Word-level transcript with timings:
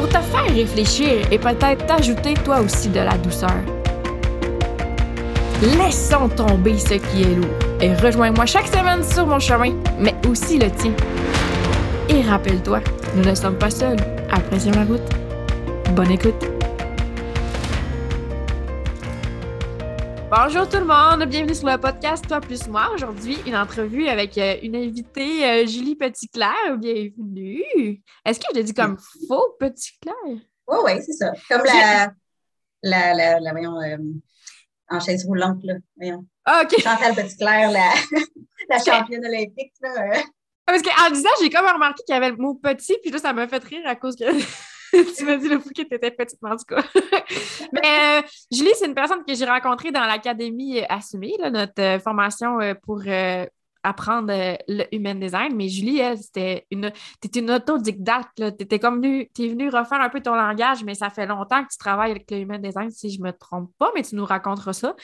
pour 0.00 0.08
te 0.08 0.18
faire 0.18 0.54
réfléchir 0.54 1.20
et 1.30 1.38
peut-être 1.38 1.84
t'ajouter 1.84 2.32
toi 2.32 2.60
aussi 2.60 2.88
de 2.88 3.00
la 3.00 3.18
douceur. 3.18 3.52
Laissons 5.62 6.28
tomber 6.28 6.78
ce 6.78 6.94
qui 6.94 7.22
est 7.22 7.34
lourd 7.34 7.50
et 7.82 7.92
rejoins-moi 7.94 8.46
chaque 8.46 8.68
semaine 8.68 9.04
sur 9.04 9.26
mon 9.26 9.38
chemin, 9.38 9.74
mais 9.98 10.14
aussi 10.26 10.58
le 10.58 10.70
tien. 10.70 10.92
Et 12.08 12.22
rappelle-toi, 12.22 12.80
nous 13.14 13.24
ne 13.24 13.34
sommes 13.34 13.58
pas 13.58 13.70
seuls. 13.70 14.00
Apprécie 14.30 14.70
la 14.70 14.84
route. 14.84 15.02
Bonne 15.94 16.12
écoute. 16.12 16.59
Bonjour 20.30 20.68
tout 20.68 20.76
le 20.76 20.84
monde, 20.84 21.28
bienvenue 21.28 21.56
sur 21.56 21.66
le 21.66 21.76
podcast 21.76 22.24
Toi 22.28 22.40
plus 22.40 22.68
moi. 22.68 22.92
Aujourd'hui, 22.94 23.36
une 23.48 23.56
entrevue 23.56 24.06
avec 24.06 24.38
euh, 24.38 24.58
une 24.62 24.76
invitée, 24.76 25.44
euh, 25.44 25.66
Julie 25.66 25.96
Petitclerc. 25.96 26.76
Bienvenue. 26.78 28.00
Est-ce 28.24 28.38
que 28.38 28.46
je 28.52 28.58
l'ai 28.58 28.62
dit 28.62 28.72
comme 28.72 28.96
faux 29.26 29.56
Petitclerc? 29.58 30.14
Oui, 30.24 30.78
oui, 30.84 30.92
c'est 31.04 31.14
ça. 31.14 31.32
Comme 31.48 31.64
la, 31.64 32.12
la, 32.80 33.12
la, 33.12 33.40
la, 33.40 33.50
voyons, 33.50 33.80
euh, 33.80 33.96
en 34.88 35.00
chaise 35.00 35.24
roulante, 35.26 35.64
là. 35.64 35.74
Voyons. 35.96 36.24
Ah, 36.44 36.62
OK. 36.62 36.80
Chantal 36.80 37.12
Petitclerc, 37.16 37.72
la, 37.72 37.92
la 38.70 38.78
championne 38.78 39.26
olympique, 39.26 39.72
là. 39.82 40.12
Ah, 40.14 40.22
Parce 40.64 40.82
qu'en 40.82 41.10
disant, 41.10 41.30
j'ai 41.42 41.50
comme 41.50 41.66
remarqué 41.66 42.04
qu'il 42.06 42.14
y 42.14 42.16
avait 42.16 42.30
le 42.30 42.36
mot 42.36 42.54
petit, 42.54 42.96
puis 43.02 43.10
là, 43.10 43.18
ça 43.18 43.32
m'a 43.32 43.48
fait 43.48 43.64
rire 43.64 43.82
à 43.84 43.96
cause 43.96 44.14
que 44.14 44.26
tu 45.16 45.24
m'as 45.24 45.36
dit 45.36 45.48
le 45.48 45.58
fou 45.58 45.68
que 45.68 45.82
tu 45.82 45.94
étais 45.94 46.10
petite, 46.10 46.38
en 46.42 46.56
tout 46.56 46.64
cas. 46.64 46.82
Mais 47.72 48.20
euh, 48.20 48.22
Julie, 48.50 48.72
c'est 48.74 48.86
une 48.86 48.94
personne 48.94 49.24
que 49.24 49.34
j'ai 49.34 49.44
rencontrée 49.44 49.92
dans 49.92 50.04
l'Académie 50.04 50.80
Assumée, 50.88 51.36
là, 51.38 51.50
notre 51.50 51.80
euh, 51.80 51.98
formation 51.98 52.60
euh, 52.60 52.74
pour 52.74 53.02
euh, 53.06 53.46
apprendre 53.82 54.32
euh, 54.32 54.56
le 54.68 54.84
human 54.94 55.18
design. 55.18 55.54
Mais 55.54 55.68
Julie, 55.68 55.98
elle, 55.98 56.18
c'était 56.18 56.66
une. 56.70 56.92
Tu 57.20 57.38
une 57.38 57.50
autodidacte. 57.50 58.36
Tu 58.36 58.64
étais 58.64 58.78
comme 58.78 58.96
venue, 58.96 59.30
es 59.38 59.48
venue 59.48 59.68
refaire 59.68 60.00
un 60.00 60.08
peu 60.08 60.20
ton 60.20 60.34
langage, 60.34 60.82
mais 60.84 60.94
ça 60.94 61.08
fait 61.10 61.26
longtemps 61.26 61.62
que 61.64 61.70
tu 61.70 61.78
travailles 61.78 62.10
avec 62.10 62.30
le 62.30 62.38
human 62.38 62.60
design, 62.60 62.90
si 62.90 63.10
je 63.10 63.20
ne 63.20 63.26
me 63.26 63.32
trompe 63.32 63.70
pas, 63.78 63.92
mais 63.94 64.02
tu 64.02 64.16
nous 64.16 64.24
raconteras 64.24 64.72
ça. 64.72 64.94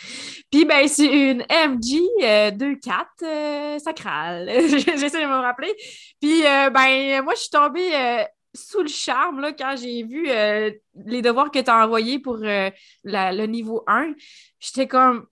Puis, 0.51 0.65
ben, 0.65 0.87
c'est 0.89 1.31
une 1.31 1.45
MG 1.49 2.01
2-4 2.21 3.79
sacrale. 3.79 4.51
J'essaie 4.69 5.23
de 5.23 5.27
me 5.27 5.41
rappeler. 5.41 5.75
Puis, 6.21 6.43
ben, 6.43 7.23
moi, 7.23 7.35
je 7.35 7.41
suis 7.41 7.51
tombée 7.51 8.27
sous 8.57 8.83
le 8.83 8.89
charme 8.89 9.41
là, 9.41 9.53
quand 9.53 9.75
j'ai 9.77 10.03
vu 10.03 10.29
euh, 10.29 10.71
les 11.05 11.23
devoirs 11.23 11.51
que 11.51 11.59
tu 11.59 11.71
as 11.71 11.85
envoyés 11.85 12.19
pour 12.19 12.39
euh, 12.43 12.71
la, 13.05 13.33
le 13.33 13.47
niveau 13.47 13.85
1. 13.87 14.15
J'étais 14.59 14.89
comme 14.89 15.27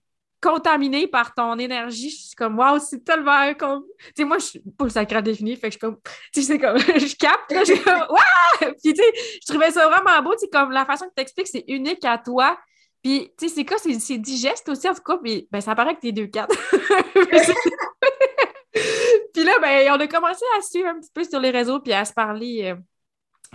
contaminée 0.45 1.07
par 1.07 1.33
ton 1.33 1.57
énergie. 1.57 2.09
Je 2.11 2.27
suis 2.27 2.35
comme, 2.35 2.59
waouh, 2.59 2.79
c'est 2.79 3.03
tellement 3.03 3.53
comme. 3.55 3.83
Tu 3.97 4.11
sais, 4.17 4.23
moi, 4.25 4.37
je 4.37 4.45
suis 4.45 4.59
pas 4.77 4.85
le 4.85 4.91
sacré 4.91 5.21
défini, 5.21 5.55
fait 5.55 5.69
que 5.69 5.73
je 5.73 5.79
suis 5.79 5.79
comme, 5.79 5.97
tu 6.33 6.43
sais, 6.43 6.59
comme, 6.59 6.77
je 6.77 7.15
capte, 7.15 7.51
là, 7.51 7.63
je 7.63 7.73
suis 7.73 7.83
comme, 7.83 8.01
waouh! 8.09 8.73
Puis, 8.83 8.93
tu 8.93 9.01
sais, 9.01 9.11
je 9.41 9.51
trouvais 9.51 9.71
ça 9.71 9.87
vraiment 9.89 10.21
beau, 10.21 10.33
tu 10.33 10.41
sais, 10.41 10.49
comme 10.49 10.71
la 10.71 10.85
façon 10.85 11.05
que 11.05 11.13
tu 11.15 11.21
expliques, 11.21 11.47
c'est 11.47 11.65
unique 11.67 12.05
à 12.05 12.17
toi. 12.17 12.57
Puis, 13.01 13.31
tu 13.37 13.47
sais, 13.47 13.55
c'est 13.55 13.65
quoi? 13.65 13.77
C'est 13.77 14.17
digeste 14.17 14.69
aussi, 14.69 14.87
en 14.87 14.93
tout 14.93 15.03
cas, 15.03 15.17
puis, 15.17 15.47
ben, 15.51 15.61
ça 15.61 15.75
paraît 15.75 15.95
que 15.95 16.01
t'es 16.01 16.11
deux 16.11 16.27
quatre. 16.27 16.55
puis 19.33 19.43
là, 19.43 19.59
ben, 19.61 19.91
on 19.91 19.99
a 19.99 20.07
commencé 20.07 20.43
à 20.57 20.61
suivre 20.61 20.89
un 20.89 20.99
petit 20.99 21.11
peu 21.13 21.23
sur 21.23 21.39
les 21.39 21.51
réseaux, 21.51 21.79
puis 21.79 21.93
à 21.93 22.05
se 22.05 22.13
parler. 22.13 22.71
Euh, 22.71 22.75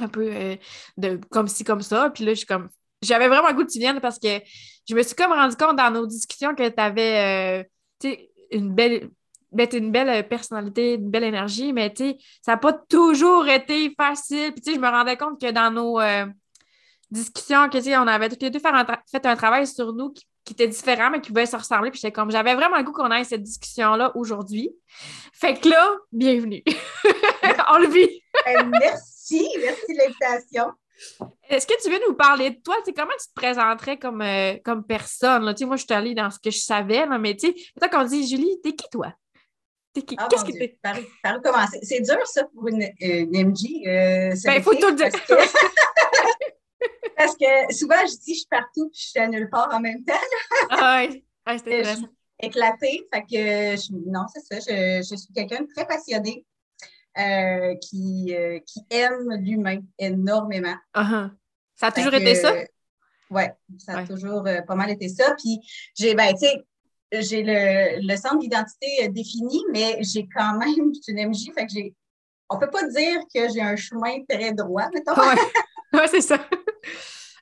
un 0.02 0.08
peu 0.08 0.28
euh, 0.32 0.56
de 0.96 1.20
comme 1.30 1.48
ci, 1.48 1.64
comme 1.64 1.82
ça. 1.82 2.10
Puis 2.10 2.24
là, 2.24 2.32
je 2.32 2.38
suis 2.38 2.46
comme. 2.46 2.68
J'avais 3.02 3.28
vraiment 3.28 3.48
le 3.48 3.54
goût 3.54 3.64
que 3.64 3.70
tu 3.70 3.78
viennes 3.78 4.00
parce 4.00 4.18
que 4.18 4.40
je 4.88 4.94
me 4.94 5.02
suis 5.02 5.14
comme 5.14 5.32
rendu 5.32 5.56
compte 5.56 5.76
dans 5.76 5.90
nos 5.90 6.06
discussions 6.06 6.54
que 6.54 6.68
tu 6.68 6.80
avais 6.80 7.64
euh, 8.04 8.10
une 8.50 8.74
belle. 8.74 9.10
Ben, 9.52 9.66
une 9.72 9.90
belle 9.90 10.28
personnalité, 10.28 10.94
une 10.94 11.10
belle 11.10 11.24
énergie, 11.24 11.72
mais 11.72 11.92
ça 12.40 12.52
n'a 12.52 12.56
pas 12.56 12.72
toujours 12.72 13.48
été 13.48 13.92
facile. 13.96 14.52
Puis 14.52 14.76
je 14.76 14.78
me 14.78 14.88
rendais 14.88 15.16
compte 15.16 15.40
que 15.40 15.50
dans 15.50 15.72
nos 15.72 15.98
euh, 15.98 16.24
discussions, 17.10 17.68
que 17.68 17.98
on 17.98 18.06
avait 18.06 18.28
tous 18.28 18.38
les 18.40 18.50
deux 18.50 18.60
fait 18.60 19.26
un, 19.26 19.36
travail 19.36 19.66
sur 19.66 19.92
nous 19.92 20.12
qui, 20.12 20.24
était 20.52 20.68
différent, 20.68 21.10
mais 21.10 21.20
qui 21.20 21.30
pouvait 21.30 21.46
se 21.46 21.56
ressembler. 21.56 21.90
Puis 21.90 22.00
j'étais 22.00 22.12
comme 22.12 22.30
j'avais 22.30 22.54
vraiment 22.54 22.76
le 22.76 22.84
goût 22.84 22.92
qu'on 22.92 23.10
ait 23.10 23.24
cette 23.24 23.42
discussion-là 23.42 24.12
aujourd'hui. 24.14 24.70
Fait 25.32 25.58
que 25.58 25.68
là, 25.68 25.96
bienvenue. 26.12 26.62
on 27.72 27.78
le 27.78 27.88
vit. 27.88 28.22
Ben, 28.44 28.70
merci 29.30 29.58
merci, 29.60 29.86
de 29.88 29.98
l'invitation. 29.98 30.64
Est-ce 31.48 31.66
que 31.66 31.82
tu 31.82 31.90
veux 31.90 32.00
nous 32.06 32.14
parler 32.14 32.50
de 32.50 32.60
toi? 32.60 32.76
comment 32.94 33.10
tu 33.18 33.26
te 33.28 33.34
présenterais 33.34 33.98
comme, 33.98 34.20
euh, 34.22 34.56
comme 34.64 34.84
personne? 34.84 35.44
Là? 35.44 35.54
Moi, 35.62 35.76
je 35.76 35.84
suis 35.84 35.94
allée 35.94 36.14
dans 36.14 36.30
ce 36.30 36.38
que 36.38 36.50
je 36.50 36.58
savais, 36.58 37.06
là, 37.06 37.18
mais 37.18 37.34
tu 37.36 37.48
sais, 37.48 37.52
peut-être 37.52 37.90
qu'on 37.90 38.04
dit 38.04 38.28
Julie, 38.28 38.60
t'es 38.62 38.74
qui 38.74 38.88
toi? 38.90 39.12
T'es 39.92 40.02
qui? 40.02 40.14
Ah, 40.18 40.28
Qu'est-ce 40.30 40.44
que 40.44 40.52
t'es? 40.52 40.78
Par, 40.82 40.96
par 41.22 41.42
commencer? 41.42 41.80
C'est 41.82 42.00
dur, 42.00 42.26
ça, 42.26 42.44
pour 42.54 42.68
une, 42.68 42.88
une 43.00 43.48
MJ. 43.48 43.64
Euh, 43.86 44.34
ben, 44.44 44.54
il 44.56 44.62
faut 44.62 44.74
tout 44.74 44.88
le 44.88 44.94
dire. 44.94 45.08
Parce 47.16 47.36
que, 47.36 47.74
souvent, 47.74 48.00
je 48.06 48.16
dis 48.18 48.34
je 48.34 48.40
suis 48.40 48.48
partout 48.48 48.88
puis 48.90 49.00
je 49.00 49.08
suis 49.08 49.18
à 49.20 49.28
nulle 49.28 49.50
part 49.50 49.68
en 49.72 49.80
même 49.80 50.04
temps. 50.04 50.14
ah 50.70 51.02
oui, 51.02 51.24
ouais, 51.46 51.58
c'était 51.58 51.80
intéressant. 51.80 52.08
Éclatée. 52.42 53.06
Fait 53.12 53.22
que, 53.22 53.76
je, 53.80 53.92
non, 54.06 54.24
c'est 54.32 54.40
ça. 54.40 54.58
Je, 54.70 54.98
je 54.98 55.16
suis 55.16 55.32
quelqu'un 55.34 55.62
de 55.62 55.68
très 55.74 55.86
passionné. 55.86 56.46
Euh, 57.18 57.74
qui, 57.82 58.32
euh, 58.36 58.60
qui 58.60 58.86
aime 58.88 59.32
l'humain 59.40 59.80
énormément. 59.98 60.76
Uh-huh. 60.94 61.28
Ça 61.74 61.88
a 61.88 61.92
toujours 61.92 62.14
été 62.14 62.36
ça? 62.36 62.54
Oui, 63.30 63.42
ça 63.78 63.98
a 63.98 64.06
toujours 64.06 64.46
euh, 64.46 64.62
pas 64.62 64.76
mal 64.76 64.90
été 64.90 65.08
ça. 65.08 65.34
Puis 65.34 65.58
j'ai, 65.98 66.14
ben, 66.14 66.32
tu 66.34 66.46
sais, 66.46 66.64
j'ai 67.20 67.42
le, 67.42 68.06
le, 68.06 68.16
centre 68.16 68.38
d'identité 68.38 69.08
défini, 69.08 69.60
mais 69.72 69.98
j'ai 70.02 70.28
quand 70.32 70.56
même 70.56 70.92
une 71.08 71.28
MJ, 71.28 71.52
fait 71.52 71.66
que 71.66 71.72
j'ai. 71.72 71.94
On 72.48 72.58
peut 72.58 72.70
pas 72.70 72.86
dire 72.86 73.20
que 73.34 73.52
j'ai 73.52 73.60
un 73.60 73.74
chemin 73.74 74.22
très 74.28 74.52
droit, 74.52 74.88
mettons. 74.94 75.20
Oui, 75.20 75.34
ouais, 75.98 76.08
c'est 76.08 76.20
ça. 76.20 76.38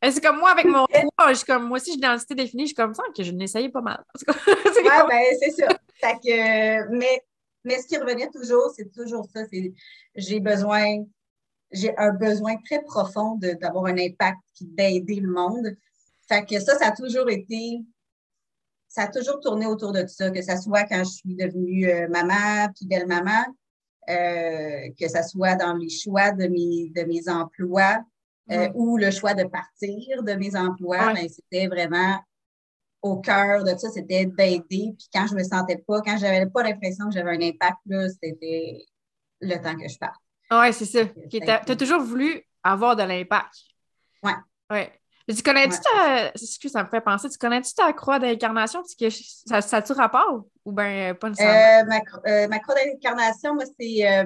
C'est 0.02 0.22
comme 0.22 0.38
moi 0.38 0.50
avec 0.50 0.64
mon 0.64 0.86
je 0.92 1.44
comme 1.44 1.64
moi 1.68 1.76
aussi 1.76 1.90
j'ai 1.90 1.96
l'identité 1.96 2.34
définie, 2.34 2.62
je 2.62 2.68
suis 2.68 2.74
comme 2.74 2.94
ça 2.94 3.02
que 3.14 3.22
je 3.22 3.32
n'essayais 3.32 3.68
pas 3.68 3.82
mal. 3.82 4.02
Oui, 4.26 4.34
ben 4.84 5.24
c'est 5.40 5.50
ça. 5.50 5.68
Fait 6.00 6.14
que, 6.14 6.88
mais 6.96 7.22
mais 7.64 7.80
ce 7.80 7.86
qui 7.86 7.96
revenait 7.96 8.30
toujours, 8.30 8.72
c'est 8.74 8.92
toujours 8.92 9.26
ça. 9.32 9.44
C'est 9.50 9.72
j'ai 10.14 10.40
besoin, 10.40 11.04
j'ai 11.70 11.96
un 11.96 12.12
besoin 12.12 12.56
très 12.64 12.82
profond 12.82 13.38
d'avoir 13.60 13.86
un 13.86 13.98
impact 13.98 14.38
et 14.60 14.64
d'aider 14.64 15.20
le 15.20 15.30
monde. 15.30 15.76
Fait 16.28 16.44
que 16.44 16.60
ça, 16.60 16.76
ça 16.78 16.88
a 16.88 16.92
toujours 16.92 17.28
été, 17.30 17.80
ça 18.86 19.02
a 19.02 19.08
toujours 19.08 19.40
tourné 19.40 19.66
autour 19.66 19.92
de 19.92 20.06
ça, 20.06 20.30
que 20.30 20.42
ce 20.42 20.56
soit 20.56 20.84
quand 20.84 21.04
je 21.04 21.10
suis 21.10 21.34
devenue 21.34 21.88
euh, 21.88 22.08
maman, 22.08 22.70
puis 22.74 22.86
belle-maman, 22.86 23.46
euh, 24.08 24.88
que 24.98 25.08
ce 25.08 25.22
soit 25.28 25.54
dans 25.54 25.74
les 25.74 25.90
choix 25.90 26.32
de 26.32 26.46
mes, 26.46 26.90
de 26.94 27.06
mes 27.06 27.28
emplois 27.28 28.02
euh, 28.50 28.68
ou 28.74 28.96
le 28.96 29.10
choix 29.10 29.34
de 29.34 29.44
partir 29.44 30.22
de 30.22 30.32
mes 30.32 30.56
emplois, 30.56 31.12
ben, 31.12 31.28
c'était 31.28 31.66
vraiment 31.66 32.18
au 33.02 33.20
cœur 33.20 33.64
de 33.64 33.76
ça, 33.76 33.90
c'était 33.90 34.26
d'aider. 34.26 34.94
Puis 34.98 35.08
quand 35.12 35.26
je 35.26 35.34
me 35.34 35.44
sentais 35.44 35.82
pas, 35.86 36.00
quand 36.02 36.16
j'avais 36.18 36.46
pas 36.46 36.62
l'impression 36.62 37.06
que 37.06 37.14
j'avais 37.14 37.30
un 37.30 37.48
impact, 37.48 37.78
c'était 38.22 38.84
le 39.40 39.56
temps 39.56 39.76
que 39.76 39.88
je 39.88 39.98
parte. 39.98 40.16
Oui, 40.50 40.72
c'est 40.72 40.86
ça. 40.86 41.04
Tu 41.30 41.40
as, 41.48 41.76
toujours 41.76 42.00
voulu 42.00 42.42
avoir 42.62 42.96
de 42.96 43.02
l'impact. 43.02 43.54
Oui. 44.22 44.32
Ouais. 44.70 44.92
Tu 45.28 45.42
connais-tu 45.42 45.76
ta. 45.80 46.28
Excuse, 46.28 46.72
ça 46.72 46.82
me 46.82 46.88
fait 46.88 47.02
penser. 47.02 47.28
Tu 47.28 47.36
connais-tu 47.36 47.74
ta 47.74 47.92
croix 47.92 48.18
d'incarnation? 48.18 48.82
Ça, 49.46 49.60
ça 49.60 49.76
a-tu 49.76 49.92
rapport 49.92 50.46
ou 50.64 50.72
bien 50.72 51.14
pas 51.14 51.28
nécessairement? 51.28 51.94
Euh, 51.94 52.00
ma, 52.24 52.30
euh, 52.30 52.48
ma, 52.48 52.58
croix 52.60 52.74
d'incarnation, 52.74 53.54
moi, 53.54 53.64
c'est. 53.78 54.10
Euh, 54.10 54.24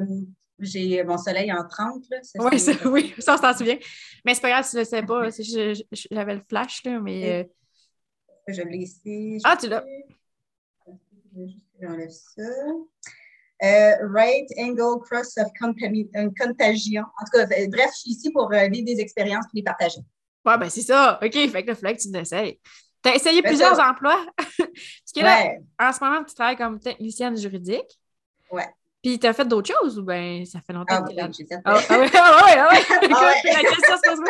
j'ai 0.61 1.03
mon 1.03 1.19
soleil 1.19 1.53
en 1.53 1.67
30. 1.67 2.05
Là, 2.09 2.19
oui, 2.39 2.61
ça, 3.19 3.35
on 3.35 3.37
s'en 3.37 3.53
souvient. 3.53 3.79
Mais 4.25 4.35
c'est 4.35 4.41
pas 4.41 4.51
grave, 4.51 4.69
tu 4.69 4.77
ne 4.77 4.83
le 4.83 4.87
sais 4.87 5.03
pas. 5.03 5.29
J'avais 6.11 6.35
le 6.37 6.43
flash, 6.49 6.85
là, 6.85 7.01
mais. 7.01 7.51
Je 8.49 8.63
l'ai 8.63 8.79
ici. 8.79 9.41
Ah, 9.45 9.57
tu 9.57 9.69
l'as. 9.69 9.85
J'enlève 11.81 12.11
ça. 12.11 12.43
Euh, 13.63 13.95
right 14.13 14.49
Angle 14.59 15.01
Cross 15.05 15.39
of 15.39 15.49
Contagion. 15.59 17.03
En 17.03 17.25
tout 17.25 17.31
cas, 17.33 17.45
euh, 17.45 17.69
bref, 17.69 17.91
je 17.95 18.01
suis 18.01 18.11
ici 18.11 18.31
pour 18.33 18.53
euh, 18.53 18.69
vivre 18.69 18.87
des 18.87 19.01
expériences 19.01 19.45
et 19.47 19.59
les 19.59 19.63
partager. 19.63 20.01
Ouais, 20.45 20.59
ben 20.59 20.69
c'est 20.69 20.83
ça. 20.83 21.21
OK, 21.23 21.33
fait 21.33 21.49
que 21.49 21.55
là, 21.55 21.63
il 21.73 21.77
fallait 21.77 21.97
que 21.97 22.03
tu 22.03 22.11
l'essayes. 22.11 22.59
Tu 23.03 23.11
as 23.11 23.15
essayé 23.15 23.41
ben, 23.41 23.49
plusieurs 23.51 23.79
emplois? 23.79 24.27
Parce 24.37 25.13
que 25.15 25.21
là, 25.21 25.55
en 25.79 25.93
ce 25.93 26.05
moment, 26.05 26.25
tu 26.25 26.35
travailles 26.35 26.57
comme 26.57 26.81
technicienne 26.81 27.37
juridique. 27.37 27.99
Ouais. 28.51 28.69
Puis, 29.01 29.19
tu 29.19 29.27
as 29.27 29.33
fait 29.33 29.45
d'autres 29.45 29.73
choses 29.73 29.99
ou 29.99 30.03
bien 30.03 30.45
ça 30.45 30.61
fait 30.61 30.73
longtemps 30.73 31.05
ah, 31.05 31.29
que 31.29 31.33
tu? 31.33 31.47
Ah, 31.53 31.61
ah, 31.65 31.77
oui, 31.77 32.09
ah, 32.15 32.43
oui, 32.45 32.53
ah, 32.57 32.69
oui. 32.73 32.79
La 33.45 33.61
question 33.61 33.97
se 33.97 34.09
pose 34.09 34.21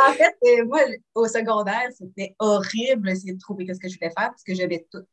en 0.00 0.12
fait, 0.12 0.36
euh, 0.44 0.64
moi, 0.66 0.80
au 1.14 1.26
secondaire, 1.26 1.88
c'était 1.96 2.34
horrible 2.38 3.08
d'essayer 3.08 3.34
de 3.34 3.38
trouver 3.38 3.66
ce 3.72 3.78
que 3.78 3.88
je 3.88 3.98
voulais 3.98 4.12
faire 4.16 4.30
parce 4.30 4.42
que 4.42 4.54
j'avais 4.54 4.86
tout. 4.90 5.04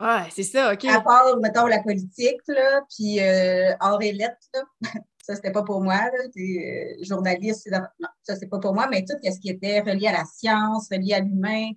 Ouais, 0.00 0.28
c'est 0.30 0.44
ça, 0.44 0.72
OK. 0.72 0.84
À 0.84 1.00
part, 1.00 1.36
mettons, 1.40 1.66
la 1.66 1.82
politique, 1.82 2.40
là, 2.46 2.82
puis 2.88 3.20
euh, 3.20 3.74
art 3.80 4.00
et 4.00 4.12
lettres, 4.12 4.36
là. 4.54 4.62
ça, 5.28 5.34
c'était 5.34 5.52
pas 5.52 5.62
pour 5.62 5.82
moi, 5.82 5.96
là. 5.96 6.24
Euh, 6.36 7.04
journaliste, 7.04 7.68
non, 8.00 8.08
ça, 8.22 8.34
c'est 8.34 8.46
pas 8.46 8.58
pour 8.58 8.74
moi, 8.74 8.88
mais 8.90 9.04
tout 9.04 9.16
ce 9.22 9.38
qui 9.38 9.50
était 9.50 9.80
relié 9.80 10.06
à 10.08 10.12
la 10.12 10.24
science, 10.24 10.88
relié 10.90 11.14
à 11.14 11.20
l'humain. 11.20 11.70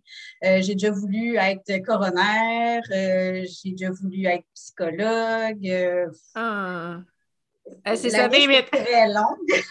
Euh, 0.45 0.61
j'ai 0.61 0.73
déjà 0.73 0.91
voulu 0.91 1.35
être 1.35 1.83
coroner, 1.83 2.79
euh, 2.91 3.45
j'ai 3.45 3.71
déjà 3.71 3.91
voulu 3.91 4.25
être 4.25 4.45
psychologue. 4.53 5.67
Ah. 6.33 6.99
Ah, 7.83 7.95
c'est 7.95 8.09
la 8.09 8.17
ça, 8.19 8.27
David. 8.29 8.65
très 8.71 9.07
longue. 9.07 9.63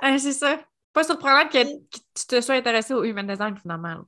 Ah, 0.00 0.16
c'est 0.18 0.32
ça. 0.32 0.58
Pas 0.98 1.04
surprenant 1.04 1.48
que, 1.48 1.62
que 1.62 1.98
tu 2.12 2.26
te 2.26 2.40
sois 2.40 2.56
intéressé 2.56 2.92
au 2.92 3.04
human 3.04 3.24
design, 3.24 3.56
finalement. 3.56 3.88
là. 3.94 4.04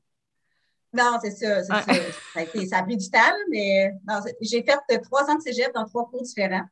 Non, 0.93 1.19
c'est 1.23 1.31
ça, 1.31 1.63
c'est 1.63 1.69
ça. 1.69 1.83
Ça 1.85 2.41
a, 2.41 2.43
été- 2.43 2.67
ça 2.67 2.79
a 2.79 2.83
pris 2.83 2.97
du 2.97 3.09
temps, 3.09 3.19
mais 3.49 3.93
j'ai 4.41 4.65
fait 4.65 4.77
euh, 4.91 4.99
trois 5.01 5.23
ans 5.31 5.37
de 5.37 5.41
cégep 5.41 5.73
dans 5.73 5.85
trois 5.85 6.11
cours 6.11 6.21
différents. 6.23 6.65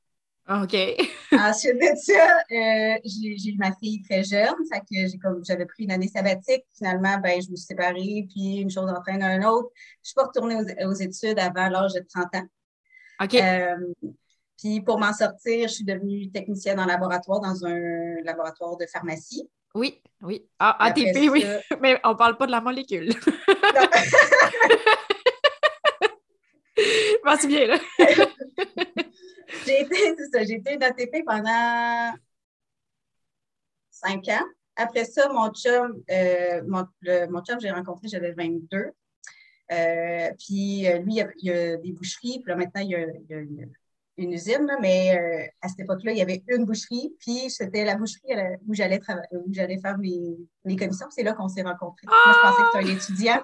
Ah, 0.45 0.65
OK. 0.65 0.75
Ensuite 1.33 1.75
de 1.77 1.97
ça, 1.97 2.37
euh, 2.51 2.99
j'ai 3.05 3.51
eu 3.53 3.57
ma 3.59 3.73
fille 3.77 4.03
très 4.03 4.25
jeune, 4.25 4.57
fait 4.69 4.81
que 4.81 5.09
j'ai 5.09 5.19
comme 5.19 5.45
j'avais 5.45 5.67
pris 5.67 5.85
une 5.85 5.93
année 5.93 6.09
sabbatique. 6.09 6.65
Finalement, 6.77 7.19
ben, 7.19 7.41
je 7.41 7.53
me 7.53 7.55
suis 7.55 7.67
séparée, 7.67 8.27
puis 8.29 8.57
une 8.57 8.71
chose 8.71 8.91
entraîne 8.91 9.23
un 9.23 9.49
autre. 9.49 9.69
Je 10.03 10.09
suis 10.09 10.15
pas 10.17 10.25
retournée 10.25 10.57
aux, 10.57 10.89
aux 10.89 10.95
études 10.95 11.39
avant 11.39 11.69
l'âge 11.69 11.93
de 11.93 12.05
30 12.13 12.35
ans. 12.35 12.47
OK. 13.23 13.35
Euh, 13.35 13.77
puis 14.61 14.81
pour 14.81 14.99
m'en 14.99 15.13
sortir, 15.13 15.69
je 15.69 15.75
suis 15.75 15.85
devenue 15.85 16.29
technicienne 16.33 16.81
en 16.81 16.87
laboratoire 16.87 17.41
dans 17.41 17.65
un 17.65 18.21
laboratoire 18.25 18.77
de 18.77 18.87
pharmacie. 18.87 19.49
Oui, 19.75 20.01
oui. 20.23 20.49
Ah, 20.59 20.77
ATP, 20.87 21.29
oui. 21.31 21.43
ça- 21.43 21.77
Mais 21.81 22.01
on 22.05 22.17
parle 22.17 22.37
pas 22.37 22.47
de 22.47 22.51
la 22.53 22.61
molécule. 22.61 23.13
Je 26.77 27.25
m'en 27.25 27.37
souviens, 27.37 27.67
là. 27.67 27.79
J'ai 29.67 29.81
été, 29.83 29.97
c'est 30.17 30.27
ça, 30.31 30.45
j'ai 30.45 30.55
été 30.55 30.75
une 30.75 30.83
ATP 30.83 31.25
pendant 31.27 32.13
cinq 33.91 34.29
ans. 34.29 34.45
Après 34.77 35.05
ça, 35.05 35.29
mon 35.33 35.51
chum, 35.53 36.03
euh, 36.11 36.63
mon, 36.67 36.87
le- 37.01 37.27
mon 37.29 37.43
chum, 37.43 37.59
j'ai 37.61 37.71
rencontré, 37.71 38.09
j'avais 38.09 38.33
22. 38.33 38.91
Euh, 39.73 40.31
puis 40.39 40.87
euh, 40.87 40.99
lui, 40.99 41.15
il 41.15 41.17
y, 41.17 41.21
a, 41.23 41.29
il 41.39 41.45
y 41.47 41.51
a 41.51 41.77
des 41.79 41.93
boucheries, 41.93 42.41
puis 42.41 42.51
là 42.51 42.57
maintenant, 42.57 42.81
il 42.83 42.91
y 42.91 42.95
a, 42.95 43.01
il 43.01 43.27
y 43.29 43.35
a 43.35 43.39
une, 43.39 43.73
une 44.19 44.33
usine, 44.33 44.67
là, 44.67 44.77
mais 44.81 45.17
euh, 45.17 45.47
à 45.63 45.69
cette 45.69 45.81
époque-là, 45.81 46.13
il 46.13 46.19
y 46.19 46.23
avait 46.23 46.43
une 46.49 46.65
boucherie, 46.65 47.15
puis 47.21 47.49
c'était 47.51 47.85
la 47.85 47.95
boucherie 47.97 48.35
la- 48.35 48.57
où 48.67 48.75
j'allais 48.75 48.99
trava- 48.99 49.27
où 49.33 49.47
j'allais 49.53 49.79
faire 49.79 49.97
mes, 49.99 50.37
mes 50.65 50.77
commissions. 50.77 51.07
C'est 51.11 51.23
là 51.23 51.33
qu'on 51.33 51.49
s'est 51.49 51.63
rencontrés. 51.63 52.07
Moi, 52.07 52.17
je 52.27 52.41
pensais 52.41 52.63
que 52.63 52.69
c'était 52.81 52.93
un 52.93 52.97
étudiant. 52.97 53.43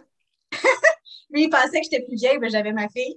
lui, 1.31 1.44
il 1.44 1.49
pensait 1.50 1.81
que 1.81 1.85
j'étais 1.91 2.05
plus 2.05 2.17
vieille, 2.17 2.38
mais 2.38 2.50
j'avais 2.50 2.73
ma 2.73 2.88
fille. 2.88 3.17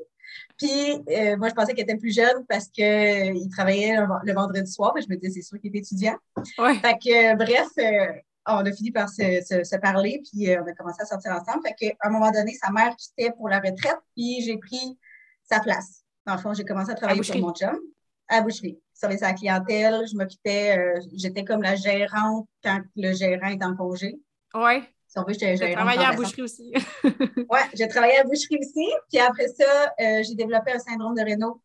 Puis, 0.58 0.94
euh, 1.10 1.38
moi, 1.38 1.50
je 1.50 1.54
pensais 1.54 1.74
qu'il 1.74 1.84
était 1.84 1.96
plus 1.98 2.14
jeune 2.14 2.46
parce 2.48 2.68
qu'il 2.68 3.50
travaillait 3.50 3.96
le, 3.98 4.06
le 4.24 4.34
vendredi 4.34 4.72
soir, 4.72 4.92
mais 4.96 5.02
je 5.02 5.10
me 5.10 5.16
disais, 5.16 5.42
c'est 5.42 5.48
sûr 5.48 5.60
qu'il 5.60 5.76
est 5.76 5.80
étudiant. 5.80 6.16
Ouais. 6.60 6.76
Fait 6.80 6.94
que, 6.98 7.34
euh, 7.34 7.36
bref, 7.36 7.68
euh, 7.80 8.14
on 8.46 8.66
a 8.66 8.72
fini 8.72 8.92
par 8.92 9.10
se, 9.10 9.42
se- 9.46 9.64
se 9.64 9.76
parler, 9.78 10.22
puis 10.30 10.50
euh, 10.50 10.62
on 10.64 10.68
a 10.68 10.74
commencé 10.74 11.02
à 11.02 11.06
sortir 11.06 11.32
ensemble. 11.32 11.64
Fait 11.68 11.74
qu'à 11.74 11.96
un 12.08 12.10
moment 12.10 12.32
donné, 12.32 12.54
sa 12.54 12.72
mère 12.72 12.96
quittait 12.96 13.32
pour 13.32 13.50
la 13.50 13.60
retraite, 13.60 13.98
puis 14.16 14.42
j'ai 14.42 14.58
pris 14.58 14.98
sa 15.44 15.60
place. 15.60 16.04
Dans 16.28 16.36
le 16.36 16.42
fond, 16.42 16.54
j'ai 16.54 16.66
commencé 16.66 16.92
à 16.92 16.96
travailler 16.96 17.22
pour 17.22 17.28
boucherie. 17.28 17.42
mon 17.42 17.54
chum 17.54 17.80
à 18.28 18.38
la 18.38 18.42
boucherie. 18.42 18.78
Service 18.94 19.24
à 19.24 19.30
la 19.30 19.34
clientèle, 19.34 20.06
je 20.12 20.18
m'occupais, 20.18 20.78
euh, 20.78 21.00
j'étais 21.14 21.46
comme 21.46 21.62
la 21.62 21.76
gérante 21.76 22.48
quand 22.62 22.82
le 22.98 23.14
gérant 23.14 23.48
est 23.48 23.64
en 23.64 23.76
congé. 23.76 24.20
Ouais. 24.54 24.84
Si 25.08 25.18
on 25.18 25.24
veut, 25.24 25.32
j'étais 25.32 25.74
travaillé 25.74 26.00
à 26.00 26.12
la 26.12 26.16
boucherie 26.18 26.42
aussi. 26.42 26.74
Ouais, 27.50 27.62
j'ai 27.74 27.88
travaillé 27.88 28.16
à 28.18 28.24
la 28.24 28.30
boucherie 28.30 28.58
aussi. 28.60 28.86
Puis 29.10 29.20
après 29.20 29.48
ça, 29.48 29.94
euh, 30.02 30.24
j'ai 30.24 30.36
développé 30.36 30.74
un 30.74 30.80
syndrome 30.80 31.16
de 31.16 31.22
Raynaud 31.22 31.62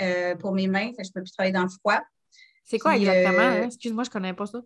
euh, 0.00 0.34
pour 0.34 0.52
mes 0.52 0.66
mains. 0.66 0.88
Fait 0.88 1.02
que 1.02 1.04
je 1.04 1.10
ne 1.10 1.12
peux 1.12 1.22
plus 1.22 1.30
travailler 1.30 1.52
dans 1.52 1.62
le 1.62 1.68
froid. 1.68 2.00
C'est 2.64 2.80
quoi 2.80 2.94
Puis, 2.94 3.06
exactement? 3.06 3.38
hein? 3.38 3.62
Excuse-moi, 3.66 4.02
je 4.02 4.10
connais 4.10 4.34
pas 4.34 4.46
ça. 4.46 4.60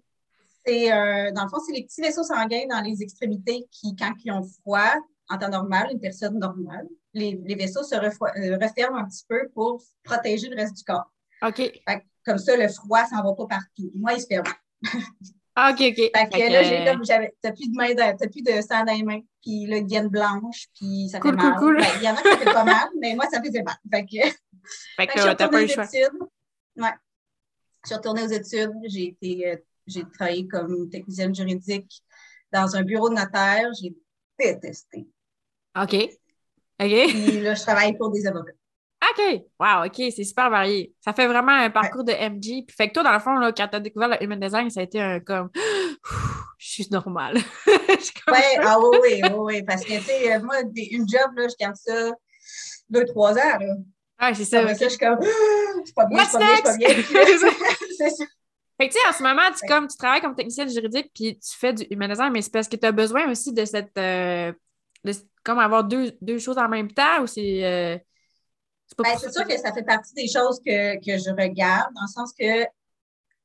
C'est, 0.64 0.88
dans 0.88 1.44
le 1.44 1.48
fond, 1.50 1.58
c'est 1.66 1.74
les 1.74 1.84
petits 1.84 2.00
vaisseaux 2.00 2.22
sanguins 2.22 2.66
dans 2.70 2.80
les 2.80 3.02
extrémités 3.02 3.66
qui, 3.70 3.94
quand 3.96 4.12
ils 4.24 4.32
ont 4.32 4.42
froid, 4.62 4.94
en 5.28 5.36
temps 5.36 5.48
normal, 5.50 5.88
une 5.92 6.00
personne 6.00 6.38
normale, 6.38 6.86
les, 7.14 7.40
les 7.44 7.54
vaisseaux 7.54 7.82
se 7.82 7.94
euh, 7.94 8.56
referment 8.60 8.98
un 8.98 9.04
petit 9.08 9.24
peu 9.28 9.48
pour 9.54 9.82
protéger 10.04 10.48
le 10.48 10.56
reste 10.56 10.76
du 10.76 10.84
corps. 10.84 11.10
OK. 11.42 11.56
Fait 11.56 12.06
comme 12.24 12.38
ça, 12.38 12.56
le 12.56 12.68
froid 12.68 13.04
s'en 13.06 13.22
va 13.22 13.32
pas 13.34 13.46
partout. 13.46 13.90
Moi, 13.94 14.12
il 14.14 14.20
se 14.20 14.26
ferme. 14.26 14.44
Ah, 15.56 15.72
OK, 15.72 15.80
OK. 15.80 15.96
Fait 15.96 16.10
que 16.10 16.52
là, 16.52 16.62
que, 16.62 16.68
j'ai 16.68 16.84
comme, 16.84 17.04
j'avais, 17.04 17.34
t'as 17.42 17.52
plus 17.52 17.68
de 17.70 17.76
main, 17.76 17.94
t'as 17.94 18.14
plus 18.28 18.42
de 18.42 18.60
sang 18.60 18.84
dans 18.84 18.92
les 18.94 19.02
mains, 19.02 19.20
puis 19.42 19.66
là, 19.66 19.80
deviennent 19.80 20.08
blanches, 20.08 20.68
puis 20.78 21.08
ça 21.10 21.18
Cool, 21.18 21.32
fait 21.32 21.36
cool, 21.38 21.48
mal. 21.50 21.58
cool. 21.58 21.76
Ben, 21.78 21.86
Il 21.96 22.02
y 22.04 22.08
en 22.08 22.14
a 22.14 22.22
qui 22.22 22.28
fait 22.38 22.44
pas 22.52 22.64
mal, 22.64 22.88
mais 23.00 23.14
moi, 23.14 23.26
ça 23.30 23.42
faisait 23.42 23.62
mal. 23.62 23.74
Fait 23.90 24.04
que, 24.04 24.28
Fait 24.96 25.06
que 25.06 25.12
que 25.14 25.20
je 25.20 25.26
suis 25.26 25.36
t'as 25.36 25.48
pas 25.48 25.60
eu 25.62 25.66
le 25.66 25.72
choix. 25.72 25.84
études. 25.84 26.18
Ouais. 26.76 26.90
Je 27.82 27.86
suis 27.88 27.94
retournée 27.96 28.22
aux 28.22 28.28
études. 28.28 28.72
J'ai 28.86 29.04
été, 29.08 29.50
euh, 29.50 29.56
j'ai 29.86 30.04
travaillé 30.12 30.46
comme 30.46 30.88
technicienne 30.88 31.34
juridique 31.34 32.02
dans 32.52 32.76
un 32.76 32.82
bureau 32.82 33.08
de 33.08 33.14
notaire. 33.14 33.68
J'ai 33.80 33.94
détesté. 34.38 35.08
OK. 35.80 35.96
OK. 36.80 37.08
Puis 37.08 37.40
là, 37.40 37.54
je 37.54 37.62
travaille 37.62 37.96
pour 37.96 38.10
des 38.10 38.26
avocats. 38.26 38.52
OK. 39.10 39.42
Wow, 39.58 39.86
OK, 39.86 39.94
c'est 40.14 40.24
super 40.24 40.50
varié. 40.50 40.92
Ça 41.00 41.12
fait 41.12 41.26
vraiment 41.26 41.52
un 41.52 41.70
parcours 41.70 42.04
de 42.04 42.12
MG. 42.12 42.64
Puis 42.66 42.76
fait 42.76 42.88
que 42.88 42.94
toi, 42.94 43.02
dans 43.02 43.12
le 43.12 43.18
fond, 43.18 43.34
là, 43.36 43.50
quand 43.52 43.66
tu 43.68 43.76
as 43.76 43.80
découvert 43.80 44.08
le 44.08 44.22
human 44.22 44.38
design, 44.38 44.68
ça 44.70 44.80
a 44.80 44.82
été 44.82 45.00
un 45.00 45.20
comme 45.20 45.50
je 46.58 46.68
suis 46.68 46.88
normale. 46.90 47.38
Je 47.88 48.04
suis 48.04 48.14
comme- 48.24 48.34
Ouais, 48.34 48.58
ah 48.62 48.76
oui, 48.78 48.98
oui, 49.02 49.20
oui, 49.24 49.30
oui. 49.38 49.62
Parce 49.62 49.82
que, 49.84 49.94
tu 49.94 50.00
sais, 50.04 50.34
euh, 50.34 50.40
moi, 50.42 50.62
des- 50.64 50.88
une 50.92 51.08
job, 51.08 51.30
là, 51.36 51.48
je 51.48 51.54
garde 51.58 51.76
ça 51.76 52.12
deux, 52.88 53.04
trois 53.06 53.32
ans. 53.32 53.58
Là. 53.58 53.74
Ouais, 54.22 54.34
c'est 54.34 54.44
ça. 54.44 54.60
Après 54.60 54.72
ok. 54.72 54.78
ça, 54.78 54.84
je 54.84 54.90
suis 54.90 54.98
comme, 54.98 55.18
Ah, 55.22 55.84
suis 55.84 55.94
pas 55.94 56.06
bien, 56.06 56.24
suis 56.24 56.62
pas 56.62 56.76
bien, 56.76 56.88
C'est 57.98 58.10
ça. 58.10 58.24
Fait 58.78 58.88
que, 58.88 58.94
tu 58.94 58.98
sais, 59.00 59.08
en 59.08 59.12
ce 59.12 59.22
moment, 59.22 59.42
tu, 59.58 59.66
comme, 59.66 59.88
tu 59.88 59.96
travailles 59.96 60.20
comme 60.20 60.34
technicienne 60.34 60.70
juridique 60.70 61.10
puis 61.14 61.38
tu 61.38 61.56
fais 61.58 61.72
du 61.72 61.84
human 61.90 62.08
design, 62.10 62.32
mais 62.32 62.42
c'est 62.42 62.52
parce 62.52 62.68
que 62.68 62.76
tu 62.76 62.86
as 62.86 62.92
besoin 62.92 63.30
aussi 63.30 63.52
de 63.52 63.64
cette. 63.64 63.96
euh, 63.98 64.52
de- 65.04 65.12
comme 65.44 65.58
avoir 65.58 65.84
deux, 65.84 66.12
deux 66.22 66.38
choses 66.38 66.58
en 66.58 66.68
même 66.68 66.90
temps 66.92 67.22
ou 67.22 67.26
c'est. 67.26 67.64
euh, 67.64 67.98
c'est 68.86 68.96
pas 68.96 69.04
Ben, 69.04 69.16
sûr 69.18 69.46
que 69.46 69.56
ça 69.58 69.72
fait 69.72 69.82
partie 69.82 70.14
des 70.14 70.28
choses 70.28 70.60
que, 70.64 70.96
que 70.96 71.18
je 71.18 71.30
regarde, 71.30 71.92
dans 71.94 72.02
le 72.02 72.06
sens 72.08 72.32
que 72.38 72.66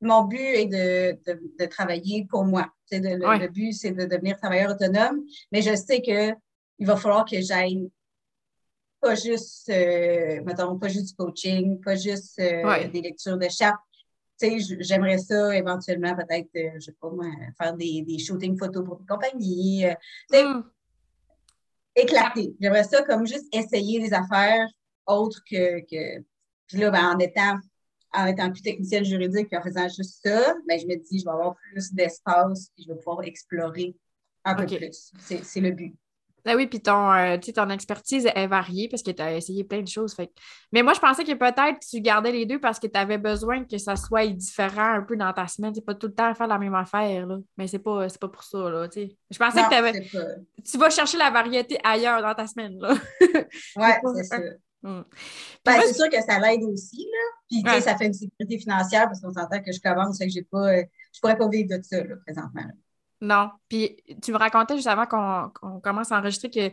mon 0.01 0.23
but 0.25 0.39
est 0.39 0.67
de, 0.67 1.19
de, 1.33 1.41
de 1.59 1.65
travailler 1.67 2.25
pour 2.29 2.45
moi. 2.45 2.67
De- 2.91 2.99
le, 2.99 3.29
Ouais. 3.29 3.39
le 3.39 3.47
but, 3.49 3.73
c'est 3.73 3.91
de 3.91 4.05
devenir 4.05 4.37
travailleur 4.37 4.71
autonome, 4.73 5.21
mais 5.51 5.61
je 5.61 5.75
sais 5.75 6.01
que 6.01 6.33
il 6.79 6.87
va 6.87 6.97
falloir 6.97 7.25
que 7.25 7.41
j'aille 7.41 7.89
pas 9.01 9.15
juste, 9.15 9.69
euh, 9.69 10.41
mettons, 10.45 10.77
pas 10.79 10.87
juste 10.87 11.09
du 11.09 11.15
coaching, 11.15 11.79
pas 11.81 11.95
juste 11.95 12.39
euh, 12.39 12.87
Ouais. 12.87 12.89
des 12.89 13.01
lectures 13.01 13.37
de 13.37 13.47
charte. 13.49 13.79
Tu 14.39 14.49
sais, 14.49 14.59
j- 14.59 14.77
j'aimerais 14.81 15.17
ça 15.19 15.55
éventuellement 15.55 16.15
peut-être, 16.15 16.49
euh, 16.57 16.71
je 16.75 16.85
sais 16.85 16.95
pas 16.99 17.09
moi, 17.09 17.27
faire 17.57 17.73
des, 17.75 18.03
des 18.07 18.19
shootings 18.19 18.57
photos 18.57 18.85
pour 18.85 18.97
des 18.97 19.05
compagnies, 19.07 19.85
Hum, 20.31 20.71
éclater. 21.95 22.55
J'aimerais 22.59 22.83
ça 22.83 23.01
comme 23.03 23.25
juste 23.25 23.45
essayer 23.53 23.99
des 23.99 24.13
affaires 24.13 24.67
autres 25.05 25.41
que. 25.49 25.79
que... 25.81 26.23
Puis 26.67 26.77
là, 26.77 26.89
ben, 26.89 27.15
en 27.15 27.19
étant 27.19 27.59
en 28.15 28.27
étant 28.27 28.49
plus 28.49 28.61
technicienne 28.61 29.03
juridique 29.03 29.47
et 29.51 29.57
en 29.57 29.61
faisant 29.61 29.87
juste 29.89 30.21
ça, 30.23 30.55
ben, 30.67 30.79
je 30.79 30.85
me 30.87 30.95
dis, 30.95 31.19
je 31.19 31.25
vais 31.25 31.31
avoir 31.31 31.55
plus 31.55 31.93
d'espace 31.93 32.69
et 32.77 32.83
je 32.83 32.87
vais 32.87 32.97
pouvoir 32.97 33.23
explorer 33.23 33.95
un 34.45 34.55
peu 34.55 34.65
plus. 34.65 35.11
C'est 35.19 35.59
le 35.59 35.71
but. 35.71 35.93
Ben 36.45 36.55
oui, 36.55 36.67
puis 36.67 36.79
ton, 36.79 37.11
euh, 37.11 37.37
ton 37.37 37.69
expertise 37.71 38.27
est 38.33 38.47
variée 38.47 38.87
parce 38.87 39.01
que 39.01 39.09
tu 39.11 39.21
as 39.21 39.35
essayé 39.35 39.63
plein 39.63 39.81
de 39.81 39.87
choses. 39.87 40.13
Fait. 40.13 40.31
Mais 40.71 40.83
moi, 40.83 40.93
je 40.93 40.99
pensais 40.99 41.23
que 41.23 41.33
peut-être 41.33 41.79
tu 41.79 42.01
gardais 42.01 42.31
les 42.31 42.45
deux 42.45 42.59
parce 42.59 42.79
que 42.79 42.85
tu 42.87 42.97
avais 42.99 43.17
besoin 43.17 43.63
que 43.65 43.77
ça 43.79 43.95
soit 43.95 44.27
différent 44.27 44.93
un 44.93 45.01
peu 45.01 45.17
dans 45.17 45.33
ta 45.33 45.47
semaine. 45.47 45.73
Tu 45.73 45.81
pas 45.81 45.95
tout 45.95 46.07
le 46.07 46.13
temps 46.13 46.33
faire 46.35 46.47
la 46.47 46.59
même 46.59 46.75
affaire. 46.75 47.25
Là. 47.25 47.37
Mais 47.57 47.67
c'est 47.67 47.79
pas, 47.79 48.07
pas 48.21 48.27
pour 48.27 48.43
ça. 48.43 48.57
Là, 48.69 48.87
je 48.95 49.37
pensais 49.37 49.61
Non, 49.61 49.69
que 49.69 50.11
pas... 50.17 50.35
tu 50.63 50.77
vas 50.77 50.89
chercher 50.91 51.17
la 51.17 51.31
variété 51.31 51.79
ailleurs 51.83 52.21
dans 52.21 52.35
ta 52.35 52.45
semaine. 52.47 52.77
Là. 52.79 52.93
Ouais, 53.75 53.99
c'est 54.15 54.23
ça. 54.23 54.37
Hum. 54.83 55.03
Puis 55.09 55.19
Ben, 55.65 55.81
c'est 55.81 55.93
sûr 55.95 56.09
que 56.11 56.21
ça 56.21 56.37
l'aide 56.39 56.61
aussi, 56.63 57.07
là. 57.11 57.39
Puis, 57.49 57.63
Ouais. 57.65 57.81
ça 57.81 57.97
fait 57.97 58.05
une 58.05 58.13
sécurité 58.13 58.59
financière 58.59 59.05
parce 59.05 59.19
qu'on 59.19 59.33
s'entend 59.33 59.59
que 59.63 59.71
je 59.71 59.79
commence 59.81 60.21
et 60.21 60.27
que 60.27 60.31
j'ai 60.31 60.43
pas... 60.43 60.73
euh, 60.75 60.83
je 61.11 61.19
pourrais 61.19 61.37
pas 61.37 61.47
vivre 61.49 61.75
de 61.75 61.81
ça, 61.81 62.03
là, 62.03 62.15
présentement. 62.23 62.61
là. 62.61 62.71
Non. 63.21 63.49
Puis 63.69 63.97
tu 64.21 64.31
me 64.31 64.37
racontais 64.37 64.75
juste 64.75 64.87
avant 64.87 65.05
qu'on 65.05 65.79
commence 65.79 66.11
à 66.11 66.19
enregistrer 66.19 66.49
que 66.49 66.69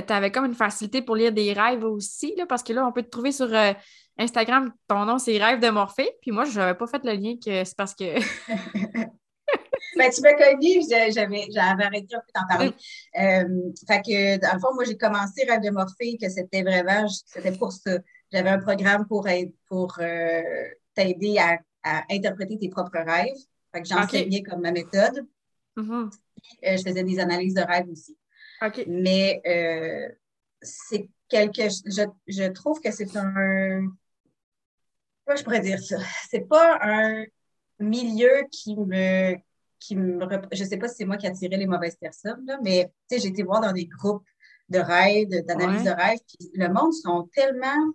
tu 0.00 0.12
avais 0.12 0.30
comme 0.30 0.44
une 0.44 0.54
facilité 0.54 1.02
pour 1.02 1.16
lire 1.16 1.32
des 1.32 1.52
rêves 1.52 1.84
aussi, 1.84 2.34
là, 2.36 2.46
parce 2.46 2.62
que 2.62 2.72
là, 2.72 2.86
on 2.86 2.92
peut 2.92 3.02
te 3.02 3.10
trouver 3.10 3.32
sur 3.32 3.52
euh, 3.52 3.72
Instagram, 4.18 4.72
ton 4.86 5.04
nom, 5.04 5.18
c'est 5.18 5.36
Rêve 5.38 5.60
de 5.60 5.68
Morphée. 5.70 6.10
Puis 6.22 6.30
moi, 6.30 6.44
je 6.44 6.58
n'avais 6.58 6.74
pas 6.74 6.86
fait 6.86 7.02
le 7.04 7.12
lien 7.12 7.34
que 7.44 7.64
c'est 7.64 7.76
parce 7.76 7.94
que. 7.94 8.04
Ben, 9.96 10.08
tu 10.10 10.20
m'as 10.22 10.34
connu, 10.34 10.80
j'avais, 10.88 11.46
arrêté 11.56 12.14
un 12.14 12.20
peu 12.20 12.32
d'en 12.34 12.46
parler. 12.48 12.72
Euh, 13.18 13.72
fait 13.86 14.00
que, 14.00 14.38
dans 14.38 14.54
le 14.54 14.60
fond, 14.60 14.72
moi, 14.72 14.84
j'ai 14.84 14.96
commencé 14.96 15.44
Rêve 15.44 15.60
de 15.60 15.70
Morphée, 15.70 16.16
que 16.16 16.28
c'était 16.28 16.62
vraiment, 16.62 17.08
c'était 17.08 17.52
pour 17.52 17.72
ça. 17.72 17.98
J'avais 18.32 18.50
un 18.50 18.60
programme 18.60 19.06
pour, 19.06 19.26
euh, 19.26 20.42
t'aider 20.94 21.38
à, 21.38 21.58
à 21.82 22.04
interpréter 22.08 22.56
tes 22.56 22.68
propres 22.68 22.98
rêves. 22.98 23.34
Fait 23.72 23.82
que 23.82 23.88
j'enseignais 23.88 24.42
comme 24.42 24.60
ma 24.60 24.72
méthode. 24.72 25.26
Mhm. 25.82 26.10
euh, 26.64 26.76
je 26.76 26.82
faisais 26.82 27.04
des 27.04 27.18
analyses 27.18 27.54
de 27.54 27.62
rêve 27.62 27.88
aussi. 27.88 28.16
Mais 28.86 29.40
euh, 29.46 30.14
c'est 30.60 31.08
quelque 31.28 31.62
je, 31.62 32.04
je 32.26 32.44
trouve 32.50 32.80
que 32.80 32.90
c'est 32.90 33.16
un. 33.16 33.86
Comment 35.24 35.36
je 35.36 35.44
pourrais 35.44 35.60
dire 35.60 35.78
ça? 35.80 35.98
C'est 36.28 36.46
pas 36.48 36.78
un 36.82 37.24
milieu 37.78 38.44
qui 38.50 38.76
me. 38.76 39.36
Qui 39.78 39.96
me 39.96 40.20
je 40.52 40.64
sais 40.64 40.76
pas 40.76 40.88
si 40.88 40.96
c'est 40.96 41.04
moi 41.06 41.16
qui 41.16 41.26
attirais 41.26 41.56
les 41.56 41.66
mauvaises 41.66 41.96
personnes, 41.96 42.44
là, 42.46 42.58
mais 42.62 42.92
j'ai 43.10 43.28
été 43.28 43.42
voir 43.42 43.62
dans 43.62 43.72
des 43.72 43.86
groupes 43.86 44.26
de 44.68 44.78
rêve, 44.78 45.28
d'analyse 45.46 45.84
Ouais. 45.86 45.90
de 45.90 45.96
rêve, 46.02 46.18
puis 46.28 46.50
le 46.54 46.68
monde 46.68 46.92
sont 46.92 47.28
tellement 47.34 47.92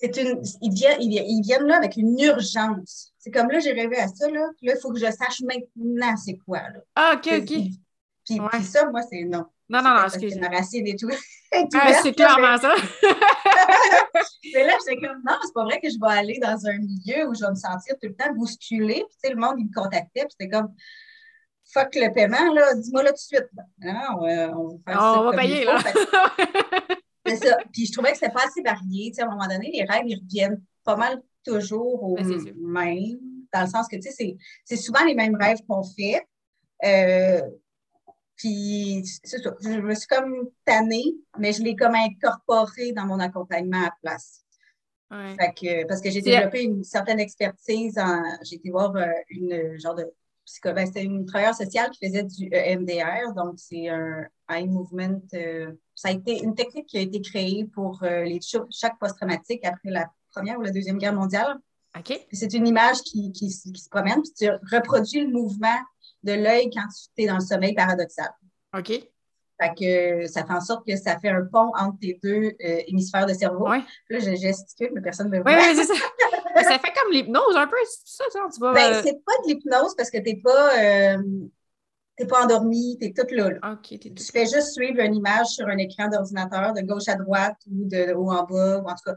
c'est 0.00 0.16
une, 0.16 0.40
ils 0.62 0.72
viennent, 0.72 1.00
ils, 1.00 1.42
viennent 1.42 1.66
là 1.66 1.76
avec 1.76 1.96
une 1.96 2.18
urgence. 2.20 3.12
C'est 3.18 3.30
comme 3.30 3.50
là, 3.50 3.58
j'ai 3.58 3.72
rêvé 3.72 3.98
à 3.98 4.06
ça, 4.06 4.30
là, 4.30 4.46
là, 4.62 4.74
il 4.76 4.80
faut 4.80 4.92
que 4.92 4.98
je 4.98 5.10
sache 5.10 5.40
maintenant 5.42 6.16
c'est 6.16 6.38
quoi, 6.46 6.60
là. 6.60 6.80
Ah, 6.94 7.14
OK, 7.16 7.28
OK. 7.38 7.46
Puis, 7.46 7.80
puis 8.24 8.40
Ouais. 8.40 8.62
ça, 8.62 8.88
moi, 8.90 9.02
c'est 9.02 9.24
non. 9.24 9.44
Non, 9.70 9.82
non, 9.82 9.90
non, 9.90 9.96
Parce 9.96 10.16
que 10.16 10.24
excuse. 10.24 10.46
racine 10.50 10.86
et 10.86 10.96
tout. 10.96 11.10
Ah, 11.74 11.94
c'est 12.02 12.12
clairement 12.12 12.58
ça. 12.58 12.74
Mais, 13.02 13.10
mais 14.54 14.64
là, 14.66 14.74
j'étais 14.86 15.00
comme, 15.00 15.22
non, 15.26 15.32
c'est 15.42 15.54
pas 15.54 15.64
vrai 15.64 15.80
que 15.80 15.88
je 15.88 15.98
vais 15.98 16.18
aller 16.18 16.38
dans 16.42 16.66
un 16.66 16.76
milieu 16.76 17.26
où 17.26 17.34
je 17.34 17.40
vais 17.40 17.50
me 17.50 17.54
sentir 17.54 17.94
tout 17.94 18.06
le 18.06 18.14
temps 18.14 18.30
bousculée. 18.34 19.02
Puis, 19.08 19.16
tu 19.22 19.28
sais, 19.28 19.30
le 19.30 19.40
monde, 19.40 19.54
il 19.56 19.64
me 19.64 19.72
contactait, 19.74 20.26
puis 20.26 20.36
c'était 20.38 20.50
comme, 20.50 20.74
fuck 21.72 21.94
le 21.94 22.12
paiement, 22.12 22.52
là, 22.52 22.74
dis-moi 22.74 23.02
là 23.02 23.10
tout 23.10 23.14
de 23.14 23.18
suite. 23.18 23.48
Non, 23.78 23.94
on 24.18 24.26
va, 24.26 24.58
on 24.58 24.68
va 24.68 24.74
faire 24.86 25.00
ça 25.00 25.20
On 25.20 25.24
va 25.24 25.36
payer, 25.38 25.64
là. 25.64 25.78
Fait 25.80 26.98
C'est 27.28 27.48
ça. 27.48 27.58
Puis 27.72 27.86
je 27.86 27.92
trouvais 27.92 28.12
que 28.12 28.18
c'était 28.18 28.32
pas 28.32 28.44
assez 28.46 28.62
varié. 28.62 29.10
Tu 29.10 29.14
sais, 29.14 29.22
à 29.22 29.26
un 29.26 29.30
moment 29.30 29.46
donné, 29.46 29.70
les 29.72 29.84
rêves, 29.84 30.04
ils 30.06 30.18
reviennent 30.18 30.62
pas 30.84 30.96
mal 30.96 31.22
toujours 31.44 32.02
au 32.02 32.14
Ben, 32.16 32.26
même, 32.56 33.18
dans 33.52 33.62
le 33.62 33.66
sens 33.66 33.88
que, 33.88 33.96
tu 33.96 34.10
sais, 34.10 34.36
c'est- 34.64 34.76
souvent 34.76 35.04
les 35.04 35.14
mêmes 35.14 35.36
rêves 35.36 35.60
qu'on 35.68 35.82
fait. 35.82 36.26
Euh, 36.84 37.40
puis, 38.36 39.02
c'est 39.24 39.38
ça. 39.38 39.54
Je 39.60 39.80
me 39.80 39.94
suis 39.94 40.06
comme 40.06 40.48
tannée, 40.64 41.14
mais 41.38 41.52
je 41.52 41.62
l'ai 41.62 41.74
comme 41.74 41.94
incorporé 41.94 42.92
dans 42.92 43.06
mon 43.06 43.18
accompagnement 43.18 43.80
à 43.80 43.84
la 43.84 43.94
place. 44.02 44.44
Ouais. 45.10 45.34
Fait 45.38 45.52
que, 45.54 45.86
parce 45.86 46.00
que 46.00 46.10
j'ai 46.10 46.20
développé 46.20 46.62
une 46.62 46.84
certaine 46.84 47.18
expertise. 47.18 47.98
En, 47.98 48.22
j'ai 48.42 48.56
été 48.56 48.70
voir 48.70 48.94
euh, 48.94 49.06
une 49.30 49.52
euh, 49.52 49.78
genre 49.78 49.94
de 49.94 50.06
psycho, 50.44 50.72
ben, 50.72 50.86
c'était 50.86 51.02
une 51.02 51.24
travailleuse 51.24 51.56
sociale 51.56 51.90
qui 51.90 52.06
faisait 52.06 52.22
du 52.24 52.48
EMDR, 52.52 53.32
donc 53.34 53.54
c'est 53.58 53.88
un 53.88 54.26
eye 54.50 54.66
movement. 54.66 55.20
euh, 55.34 55.72
ça 55.94 56.08
a 56.08 56.12
été 56.12 56.42
une 56.42 56.54
technique 56.54 56.86
qui 56.86 56.98
a 56.98 57.00
été 57.00 57.20
créée 57.20 57.64
pour 57.74 58.02
euh, 58.02 58.24
les 58.24 58.40
cho- 58.40 58.66
chocs 58.70 58.98
post-traumatiques 59.00 59.64
après 59.64 59.90
la 59.90 60.06
Première 60.32 60.58
ou 60.58 60.62
la 60.62 60.70
Deuxième 60.70 60.98
Guerre 60.98 61.14
mondiale. 61.14 61.56
OK. 61.96 62.04
Puis 62.28 62.36
c'est 62.36 62.52
une 62.54 62.66
image 62.66 62.98
qui, 63.02 63.32
qui, 63.32 63.50
se 63.50 63.88
promène, 63.90 64.20
puis 64.22 64.32
tu 64.38 64.48
reproduis 64.74 65.22
le 65.22 65.30
mouvement 65.30 65.78
de 66.22 66.32
l'œil 66.32 66.70
quand 66.70 66.84
tu 67.16 67.22
es 67.22 67.26
dans 67.26 67.34
le 67.38 67.40
sommeil 67.44 67.74
paradoxal. 67.74 68.30
OK. 68.76 68.88
Fait 69.60 69.74
que 69.76 70.26
ça 70.28 70.44
fait 70.44 70.52
en 70.52 70.60
sorte 70.60 70.86
que 70.86 70.94
ça 70.96 71.18
fait 71.18 71.30
un 71.30 71.44
pont 71.50 71.72
entre 71.76 71.98
tes 72.00 72.20
deux 72.22 72.52
euh, 72.64 72.80
hémisphères 72.86 73.26
de 73.26 73.34
cerveau. 73.34 73.68
Ouais. 73.68 73.82
Là, 74.10 74.18
je 74.20 74.36
gesticule, 74.36 74.90
mais 74.94 75.00
personne 75.00 75.28
ne 75.30 75.38
me 75.38 75.42
Oui, 75.44 75.52
voit. 75.52 75.62
oui, 75.62 75.74
c'est 75.74 75.84
ça. 75.84 75.94
Ça 76.62 76.78
fait 76.80 76.92
comme 76.92 77.12
l'hypnose 77.12 77.54
un 77.56 77.68
peu, 77.68 77.76
c'est 77.88 78.00
ça, 78.04 78.24
ça, 78.32 78.40
tu 78.52 78.58
vas. 78.60 78.72
Ben, 78.72 78.92
euh, 78.94 79.00
c'est 79.04 79.24
pas 79.24 79.32
de 79.44 79.48
l'hypnose 79.48 79.94
parce 79.96 80.10
que 80.10 80.18
t'es 80.18 80.40
pas, 80.42 80.76
euh, 80.76 81.22
t'es 82.18 82.26
pas 82.26 82.44
endormi, 82.44 82.98
t'es 82.98 83.12
toute 83.16 83.30
là. 83.30 83.50
Tu 83.88 84.24
fais 84.32 84.46
juste 84.46 84.72
suivre 84.72 85.00
une 85.00 85.14
image 85.14 85.46
sur 85.46 85.66
un 85.68 85.78
écran 85.78 86.08
d'ordinateur 86.08 86.74
de 86.74 86.80
gauche 86.82 87.08
à 87.08 87.14
droite 87.14 87.56
ou 87.70 87.88
de 87.88 88.12
haut 88.14 88.30
en 88.30 88.44
bas, 88.44 88.78
ou 88.78 88.88
en 88.88 88.94
tout 88.94 89.04
cas, 89.06 89.14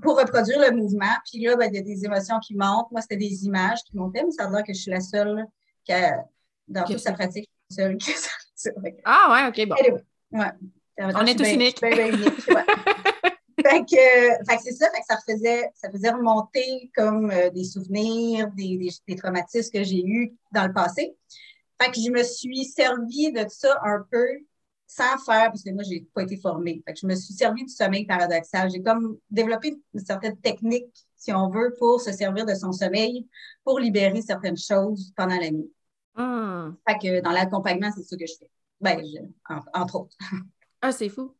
pour 0.00 0.18
reproduire 0.18 0.60
le 0.60 0.76
mouvement. 0.76 1.14
Puis 1.30 1.42
là, 1.42 1.56
ben, 1.56 1.68
il 1.72 1.76
y 1.76 1.78
a 1.78 1.82
des 1.82 2.04
émotions 2.04 2.38
qui 2.38 2.54
montent. 2.54 2.90
Moi, 2.92 3.00
c'était 3.00 3.16
des 3.16 3.44
images 3.44 3.78
qui 3.84 3.96
montaient, 3.96 4.22
mais 4.24 4.30
ça 4.30 4.44
a 4.44 4.50
l'air 4.50 4.62
que 4.62 4.72
je 4.72 4.80
suis 4.80 4.90
la 4.90 5.00
seule 5.00 5.44
qui 5.84 5.92
a, 5.92 6.24
dans 6.68 6.84
Que 6.84 6.92
toute 6.92 7.00
sa 7.00 7.12
pratique, 7.12 7.50
je 7.70 7.74
suis 7.74 7.82
la 7.82 7.88
seule 7.90 7.98
qui 7.98 8.10
a 8.12 8.90
Ah, 9.04 9.32
ouais, 9.32 9.48
OK, 9.48 9.68
bon. 9.68 9.74
Anyway, 9.74 10.04
ouais. 10.32 11.12
On 11.14 11.26
est 11.26 11.36
tous 11.36 11.48
uniques. 11.48 11.82
unique, 11.82 12.48
ouais. 12.48 12.64
fait, 13.62 13.80
que, 13.80 14.56
c'est 14.62 14.72
ça, 14.72 14.88
fait 14.90 15.00
que 15.00 15.06
ça 15.06 15.18
faisait, 15.28 15.70
ça 15.74 15.90
faisait 15.90 16.10
remonter 16.10 16.90
comme 16.94 17.30
euh, 17.30 17.50
des 17.50 17.64
souvenirs, 17.64 18.48
des, 18.56 18.78
des, 18.78 18.90
des 19.08 19.16
traumatismes 19.16 19.70
que 19.72 19.82
j'ai 19.82 20.04
eus 20.04 20.32
dans 20.52 20.66
le 20.66 20.72
passé. 20.72 21.16
Fait 21.80 21.90
que 21.90 22.00
je 22.00 22.10
me 22.10 22.22
suis 22.22 22.64
servi 22.64 23.32
de 23.32 23.44
ça 23.48 23.78
un 23.84 24.04
peu 24.10 24.26
sans 24.86 25.18
faire, 25.18 25.50
parce 25.50 25.62
que 25.62 25.70
moi, 25.70 25.82
j'ai 25.82 26.06
pas 26.14 26.22
été 26.22 26.36
formée. 26.36 26.82
Fait 26.86 26.92
que 26.94 27.00
je 27.00 27.06
me 27.06 27.14
suis 27.16 27.34
servi 27.34 27.64
du 27.64 27.72
sommeil 27.72 28.06
paradoxal. 28.06 28.70
J'ai 28.70 28.82
comme 28.82 29.18
développé 29.30 29.76
une 29.94 30.04
certaine 30.04 30.36
technique, 30.38 30.86
si 31.16 31.32
on 31.32 31.50
veut, 31.50 31.74
pour 31.78 32.00
se 32.00 32.12
servir 32.12 32.46
de 32.46 32.54
son 32.54 32.72
sommeil, 32.72 33.26
pour 33.64 33.80
libérer 33.80 34.22
certaines 34.22 34.56
choses 34.56 35.12
pendant 35.16 35.36
la 35.38 35.50
nuit. 35.50 35.72
Hum. 36.16 36.76
Fait 36.88 36.98
que 36.98 37.20
dans 37.20 37.32
l'accompagnement, 37.32 37.90
c'est 37.94 38.04
ça 38.04 38.16
que 38.16 38.26
je 38.26 38.34
fais. 38.38 38.50
Ben, 38.80 39.02
je- 39.04 39.54
en- 39.54 39.80
entre 39.82 39.96
autres. 39.96 40.16
Ah, 40.86 40.92
c'est 40.92 41.08
fou. 41.08 41.34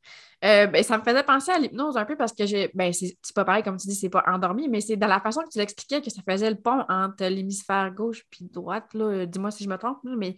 Euh, 0.44 0.66
ben, 0.66 0.82
ça 0.82 0.98
me 0.98 1.02
faisait 1.02 1.22
penser 1.22 1.52
à 1.52 1.58
l'hypnose 1.58 1.96
un 1.96 2.04
peu 2.04 2.16
parce 2.16 2.32
que 2.32 2.46
j'ai. 2.46 2.70
Ben, 2.74 2.92
c'est 2.92 3.16
pas 3.34 3.44
pareil, 3.44 3.62
comme 3.62 3.76
tu 3.76 3.86
dis, 3.86 3.94
c'est 3.94 4.10
pas 4.10 4.24
endormi, 4.26 4.68
mais 4.68 4.80
c'est 4.80 4.96
dans 4.96 5.06
la 5.06 5.20
façon 5.20 5.42
que 5.42 5.48
tu 5.50 5.58
l'expliquais 5.58 6.02
que 6.02 6.10
ça 6.10 6.20
faisait 6.28 6.50
le 6.50 6.56
pont 6.56 6.84
entre 6.88 7.24
l'hémisphère 7.24 7.92
gauche 7.94 8.24
puis 8.28 8.44
droite. 8.44 8.84
Euh, 8.96 9.24
Dis-moi 9.24 9.50
si 9.52 9.64
je 9.64 9.68
me 9.68 9.76
trompe, 9.78 9.98
mais 10.04 10.36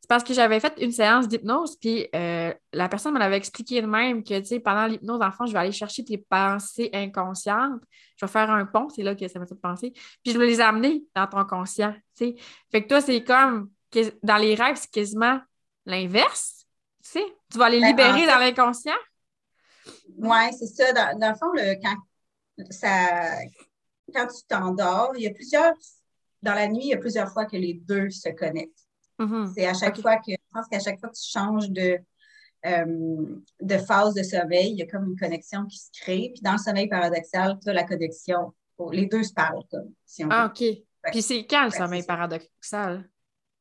c'est 0.00 0.08
parce 0.08 0.24
que 0.24 0.34
j'avais 0.34 0.60
fait 0.60 0.74
une 0.78 0.92
séance 0.92 1.26
d'hypnose, 1.26 1.76
puis 1.76 2.06
euh, 2.14 2.52
la 2.72 2.88
personne 2.88 3.14
me 3.14 3.18
l'avait 3.18 3.38
expliqué 3.38 3.80
de 3.80 3.86
même 3.86 4.22
que, 4.22 4.38
tu 4.40 4.46
sais, 4.46 4.60
pendant 4.60 4.86
l'hypnose, 4.86 5.22
enfant, 5.22 5.46
je 5.46 5.52
vais 5.52 5.58
aller 5.58 5.72
chercher 5.72 6.04
tes 6.04 6.18
pensées 6.18 6.90
inconscientes, 6.92 7.80
je 8.16 8.26
vais 8.26 8.30
faire 8.30 8.50
un 8.50 8.66
pont, 8.66 8.88
c'est 8.88 9.02
là 9.02 9.14
que 9.14 9.26
ça 9.26 9.38
m'a 9.38 9.46
fait 9.46 9.60
penser, 9.60 9.92
puis 10.22 10.32
je 10.32 10.38
vais 10.38 10.46
les 10.46 10.60
amener 10.60 11.02
dans 11.14 11.26
ton 11.26 11.44
conscient, 11.44 11.94
sais. 12.14 12.34
Fait 12.70 12.82
que 12.82 12.88
toi, 12.88 13.00
c'est 13.00 13.24
comme, 13.24 13.70
dans 14.22 14.36
les 14.36 14.54
rêves, 14.54 14.76
c'est 14.76 14.90
quasiment 14.90 15.40
l'inverse, 15.86 16.59
tu 17.02 17.10
sais. 17.10 17.24
Tu 17.50 17.58
vas 17.58 17.68
les 17.68 17.80
Ben, 17.80 17.86
en 17.86 17.90
libérer 17.90 18.26
dans 18.26 18.38
l'inconscient? 18.38 18.92
Oui, 20.18 20.52
c'est 20.58 20.66
ça. 20.66 20.92
Dans, 20.92 21.18
dans 21.18 21.30
le 21.30 21.36
fond, 21.36 21.50
le- 21.52 21.80
quand, 21.82 21.96
ça, 22.70 23.38
quand 24.14 24.26
tu 24.26 24.46
t'endors, 24.48 25.12
il 25.16 25.22
y 25.22 25.26
a 25.26 25.32
plusieurs, 25.32 25.72
dans 26.42 26.54
la 26.54 26.68
nuit, 26.68 26.84
il 26.84 26.88
y 26.88 26.94
a 26.94 26.98
plusieurs 26.98 27.32
fois 27.32 27.46
que 27.46 27.56
les 27.56 27.74
deux 27.74 28.10
se 28.10 28.28
connectent. 28.30 28.86
Mhm. 29.18 29.52
C'est 29.54 29.66
à 29.66 29.74
chaque 29.74 30.00
fois 30.00 30.16
que, 30.16 30.30
je 30.32 30.36
pense 30.52 30.66
qu'à 30.68 30.80
chaque 30.80 30.98
fois 30.98 31.08
que 31.08 31.16
tu 31.16 31.28
changes 31.30 31.70
de, 31.70 31.98
euh, 32.66 33.36
de 33.60 33.78
phase 33.78 34.14
de 34.14 34.22
sommeil, 34.22 34.72
il 34.72 34.78
y 34.78 34.82
a 34.82 34.86
comme 34.86 35.06
une 35.10 35.18
connexion 35.18 35.66
qui 35.66 35.78
se 35.78 35.90
crée. 36.00 36.30
Puis 36.32 36.42
dans 36.42 36.52
le 36.52 36.58
sommeil 36.58 36.88
paradoxal, 36.88 37.58
tu 37.62 37.68
as 37.70 37.72
la 37.72 37.84
connexion. 37.84 38.52
Les 38.92 39.06
deux 39.06 39.22
se 39.22 39.34
parlent, 39.34 39.64
comme, 39.70 39.92
si 40.06 40.24
on. 40.24 40.28
Ah, 40.30 40.46
OK. 40.46 40.64
Puis 41.10 41.22
c'est 41.22 41.46
quand 41.46 41.64
le 41.64 41.70
sommeil 41.70 42.02
paradoxal? 42.02 43.08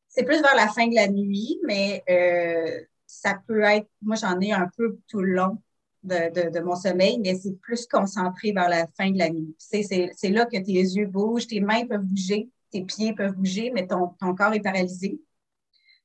C'est 0.07 0.23
plus 0.23 0.41
vers 0.41 0.55
la 0.55 0.67
fin 0.69 0.87
de 0.87 0.95
la 0.95 1.07
nuit, 1.07 1.59
mais 1.65 2.03
euh, 2.09 2.85
ça 3.09 3.39
peut 3.47 3.61
être, 3.63 3.87
moi 4.03 4.15
j'en 4.15 4.39
ai 4.39 4.51
un 4.51 4.69
peu 4.77 4.99
tout 5.07 5.21
le 5.21 5.33
long 5.33 5.61
de, 6.03 6.31
de- 6.31 6.49
de 6.51 6.59
mon 6.63 6.75
sommeil, 6.75 7.17
mais 7.19 7.35
c'est 7.35 7.59
plus 7.59 7.87
concentré 7.87 8.51
vers 8.51 8.69
la 8.69 8.85
fin 8.87 9.09
de 9.09 9.17
la 9.17 9.29
nuit. 9.31 9.55
C'est, 9.57 10.29
là 10.29 10.45
que 10.45 10.57
tes 10.57 10.71
yeux 10.73 11.07
bougent, 11.07 11.47
tes 11.47 11.59
mains 11.59 11.87
peuvent 11.87 12.03
bouger, 12.05 12.49
tes 12.71 12.83
pieds 12.83 13.13
peuvent 13.13 13.33
bouger, 13.35 13.71
mais 13.73 13.87
ton, 13.87 14.09
ton 14.19 14.35
corps 14.35 14.53
est 14.53 14.61
paralysé. 14.61 15.19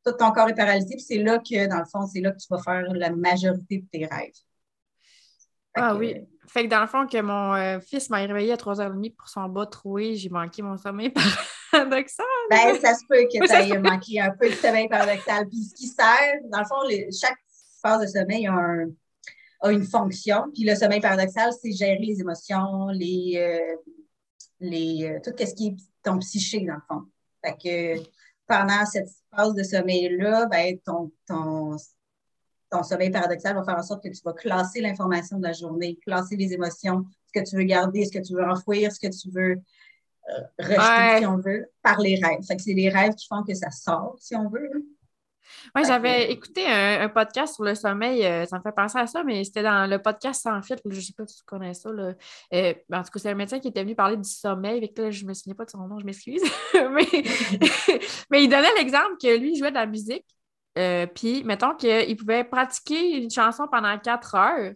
Tout 0.04 0.12
ton 0.12 0.32
corps 0.32 0.48
est 0.48 0.54
paralysé, 0.54 0.94
puis 0.96 1.04
c'est 1.04 1.18
là 1.18 1.38
que, 1.38 1.68
dans 1.68 1.78
le 1.78 1.84
fond, 1.84 2.06
c'est 2.06 2.20
là 2.20 2.32
que 2.32 2.38
tu 2.38 2.46
vas 2.50 2.62
faire 2.62 2.82
la 2.94 3.10
majorité 3.10 3.78
de 3.78 3.86
tes 3.86 4.06
rêves. 4.06 4.32
Fait 5.74 5.82
Ah 5.82 5.92
que, 5.92 5.98
oui. 5.98 6.14
Fait 6.46 6.64
que 6.64 6.70
dans 6.70 6.80
le 6.80 6.86
fond, 6.86 7.06
que 7.06 7.20
mon 7.20 7.54
euh, 7.54 7.80
fils 7.80 8.08
m'a 8.10 8.18
réveillé 8.18 8.52
à 8.52 8.56
3h30 8.56 9.14
pour 9.16 9.28
son 9.28 9.48
bas 9.48 9.66
troué, 9.66 10.14
j'ai 10.14 10.30
manqué 10.30 10.62
mon 10.62 10.76
sommeil 10.76 11.12
paradoxal. 11.78 12.26
Ben, 12.50 12.80
ça 12.80 12.94
se 12.94 13.04
peut 13.08 13.24
que 13.32 13.46
tu 13.46 13.72
aies 13.72 13.78
manqué 13.78 14.20
un 14.20 14.30
peu 14.30 14.48
de 14.48 14.54
sommeil 14.54 14.88
paradoxal. 14.88 15.48
Puis 15.48 15.62
ce 15.64 15.74
qui 15.74 15.86
sert, 15.86 16.40
dans 16.50 16.60
le 16.60 16.64
fond, 16.66 16.82
les- 16.88 17.08
chaque 17.12 17.36
phase 17.82 18.00
de 18.02 18.06
sommeil 18.06 18.46
a, 18.46 18.52
un- 18.52 18.90
a 19.60 19.70
une 19.72 19.84
fonction. 19.84 20.44
Puis 20.52 20.64
le 20.64 20.74
sommeil 20.74 21.00
paradoxal, 21.00 21.52
c'est 21.60 21.72
gérer 21.72 21.98
les 21.98 22.20
émotions, 22.20 22.88
les, 22.88 23.34
euh, 23.36 23.76
les, 24.60 25.04
euh, 25.04 25.18
tout 25.22 25.32
ce 25.38 25.54
qui 25.54 25.68
est 25.68 25.76
ton 26.02 26.18
psyché, 26.18 26.60
dans 26.64 26.74
le 26.74 26.80
fond. 26.88 27.02
Fait 27.44 27.56
que 27.98 28.02
pendant 28.46 28.84
cette 28.86 29.08
phase 29.34 29.54
de 29.54 29.62
sommeil-là, 29.62 30.46
ben, 30.46 30.78
ton, 30.84 31.10
ton, 31.26 31.76
ton 32.70 32.82
sommeil 32.82 33.10
paradoxal 33.10 33.54
va 33.54 33.64
faire 33.64 33.76
en 33.78 33.82
sorte 33.82 34.02
que 34.02 34.08
tu 34.08 34.20
vas 34.24 34.32
classer 34.32 34.80
l'information 34.80 35.38
de 35.38 35.44
la 35.44 35.52
journée, 35.52 35.98
classer 36.04 36.36
les 36.36 36.52
émotions, 36.52 37.04
ce 37.26 37.40
que 37.40 37.48
tu 37.48 37.56
veux 37.56 37.64
garder, 37.64 38.04
ce 38.04 38.12
que 38.12 38.22
tu 38.22 38.34
veux 38.34 38.44
enfouir, 38.44 38.92
ce 38.92 39.00
que 39.00 39.12
tu 39.12 39.30
veux 39.30 39.56
euh, 40.30 40.68
Ouais. 40.68 41.18
si 41.18 41.26
on 41.26 41.36
veut, 41.38 41.66
par 41.82 42.00
les 42.00 42.18
rêves. 42.22 42.42
Fait 42.46 42.56
que 42.56 42.62
c'est 42.62 42.72
les 42.74 42.88
rêves 42.88 43.14
qui 43.14 43.26
font 43.26 43.42
que 43.42 43.54
ça 43.54 43.70
sort, 43.70 44.16
si 44.18 44.34
on 44.36 44.48
veut. 44.48 44.70
Oui, 45.74 45.82
j'avais 45.86 46.32
écouté 46.32 46.66
un, 46.66 47.02
un 47.02 47.08
podcast 47.08 47.54
sur 47.54 47.64
le 47.64 47.74
sommeil, 47.74 48.24
euh, 48.24 48.46
ça 48.46 48.58
me 48.58 48.62
fait 48.62 48.72
penser 48.72 48.98
à 48.98 49.06
ça, 49.06 49.22
mais 49.24 49.44
c'était 49.44 49.62
dans 49.62 49.88
le 49.88 50.00
podcast 50.00 50.42
Sans 50.42 50.60
filtre, 50.62 50.82
je 50.86 50.96
ne 50.96 51.00
sais 51.00 51.12
pas 51.12 51.26
si 51.26 51.36
tu 51.36 51.44
connais 51.44 51.74
ça. 51.74 51.90
Là. 51.92 52.14
Euh, 52.54 52.74
en 52.92 53.02
tout 53.02 53.10
cas, 53.10 53.18
c'est 53.18 53.30
un 53.30 53.34
médecin 53.34 53.58
qui 53.60 53.68
était 53.68 53.82
venu 53.82 53.94
parler 53.94 54.16
du 54.16 54.28
sommeil, 54.28 54.78
avec 54.78 54.96
là, 54.98 55.10
je 55.10 55.22
ne 55.24 55.28
me 55.28 55.34
souviens 55.34 55.54
pas 55.54 55.64
de 55.64 55.70
son 55.70 55.86
nom, 55.86 55.98
je 55.98 56.06
m'excuse. 56.06 56.42
mais, 56.74 57.06
mais 58.30 58.44
il 58.44 58.48
donnait 58.48 58.74
l'exemple 58.78 59.16
que 59.20 59.36
lui, 59.38 59.52
il 59.52 59.58
jouait 59.58 59.70
de 59.70 59.76
la 59.76 59.86
musique, 59.86 60.26
euh, 60.78 61.06
puis 61.06 61.44
mettons 61.44 61.74
qu'il 61.74 62.16
pouvait 62.16 62.44
pratiquer 62.44 63.22
une 63.22 63.30
chanson 63.30 63.66
pendant 63.70 63.98
quatre 63.98 64.34
heures, 64.34 64.72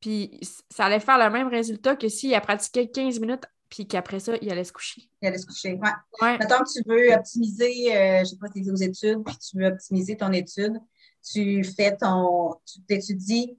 puis 0.00 0.40
ça 0.70 0.86
allait 0.86 1.00
faire 1.00 1.18
le 1.18 1.30
même 1.30 1.48
résultat 1.48 1.94
que 1.96 2.08
s'il 2.08 2.34
a 2.34 2.40
pratiqué 2.40 2.90
15 2.90 3.20
minutes 3.20 3.44
puis 3.70 3.86
qu'après 3.86 4.18
ça, 4.18 4.34
il 4.42 4.50
allait 4.50 4.64
se 4.64 4.72
coucher. 4.72 5.08
Il 5.22 5.28
allait 5.28 5.38
se 5.38 5.46
coucher, 5.46 5.74
ouais. 5.74 5.90
ouais. 6.20 6.38
Maintenant 6.38 6.58
que 6.58 6.72
tu 6.72 6.82
veux 6.86 7.14
optimiser, 7.14 7.96
euh, 7.96 8.18
je 8.20 8.24
sais 8.30 8.36
pas, 8.36 8.48
tes 8.48 8.68
aux 8.68 8.76
études, 8.76 9.22
puis 9.24 9.36
tu 9.38 9.56
veux 9.56 9.66
optimiser 9.66 10.16
ton 10.16 10.32
étude, 10.32 10.74
tu 11.22 11.62
fais 11.62 11.96
ton, 11.96 12.56
tu 12.66 12.82
t'étudies, 12.82 13.56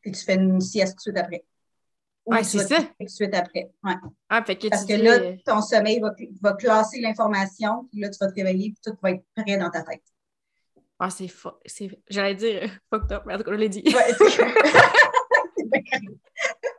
puis 0.00 0.10
tu 0.10 0.24
fais 0.24 0.34
une 0.34 0.60
sieste 0.60 0.94
tout 0.94 1.10
de 1.10 1.16
suite 1.16 1.24
après. 1.24 1.44
Oui, 2.26 2.44
c'est 2.44 2.58
ça. 2.58 2.82
Tout 2.82 3.04
de 3.04 3.08
suite 3.08 3.34
après. 3.34 3.70
Ouais. 3.84 3.94
Ah, 4.28 4.44
fait 4.44 4.56
que 4.56 4.68
Parce 4.68 4.84
que 4.84 4.94
là, 4.94 5.36
ton 5.44 5.62
sommeil 5.62 6.00
va, 6.00 6.12
va 6.40 6.52
classer 6.54 7.00
l'information, 7.00 7.88
puis 7.90 8.00
là, 8.00 8.10
tu 8.10 8.18
vas 8.20 8.30
te 8.30 8.34
réveiller, 8.34 8.72
puis 8.72 8.80
tout 8.84 8.98
va 9.00 9.12
être 9.12 9.24
prêt 9.36 9.56
dans 9.56 9.70
ta 9.70 9.82
tête. 9.82 10.02
Ah, 10.98 11.10
c'est 11.10 11.28
fou. 11.28 11.50
J'allais 12.08 12.34
dire 12.34 12.80
fucked 12.90 13.12
up, 13.12 13.22
mais 13.26 13.34
en 13.34 13.38
tout 13.38 13.44
cas, 13.44 13.52
je 13.52 13.56
l'ai 13.56 13.68
dit. 13.68 13.84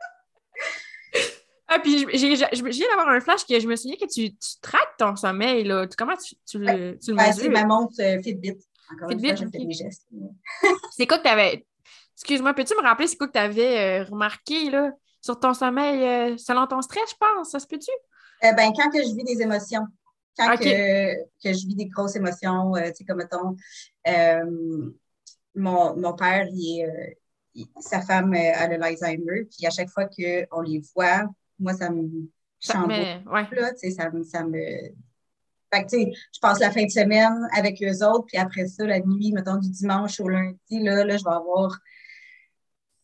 ah, 1.74 1.78
puis 1.80 2.06
j'ai 2.12 2.34
viens 2.34 2.88
d'avoir 2.88 3.08
un 3.08 3.20
flash 3.20 3.46
que 3.46 3.58
je 3.58 3.66
me 3.66 3.76
souviens 3.76 3.96
que 3.96 4.06
tu, 4.06 4.30
tu 4.30 4.60
traques 4.60 4.96
ton 4.98 5.16
sommeil, 5.16 5.64
là. 5.64 5.86
Comment 5.96 6.16
tu, 6.16 6.34
tu, 6.46 6.58
le, 6.58 6.98
tu 6.98 7.10
le 7.10 7.16
ben, 7.16 7.32
C'est 7.32 7.48
ma 7.48 7.64
montre 7.64 7.94
euh, 8.00 8.20
Fitbit. 8.22 8.56
Encore 8.92 9.10
Fitbit, 9.10 9.30
une 9.30 9.36
fois, 9.36 9.46
okay. 9.46 9.72
gestes. 9.72 10.06
c'est 10.92 11.06
quoi 11.06 11.18
que 11.18 11.24
tu 11.24 11.28
avais... 11.28 11.66
Excuse-moi, 12.16 12.54
peux-tu 12.54 12.74
me 12.76 12.82
rappeler 12.82 13.06
c'est 13.06 13.16
quoi 13.16 13.26
que 13.26 13.32
tu 13.32 13.38
avais 13.38 14.02
euh, 14.02 14.04
remarqué, 14.04 14.70
là, 14.70 14.92
sur 15.20 15.38
ton 15.40 15.52
sommeil, 15.54 16.02
euh, 16.02 16.36
selon 16.36 16.66
ton 16.66 16.80
stress, 16.80 17.10
je 17.10 17.16
pense? 17.18 17.50
Ça 17.50 17.58
se 17.58 17.66
peut-tu? 17.66 17.90
ben, 18.42 18.72
quand 18.76 18.90
que 18.90 19.02
je 19.02 19.14
vis 19.14 19.24
des 19.24 19.42
émotions 19.42 19.86
quand 20.36 20.56
que, 20.56 21.14
que, 21.42 21.52
je 21.52 21.66
vis 21.66 21.74
des 21.74 21.86
grosses 21.86 22.16
émotions, 22.16 22.74
euh, 22.76 22.88
tu 22.88 22.96
sais, 22.96 23.04
comme 23.04 23.18
mettons, 23.18 23.56
euh, 24.08 24.90
mon, 25.54 25.96
mon, 25.96 26.14
père, 26.14 26.46
il 26.50 26.80
est, 26.80 26.86
euh, 26.86 27.64
sa 27.80 28.00
femme 28.00 28.34
a 28.34 28.66
le 28.66 28.82
Alzheimer, 28.82 29.44
puis 29.44 29.66
à 29.66 29.70
chaque 29.70 29.90
fois 29.90 30.06
qu'on 30.06 30.60
les 30.62 30.82
voit, 30.94 31.24
moi, 31.58 31.74
ça 31.74 31.90
me 31.90 32.30
chamboule. 32.60 32.90
Ouais. 32.90 33.48
Là, 33.52 33.72
ça, 33.76 34.10
ça 34.24 34.44
me. 34.44 34.62
Fait 35.72 35.84
que, 35.84 35.96
je 35.96 36.40
passe 36.40 36.60
la 36.60 36.70
fin 36.70 36.84
de 36.84 36.90
semaine 36.90 37.48
avec 37.56 37.82
eux 37.82 38.06
autres, 38.06 38.26
puis 38.26 38.36
après 38.36 38.66
ça, 38.66 38.84
la 38.84 39.00
nuit, 39.00 39.32
mettons, 39.32 39.56
du 39.56 39.70
dimanche 39.70 40.20
au 40.20 40.28
lundi, 40.28 40.58
là, 40.70 41.04
là 41.04 41.16
je 41.16 41.24
vais 41.24 41.30
avoir 41.30 41.76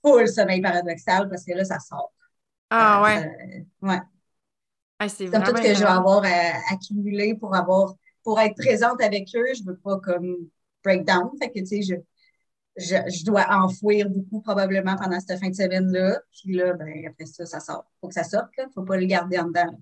full 0.02 0.28
sommeil 0.28 0.60
paradoxal 0.60 1.28
parce 1.28 1.44
que 1.44 1.52
là, 1.52 1.64
ça 1.64 1.78
sort. 1.78 2.12
Ah, 2.70 3.02
ouais. 3.02 3.66
ouais. 3.82 4.00
Ah, 5.00 5.08
c'est 5.08 5.28
comme 5.30 5.42
tout 5.42 5.56
ce 5.56 5.62
que 5.62 5.74
je 5.74 5.80
vais 5.80 5.86
avoir 5.86 6.22
à, 6.24 6.72
accumuler 6.72 7.34
pour 7.34 7.54
avoir 7.54 7.94
pour 8.22 8.38
être 8.38 8.54
présente 8.54 9.02
avec 9.02 9.28
eux, 9.34 9.46
je 9.54 9.62
ne 9.62 9.68
veux 9.68 9.78
pas 9.78 9.98
comme 9.98 10.36
breakdown. 10.84 11.30
Fait 11.40 11.50
que 11.50 11.58
tu 11.60 11.66
sais, 11.66 11.82
je, 11.82 11.94
je, 12.76 12.96
je, 13.08 13.24
dois 13.24 13.46
enfouir 13.50 14.08
beaucoup 14.08 14.40
probablement 14.40 14.96
pendant 14.96 15.18
cette 15.20 15.38
fin 15.40 15.48
de 15.48 15.54
semaine-là. 15.54 16.20
Puis 16.32 16.54
là, 16.54 16.72
ben, 16.74 17.06
après 17.08 17.26
ça, 17.26 17.44
ça 17.46 17.60
sort. 17.60 17.84
Il 17.86 17.98
faut 18.00 18.08
que 18.08 18.14
ça 18.14 18.24
sorte, 18.24 18.48
il 18.58 18.64
ne 18.64 18.70
faut 18.70 18.82
pas 18.82 18.96
le 18.96 19.06
garder 19.06 19.38
en 19.38 19.46
dedans. 19.46 19.78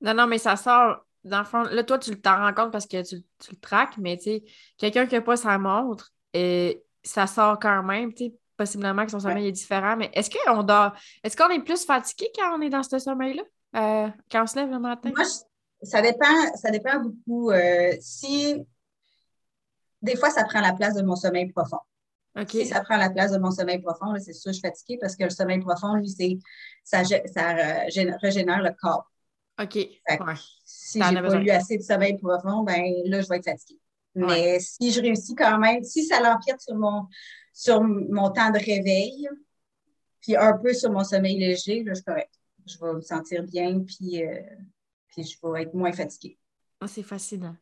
Non, 0.00 0.14
non, 0.14 0.26
mais 0.26 0.38
ça 0.38 0.56
sort. 0.56 1.04
Dans 1.24 1.40
le 1.40 1.44
fond, 1.44 1.62
là, 1.62 1.82
toi, 1.82 1.98
tu 1.98 2.18
t'en 2.20 2.36
rends 2.36 2.54
compte 2.54 2.72
parce 2.72 2.86
que 2.86 3.02
tu, 3.02 3.22
tu 3.38 3.50
le 3.50 3.60
traques, 3.60 3.98
mais 3.98 4.16
tu 4.16 4.24
sais, 4.24 4.44
quelqu'un 4.76 5.06
qui 5.06 5.14
n'a 5.16 5.20
pas 5.20 5.36
sa 5.36 5.58
montre, 5.58 6.12
et 6.32 6.82
ça 7.02 7.26
sort 7.26 7.58
quand 7.58 7.82
même, 7.82 8.14
tu 8.14 8.26
sais, 8.26 8.34
possiblement 8.56 9.04
que 9.04 9.10
son 9.10 9.20
sommeil 9.20 9.48
est 9.48 9.52
différent. 9.52 9.96
Mais 9.96 10.10
est-ce 10.12 10.30
qu'on 10.30 10.62
dort, 10.62 10.92
est-ce 11.24 11.36
qu'on 11.36 11.48
est 11.48 11.62
plus 11.62 11.84
fatigué 11.84 12.30
quand 12.36 12.56
on 12.56 12.60
est 12.60 12.70
dans 12.70 12.82
ce 12.82 12.98
sommeil-là? 12.98 13.42
Euh, 13.76 14.08
quand 14.30 14.42
on 14.44 14.46
se 14.46 14.56
lève 14.56 14.70
le 14.70 14.78
matin? 14.78 15.10
Moi, 15.14 15.26
ça 15.82 16.00
dépend, 16.00 16.54
ça 16.54 16.70
dépend 16.70 17.00
beaucoup. 17.00 17.50
Euh, 17.50 17.92
si 18.00 18.64
des 20.02 20.16
fois, 20.16 20.30
ça 20.30 20.44
prend 20.44 20.60
la 20.60 20.72
place 20.72 20.94
de 20.94 21.02
mon 21.02 21.16
sommeil 21.16 21.50
profond. 21.52 21.80
Si 22.46 22.66
ça 22.66 22.80
prend 22.82 22.96
la 22.96 23.10
place 23.10 23.32
de 23.32 23.38
mon 23.38 23.50
sommeil 23.50 23.80
profond, 23.80 24.14
c'est 24.18 24.32
sûr, 24.32 24.52
je 24.52 24.58
suis 24.58 24.62
fatiguée 24.62 24.98
parce 25.00 25.16
que 25.16 25.24
le 25.24 25.30
sommeil 25.30 25.60
profond, 25.60 25.94
lui, 25.94 26.08
c'est 26.08 26.38
ça, 26.84 27.02
ça 27.04 27.54
régénère 28.22 28.62
le 28.62 28.70
corps. 28.80 29.10
OK. 29.60 29.78
Si 30.64 31.02
j'ai 31.02 31.20
pas 31.20 31.34
eu 31.36 31.50
assez 31.50 31.78
de 31.78 31.82
sommeil 31.82 32.16
profond, 32.16 32.62
ben 32.62 32.82
là, 33.06 33.20
je 33.20 33.28
vais 33.28 33.36
être 33.36 33.44
fatiguée. 33.44 33.80
Mais 34.14 34.58
si 34.60 34.90
je 34.90 35.00
réussis 35.00 35.34
quand 35.34 35.58
même, 35.58 35.82
si 35.84 36.04
ça 36.04 36.20
l'empiète 36.20 36.60
sur 36.60 36.74
mon, 36.74 37.06
sur 37.52 37.82
mon 37.82 38.30
temps 38.30 38.50
de 38.50 38.58
réveil, 38.58 39.28
puis 40.20 40.36
un 40.36 40.58
peu 40.58 40.74
sur 40.74 40.90
mon 40.90 41.04
sommeil 41.04 41.38
léger, 41.38 41.84
là, 41.84 41.92
je 41.92 41.96
suis 41.96 42.04
correcte 42.04 42.38
je 42.68 42.78
vais 42.78 42.92
me 42.94 43.00
sentir 43.00 43.42
bien, 43.42 43.80
puis, 43.80 44.22
euh, 44.24 44.40
puis 45.08 45.24
je 45.24 45.36
vais 45.42 45.62
être 45.62 45.74
moins 45.74 45.92
fatiguée. 45.92 46.38
Oh, 46.80 46.86
c'est 46.86 47.02
fascinant. 47.02 47.56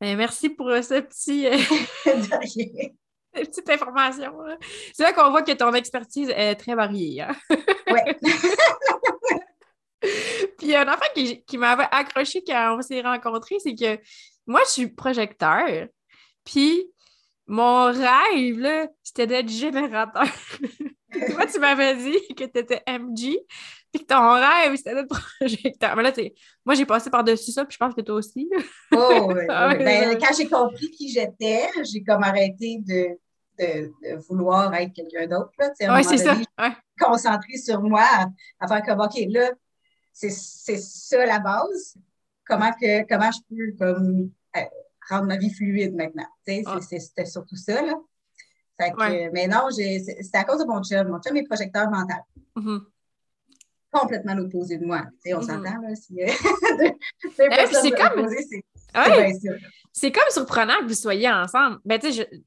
Ben, 0.00 0.16
merci 0.16 0.48
pour 0.48 0.68
euh, 0.68 0.82
ce 0.82 1.00
petit, 1.00 1.46
euh, 3.36 3.40
cette 3.44 3.50
petite 3.50 3.70
information. 3.70 4.32
C'est 4.92 5.02
là 5.02 5.12
qu'on 5.12 5.30
voit 5.30 5.42
que 5.42 5.52
ton 5.52 5.72
expertise 5.74 6.30
est 6.30 6.54
très 6.56 6.74
variée. 6.74 7.22
Hein? 7.22 7.36
oui. 7.90 8.00
Puis 10.58 10.76
un 10.76 10.88
enfant 10.88 11.06
qui, 11.14 11.44
qui 11.44 11.58
m'avait 11.58 11.88
accroché 11.90 12.42
quand 12.46 12.76
on 12.78 12.82
s'est 12.82 13.00
rencontrés, 13.00 13.58
c'est 13.58 13.74
que 13.74 13.98
moi, 14.46 14.60
je 14.66 14.70
suis 14.70 14.88
projecteur. 14.88 15.86
Puis 16.44 16.90
mon 17.48 17.86
rêve, 17.86 18.88
c'était 19.02 19.26
d'être 19.26 19.48
générateur. 19.48 20.26
Toi, 21.12 21.46
tu 21.46 21.58
m'avais 21.58 21.96
dit 21.96 22.34
que 22.34 22.44
tu 22.44 22.58
étais 22.58 22.82
MG, 22.86 23.38
puis 23.92 24.02
que 24.02 24.06
ton 24.06 24.34
rêve, 24.34 24.76
c'était 24.76 24.94
d'être 24.94 25.08
projecteur. 25.40 25.96
Mais 25.96 26.02
là, 26.02 26.12
moi, 26.64 26.74
j'ai 26.74 26.86
passé 26.86 27.10
par-dessus 27.10 27.52
ça, 27.52 27.64
puis 27.64 27.74
je 27.74 27.84
pense 27.84 27.94
que 27.94 28.00
toi 28.00 28.16
aussi. 28.16 28.48
oh, 28.92 29.32
oui. 29.34 29.44
Ah 29.48 29.74
ben, 29.74 30.18
quand 30.18 30.34
j'ai 30.36 30.48
compris 30.48 30.90
qui 30.90 31.08
j'étais, 31.08 31.68
j'ai 31.84 32.02
comme 32.02 32.22
arrêté 32.22 32.78
de, 32.80 33.18
de, 33.58 34.16
vouloir 34.28 34.72
être 34.74 34.92
quelqu'un 34.92 35.26
d'autre. 35.26 35.52
Oui, 35.58 36.04
c'est 36.04 36.18
ça. 36.18 36.34
Ouais. 36.34 36.72
Concentrer 36.98 37.56
sur 37.56 37.82
moi, 37.82 38.04
à, 38.58 38.68
faire 38.68 38.82
comme, 38.82 39.00
OK, 39.00 39.18
là, 39.28 39.50
c'est 40.12 40.30
ça 40.30 41.24
la 41.24 41.38
base. 41.38 41.96
Comment, 42.46 42.72
que, 42.72 43.06
comment 43.06 43.30
je 43.30 43.40
peux 43.48 43.76
comme, 43.78 44.30
euh, 44.56 44.60
rendre 45.08 45.26
ma 45.26 45.36
vie 45.36 45.50
fluide 45.50 45.94
maintenant? 45.94 46.26
Ah. 46.66 46.78
C'était 46.80 47.26
surtout 47.26 47.56
ça. 47.56 47.82
Là. 47.82 47.94
Fait 48.80 48.92
que, 48.92 49.30
Mais 49.32 49.48
non, 49.48 49.70
c'est 49.70 50.34
à 50.34 50.44
cause 50.44 50.60
de 50.60 50.64
mon 50.64 50.82
chum. 50.82 51.08
Mon 51.08 51.20
chum 51.20 51.36
est 51.36 51.44
projecteur 51.44 51.90
mental. 51.90 52.22
Mm-hmm. 52.56 52.80
Complètement 53.90 54.34
l'opposé 54.34 54.78
de 54.78 54.84
moi. 54.84 55.02
on 55.06 55.28
mm-hmm. 55.28 55.40
s'entend, 55.42 55.80
là. 55.80 55.94
Si, 55.94 56.14
c'est 57.82 57.90
comme... 57.90 58.28
C'est 59.92 60.12
comme 60.12 60.30
surprenant 60.30 60.78
que 60.80 60.88
vous 60.88 60.94
soyez 60.94 61.30
ensemble. 61.30 61.78
Ben, 61.84 61.98
tu 61.98 62.12
sais, 62.12 62.28
je, 62.30 62.38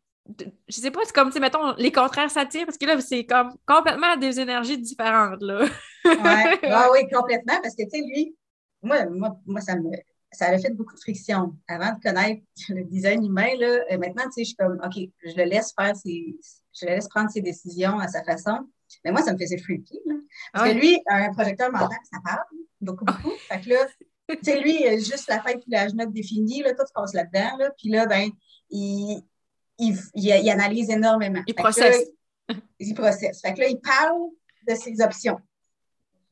je 0.67 0.75
sais 0.75 0.91
pas, 0.91 1.01
c'est 1.05 1.13
comme, 1.13 1.29
tu 1.29 1.33
sais, 1.33 1.39
mettons, 1.39 1.73
les 1.77 1.91
contraires 1.91 2.31
s'attirent 2.31 2.65
parce 2.65 2.77
que 2.77 2.85
là, 2.85 2.99
c'est 3.01 3.25
comme 3.25 3.55
complètement 3.65 4.15
des 4.17 4.39
énergies 4.39 4.77
différentes, 4.77 5.41
là. 5.41 5.65
ouais. 6.05 6.59
Ah, 6.63 6.89
oui, 6.91 6.99
complètement, 7.11 7.59
parce 7.61 7.75
que, 7.75 7.83
tu 7.83 7.89
sais, 7.89 8.01
lui, 8.01 8.35
moi, 8.81 9.05
moi, 9.07 9.37
moi, 9.45 9.61
ça 9.61 9.75
me, 9.75 9.89
ça 10.31 10.45
avait 10.47 10.59
fait 10.59 10.73
beaucoup 10.73 10.95
de 10.95 10.99
friction. 10.99 11.55
Avant 11.67 11.93
de 11.93 12.01
connaître 12.01 12.41
le 12.69 12.83
design 12.83 13.25
humain, 13.25 13.49
là, 13.59 13.79
euh, 13.91 13.97
maintenant, 13.97 14.23
tu 14.25 14.31
sais, 14.31 14.43
je 14.43 14.47
suis 14.47 14.55
comme, 14.55 14.79
OK, 14.83 15.09
je 15.25 15.35
le 15.35 15.43
laisse 15.43 15.73
faire 15.77 15.95
ses, 15.95 16.37
je 16.73 16.85
le 16.85 16.91
laisse 16.93 17.07
prendre 17.07 17.29
ses 17.29 17.41
décisions 17.41 17.99
à 17.99 18.07
sa 18.07 18.23
façon. 18.23 18.59
Mais 19.03 19.11
moi, 19.11 19.21
ça 19.21 19.33
me 19.33 19.37
faisait 19.37 19.57
freaky. 19.57 19.99
Là. 20.05 20.15
Parce 20.53 20.69
que 20.69 20.75
lui, 20.75 21.01
un 21.07 21.31
projecteur 21.33 21.71
mental, 21.71 21.97
ça 22.11 22.19
parle 22.23 22.43
beaucoup, 22.79 23.05
beaucoup. 23.05 23.31
Fait 23.47 23.61
que 23.61 23.69
là, 23.69 23.87
tu 24.29 24.37
sais, 24.43 24.59
lui, 24.59 24.83
juste 24.99 25.27
la 25.27 25.41
fête 25.41 25.59
puis 25.61 25.71
la 25.71 25.87
note 25.89 26.13
définie, 26.13 26.63
là, 26.63 26.73
tout 26.73 26.85
se 26.87 26.93
passe 26.93 27.13
là-dedans. 27.13 27.57
Là, 27.57 27.71
puis 27.77 27.89
là, 27.89 28.05
ben, 28.05 28.29
il, 28.69 29.21
il, 29.77 29.97
il, 30.15 30.49
analyse 30.49 30.89
énormément. 30.89 31.41
Il 31.47 31.55
processe. 31.55 32.05
il 32.79 32.93
processe. 32.93 33.41
Fait 33.41 33.53
que 33.53 33.59
là, 33.59 33.67
il 33.67 33.79
parle 33.79 34.29
de 34.67 34.75
ses 34.75 35.01
options 35.01 35.39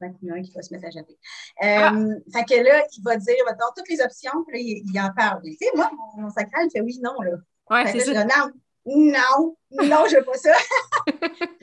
un 0.01 0.41
qui 0.41 0.51
va 0.51 0.61
se 0.61 0.73
mettre 0.73 0.87
à 0.87 0.89
jeter. 0.89 1.17
Ah. 1.61 1.93
Euh, 1.93 2.15
fait 2.31 2.45
que 2.45 2.63
là, 2.63 2.83
il 2.97 3.03
va 3.03 3.17
dire, 3.17 3.35
va 3.45 3.53
donner 3.53 3.71
toutes 3.75 3.89
les 3.89 4.01
options, 4.01 4.43
puis 4.47 4.57
là, 4.57 4.81
il, 4.93 4.99
en 4.99 5.13
parle. 5.13 5.41
Tu 5.43 5.53
sais, 5.53 5.65
moi, 5.75 5.89
mon, 6.17 6.29
sacral, 6.29 6.67
il 6.67 6.71
fait 6.71 6.81
oui, 6.81 6.99
non, 7.01 7.21
là. 7.21 7.37
Ouais, 7.69 7.91
c'est 7.91 7.99
ça. 7.99 8.23
non, 8.23 8.51
non, 8.85 9.57
non, 9.71 10.05
je 10.09 10.17
veux 10.17 10.23
pas 10.23 10.37
ça. 10.37 10.53
puis 11.05 11.15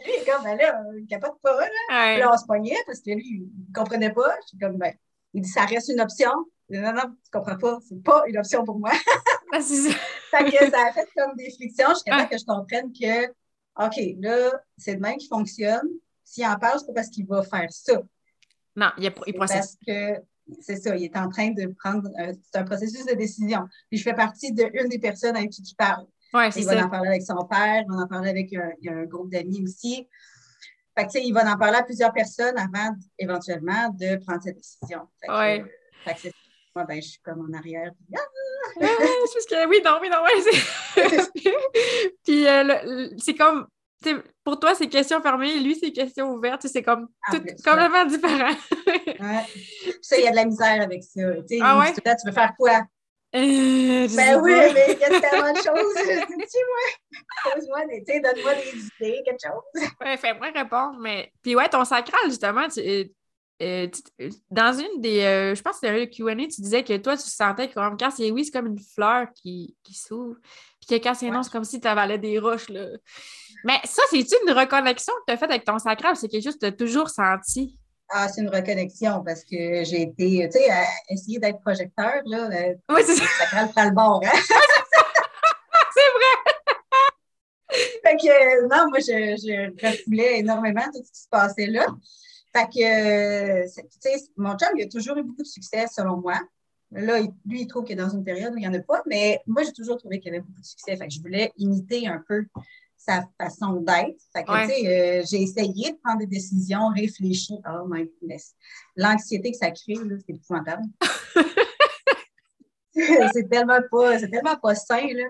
il 0.07 0.23
est 0.23 0.31
comme, 0.31 0.45
ben 0.45 0.57
là, 0.57 0.83
il 0.99 1.07
capote 1.07 1.41
pas, 1.43 1.61
là. 1.61 1.69
Ouais. 1.91 2.19
Là, 2.19 2.31
on 2.33 2.37
se 2.37 2.45
pognait 2.47 2.77
parce 2.87 3.01
que 3.01 3.11
lui, 3.11 3.25
il 3.27 3.69
ne 3.69 3.75
comprenait 3.75 4.13
pas. 4.13 4.37
Je 4.43 4.49
suis 4.49 4.59
comme, 4.59 4.77
ben, 4.77 4.93
il 5.35 5.43
dit, 5.43 5.49
ça 5.49 5.65
reste 5.65 5.89
une 5.89 6.01
option. 6.01 6.31
non, 6.69 6.93
non, 6.93 7.03
tu 7.25 7.31
comprends 7.33 7.57
pas, 7.57 7.79
c'est 7.89 8.03
pas 8.03 8.25
une 8.27 8.39
option 8.39 8.65
pour 8.65 8.79
moi. 8.79 8.93
ah, 9.53 9.61
ça. 9.61 9.91
fait 10.31 10.45
que 10.45 10.71
ça 10.71 10.87
a 10.89 10.93
fait 10.93 11.09
comme 11.17 11.35
des 11.37 11.51
frictions 11.51 11.89
jusqu'à 11.91 12.19
temps 12.19 12.29
que 12.29 12.39
je 12.39 12.45
comprenne 12.45 12.93
que, 12.93 13.27
OK, 13.85 14.17
là, 14.21 14.53
c'est 14.77 14.95
le 14.95 15.01
même 15.01 15.17
qui 15.17 15.29
fonctionne. 15.29 15.89
S'il 16.25 16.47
en 16.47 16.59
parle, 16.59 16.81
c'est 16.81 16.87
pas 16.87 16.95
parce 16.95 17.09
qu'il 17.09 17.27
va 17.27 17.43
faire 17.43 17.71
ça. 17.71 18.03
Non, 18.75 18.91
il, 18.99 19.13
il 19.27 19.35
processe. 19.35 19.77
Parce 19.77 19.79
que 19.87 20.23
c'est 20.61 20.77
ça, 20.77 20.97
il 20.97 21.05
est 21.05 21.17
en 21.17 21.29
train 21.29 21.51
de 21.51 21.67
prendre. 21.79 22.09
c'est 22.17 22.59
un 22.59 22.65
processus 22.65 23.05
de 23.07 23.15
décision. 23.15 23.67
Puis 23.89 23.99
je 23.99 24.03
fais 24.03 24.15
partie 24.15 24.53
d'une 24.53 24.89
des 24.89 24.99
personnes 24.99 25.37
avec 25.37 25.51
qui 25.51 25.63
tu 25.63 25.75
parles. 25.75 26.07
Ouais, 26.37 26.51
il 26.51 26.65
va 26.65 26.85
en 26.85 26.91
parler 26.91 27.09
avec 27.09 27.23
son 27.23 27.45
père, 27.47 27.85
il 27.87 27.95
va 27.95 28.03
en 28.03 28.07
parler 28.07 28.31
avec 28.31 28.53
un, 28.55 28.71
un 28.89 29.05
groupe 29.05 29.31
d'amis 29.31 29.63
aussi. 29.63 30.09
Fait 30.99 31.07
que, 31.07 31.19
il 31.19 31.33
va 31.33 31.51
en 31.53 31.59
parler 31.59 31.79
à 31.79 31.83
plusieurs 31.83 32.13
personnes 32.13 32.59
avant 32.59 32.95
éventuellement 33.19 33.91
de 33.91 34.17
prendre 34.25 34.43
cette 34.43 34.57
décision. 34.57 35.09
Oui. 35.29 35.63
moi, 36.75 36.85
ben, 36.85 37.03
je 37.03 37.09
suis 37.09 37.21
comme 37.21 37.47
en 37.49 37.57
arrière. 37.57 37.93
Puis, 37.95 38.17
ah! 38.17 38.81
que, 38.81 39.69
oui, 39.69 39.81
non, 39.85 39.99
oui, 40.01 40.09
non, 40.11 40.19
oui. 40.25 41.03
puis 42.25 42.47
euh, 42.47 43.09
c'est 43.19 43.35
comme 43.35 43.67
pour 44.45 44.61
toi, 44.61 44.75
c'est 44.75 44.89
question 44.89 45.21
fermée, 45.21 45.59
lui, 45.59 45.75
c'est 45.75 45.91
question 45.93 46.33
ouverte. 46.33 46.67
C'est 46.67 46.83
comme 46.83 47.09
Ah, 47.27 47.33
tout, 47.33 47.43
complètement 47.65 48.05
différent. 48.05 48.55
Ouais. 48.87 49.45
Ça, 50.03 50.19
il 50.19 50.25
y 50.25 50.29
a 50.29 50.31
de 50.31 50.37
la 50.37 50.45
misère 50.45 50.83
avec 50.83 51.03
ça. 51.03 51.21
Ah 51.63 51.79
ouais? 51.79 51.93
tu 51.93 52.27
veux 52.27 52.33
faire 52.33 52.55
quoi? 52.57 52.83
Euh, 53.37 54.09
je 54.09 54.17
Ben 54.17 54.41
oui, 54.41 54.53
pas. 54.53 54.73
mais 54.73 54.87
il 54.95 54.99
y 55.01 55.05
a 55.05 55.21
tellement 55.21 55.53
de 55.53 55.59
choses. 55.59 55.95
Pose-moi 57.45 57.87
des, 57.87 58.05
tu 58.05 58.13
sais, 58.13 58.21
donne-moi 58.21 58.55
des 58.55 58.71
idées, 58.71 59.23
quelque 59.25 59.41
chose. 59.45 59.89
Ouais, 60.01 60.17
fais-moi 60.17 60.49
répondre, 60.55 60.99
mais. 61.01 61.33
Puis 61.43 61.55
ouais, 61.55 61.69
ton 61.69 61.85
sacral, 61.85 62.21
justement, 62.27 62.67
tu, 62.69 62.81
euh, 62.81 63.05
euh, 63.63 63.89
tu- 63.89 64.31
dans 64.51 64.73
une 64.73 65.01
des. 65.01 65.21
euh, 65.21 65.55
je 65.55 65.63
pense 65.63 65.81
que 65.81 65.87
c'était 65.87 66.01
le 66.01 66.07
QA, 66.07 66.35
tu 66.47 66.61
disais 66.63 66.83
que 66.83 66.97
toi, 66.97 67.17
tu 67.17 67.29
sentais 67.29 67.69
que 67.69 67.75
quand 67.75 68.11
c'est 68.11 68.31
oui, 68.31 68.45
c'est 68.45 68.53
comme 68.53 68.67
une 68.69 68.81
fleur 68.81 69.27
qui, 69.35 69.77
qui 69.83 69.95
s'ouvre. 69.95 70.37
Puis 70.81 70.99
que 70.99 71.03
quand 71.03 71.15
c'est 71.15 71.31
non, 71.31 71.43
c'est 71.43 71.53
comme 71.53 71.65
si 71.65 71.81
tu 71.81 71.89
avalais 71.89 72.19
des 72.19 72.39
roches, 72.39 72.69
là. 72.69 72.87
Mais 73.65 73.79
ça, 73.85 74.03
c'est-tu 74.11 74.35
une 74.47 74.53
reconnexion 74.53 75.13
que 75.21 75.25
tu 75.29 75.33
as 75.35 75.37
faite 75.37 75.51
avec 75.51 75.65
ton 75.65 75.79
sacral? 75.79 76.17
C'est 76.17 76.29
quelque 76.29 76.45
chose 76.45 76.55
que 76.55 76.61
tu 76.61 76.67
as 76.67 76.73
toujours 76.73 77.09
senti? 77.11 77.79
Ah, 78.09 78.29
c'est 78.29 78.41
une 78.41 78.49
reconnexion 78.49 79.23
parce 79.25 79.43
que 79.43 79.83
j'ai 79.85 80.03
été, 80.03 80.49
tu 80.49 80.59
sais, 80.59 80.71
à 80.71 80.85
essayer 81.11 81.39
d'être 81.39 81.61
projecteur, 81.61 82.23
là, 82.25 82.49
euh, 82.53 82.75
Oui, 82.89 83.03
c'est 83.05 83.17
ça. 83.17 83.25
ça 83.51 83.67
prend 83.69 83.85
le 83.85 83.91
bord, 83.91 84.21
hein? 84.25 84.31
C'est 85.95 86.11
vrai. 86.13 86.57
Fait 88.05 88.17
que, 88.17 88.29
euh, 88.29 88.69
non, 88.69 88.89
moi, 88.91 88.99
je, 89.01 89.37
je 89.37 89.87
refoulais 89.87 90.39
énormément 90.39 90.85
tout 90.93 91.03
ce 91.05 91.11
qui 91.11 91.21
se 91.23 91.29
passait 91.29 91.67
là. 91.67 91.87
Fait 92.55 92.67
que, 92.67 93.65
euh, 93.65 93.67
tu 93.75 93.83
sais, 94.01 94.29
mon 94.37 94.57
chum, 94.57 94.69
il 94.77 94.85
a 94.85 94.89
toujours 94.89 95.17
eu 95.17 95.23
beaucoup 95.23 95.43
de 95.43 95.47
succès, 95.49 95.87
selon 95.93 96.19
moi. 96.19 96.41
Là, 96.93 97.21
lui, 97.45 97.63
il 97.63 97.67
trouve 97.67 97.85
qu'il 97.85 97.99
est 97.99 98.03
dans 98.03 98.11
une 98.11 98.25
période 98.25 98.55
où 98.55 98.57
il 98.57 98.61
n'y 98.61 98.69
en 98.69 98.75
a 98.75 98.81
pas, 98.81 99.03
mais 99.07 99.41
moi, 99.47 99.63
j'ai 99.65 99.73
toujours 99.73 99.97
trouvé 99.97 100.21
qu'il 100.21 100.33
y 100.33 100.37
avait 100.37 100.45
beaucoup 100.45 100.61
de 100.61 100.67
succès. 100.67 100.97
Fait 100.97 101.09
que 101.09 101.13
je 101.13 101.21
voulais 101.21 101.53
imiter 101.57 102.07
un 102.07 102.23
peu 102.29 102.45
sa 103.07 103.25
façon 103.39 103.75
d'être. 103.81 104.21
Fait 104.33 104.43
que, 104.45 104.51
Ouais. 104.51 104.67
tu 104.67 104.75
sais, 104.75 104.87
euh, 104.87 105.23
j'ai 105.31 105.43
essayé 105.43 105.93
de 105.93 105.97
prendre 106.03 106.19
des 106.19 106.27
décisions 106.27 106.89
réfléchies. 106.89 107.59
Oh 107.69 107.87
my 107.89 108.05
goodness. 108.21 108.55
L'anxiété 108.97 109.53
que 109.53 109.57
ça 109.59 109.71
crée, 109.71 109.95
là, 109.95 110.17
c'est 110.27 110.35
épouvantable. 110.35 110.83
c'est 113.33 113.49
tellement 113.49 113.81
pas, 113.91 114.19
c'est 114.19 114.29
tellement 114.29 114.57
pas 114.57 114.75
sain, 114.75 115.07
là. 115.15 115.25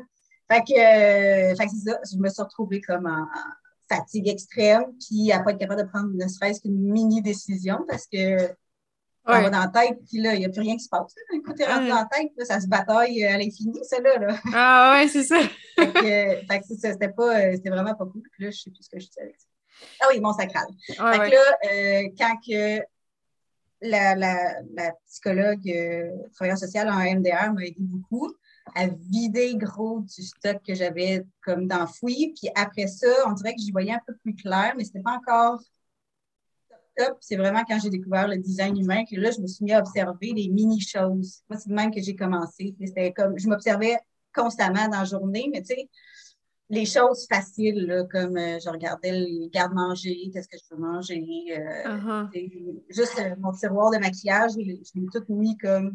Fait 0.50 0.62
que, 0.62 0.72
euh, 0.72 1.54
fait 1.56 1.66
que 1.66 1.70
c'est 1.72 1.90
ça, 1.90 1.98
je 2.10 2.16
me 2.18 2.28
suis 2.28 2.42
retrouvée 2.42 2.80
comme 2.80 3.06
en, 3.06 3.22
en 3.22 3.28
fatigue 3.88 4.28
extrême, 4.28 4.84
puis 5.00 5.32
à 5.32 5.40
pas 5.40 5.50
être 5.52 5.58
capable 5.58 5.82
de 5.82 5.88
prendre 5.88 6.10
ne 6.12 6.28
serait-ce 6.28 6.60
qu'une 6.60 6.78
mini-décision 6.78 7.84
parce 7.88 8.06
que 8.06 8.50
Ouais. 9.34 9.42
va 9.42 9.50
dans 9.50 9.60
la 9.60 9.68
tête, 9.68 9.98
puis 10.08 10.20
là, 10.20 10.34
il 10.34 10.38
n'y 10.40 10.44
a 10.44 10.48
plus 10.48 10.60
rien 10.60 10.76
qui 10.76 10.84
se 10.84 10.88
passe. 10.88 11.14
Un 11.34 11.40
coup, 11.40 11.52
t'es 11.52 11.64
rentré 11.64 11.84
Ouais. 11.84 11.88
dans 11.90 11.96
la 11.96 12.08
tête, 12.10 12.32
là, 12.36 12.44
ça 12.44 12.60
se 12.60 12.66
bataille 12.68 13.24
à 13.24 13.36
l'infini, 13.38 13.78
ça, 13.84 14.00
là. 14.00 14.36
Ah 14.54 14.98
ouais, 14.98 15.08
c'est 15.08 15.24
ça. 15.24 15.38
Fait 15.76 15.92
que, 15.92 16.48
euh, 16.54 16.58
que 16.58 16.64
c'était 16.68 17.08
pas, 17.08 17.38
euh, 17.40 17.52
c'était 17.54 17.70
vraiment 17.70 17.94
pas 17.94 18.06
cool. 18.06 18.22
Puis 18.32 18.44
là, 18.44 18.50
je 18.50 18.58
sais 18.60 18.70
plus 18.70 18.82
ce 18.82 18.90
que 18.90 19.00
je 19.00 19.06
disais 19.06 19.22
avec 19.22 19.36
ça. 19.38 19.46
Ah 20.00 20.06
oui, 20.10 20.20
mon 20.20 20.32
sacral. 20.32 20.66
Fait 20.86 21.02
ouais. 21.02 21.30
que 21.30 21.34
là, 21.34 21.58
euh, 21.70 22.08
quand 22.18 22.36
que 22.46 22.82
la, 23.82 24.14
la, 24.14 24.54
la 24.74 24.92
psychologue 25.06 25.68
euh, 25.68 26.10
travailleur 26.34 26.58
social 26.58 26.88
en 26.88 26.98
MDR 26.98 27.52
m'a 27.52 27.64
aidé 27.64 27.76
beaucoup 27.78 28.32
à 28.74 28.86
vider 28.88 29.54
gros 29.56 30.00
du 30.00 30.22
stock 30.22 30.58
que 30.66 30.74
j'avais 30.74 31.24
comme 31.44 31.68
d'enfoui. 31.68 32.34
Puis 32.40 32.50
après 32.54 32.86
ça, 32.86 33.06
on 33.26 33.32
dirait 33.32 33.54
que 33.54 33.60
j'y 33.60 33.70
voyais 33.70 33.92
un 33.92 34.00
peu 34.06 34.14
plus 34.16 34.34
clair, 34.34 34.74
mais 34.76 34.84
c'était 34.84 35.02
pas 35.02 35.12
encore 35.12 35.60
C'est 37.20 37.36
vraiment 37.36 37.62
quand 37.68 37.78
j'ai 37.82 37.90
découvert 37.90 38.28
le 38.28 38.36
design 38.38 38.76
humain 38.78 39.04
que 39.04 39.16
là, 39.16 39.30
je 39.30 39.40
me 39.40 39.46
suis 39.46 39.64
mis 39.64 39.72
à 39.72 39.80
observer 39.80 40.32
les 40.34 40.48
mini-choses. 40.48 41.42
Moi, 41.48 41.58
c'est 41.58 41.68
de 41.68 41.74
même 41.74 41.90
que 41.90 42.00
j'ai 42.00 42.16
commencé. 42.16 42.74
C'était 42.84 43.12
comme, 43.12 43.38
je 43.38 43.48
m'observais 43.48 43.96
constamment 44.34 44.88
dans 44.88 44.98
la 44.98 45.04
journée, 45.04 45.48
mais 45.52 45.60
tu 45.62 45.74
sais, 45.74 45.88
les 46.68 46.84
choses 46.84 47.26
faciles, 47.30 47.86
là, 47.86 48.04
comme 48.10 48.36
euh, 48.36 48.58
je 48.58 48.68
regardais 48.68 49.12
le 49.12 49.48
garde-manger, 49.50 50.30
qu'est-ce 50.32 50.48
que 50.48 50.56
je 50.58 50.64
peux 50.68 50.80
manger, 50.80 51.24
euh, 51.50 51.96
Uh-huh. 51.96 52.82
juste 52.90 53.18
euh, 53.20 53.34
mon 53.38 53.52
tiroir 53.52 53.92
de 53.92 53.98
maquillage, 53.98 54.52
je 54.54 54.58
l'ai 54.58 55.06
tout 55.12 55.24
mis 55.28 55.56
comme 55.58 55.94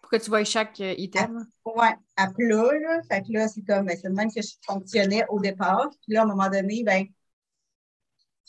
Pour 0.00 0.10
que 0.10 0.16
tu 0.16 0.28
vois 0.28 0.42
chaque 0.44 0.80
item. 0.80 1.46
ouais, 1.64 1.94
à 2.16 2.26
plat. 2.32 2.72
Là. 2.80 3.00
Fait 3.08 3.22
que 3.22 3.32
là, 3.32 3.46
c'est 3.46 3.62
comme, 3.62 3.86
ben, 3.86 3.96
c'est 4.00 4.08
le 4.08 4.14
même 4.14 4.32
que 4.32 4.42
je 4.42 4.54
fonctionnais 4.66 5.24
au 5.28 5.38
départ. 5.38 5.88
Puis 6.02 6.14
là, 6.14 6.22
à 6.22 6.24
un 6.24 6.28
moment 6.28 6.48
donné, 6.50 6.82
ben, 6.82 7.04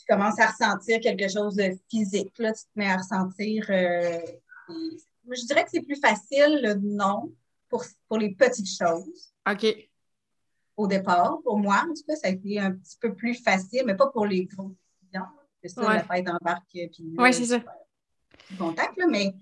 tu 0.00 0.06
commences 0.08 0.38
à 0.40 0.46
ressentir 0.46 1.00
quelque 1.00 1.28
chose 1.28 1.54
de 1.56 1.70
physique. 1.90 2.32
Là, 2.38 2.52
tu 2.52 2.62
te 2.62 2.68
mets 2.76 2.90
à 2.90 2.96
ressentir. 2.96 3.66
euh, 3.70 4.18
je 5.30 5.46
dirais 5.46 5.64
que 5.64 5.70
c'est 5.72 5.82
plus 5.82 6.00
facile 6.00 6.60
le 6.62 6.74
non 6.74 7.32
pour, 7.68 7.84
pour 8.08 8.18
les 8.18 8.34
petites 8.34 8.68
choses 8.68 9.32
OK. 9.48 9.66
au 10.76 10.86
départ. 10.86 11.38
Pour 11.44 11.58
moi, 11.58 11.84
en 11.88 11.92
tout 11.94 12.02
cas, 12.08 12.16
ça 12.16 12.28
a 12.28 12.30
été 12.30 12.58
un 12.58 12.72
petit 12.72 12.96
peu 13.00 13.14
plus 13.14 13.34
facile, 13.34 13.82
mais 13.86 13.94
pas 13.94 14.08
pour 14.08 14.26
les 14.26 14.46
gros 14.46 14.74
clients. 15.10 15.28
C'est 15.62 15.68
ça, 15.68 15.82
Ouais. 15.82 15.94
la 15.96 16.04
fête 16.04 16.28
embarque. 16.28 16.74
Ouais, 17.18 17.32
c'est 17.32 17.44
ça. 17.46 17.62
contact, 18.58 18.96
là, 18.96 19.06
mais 19.08 19.32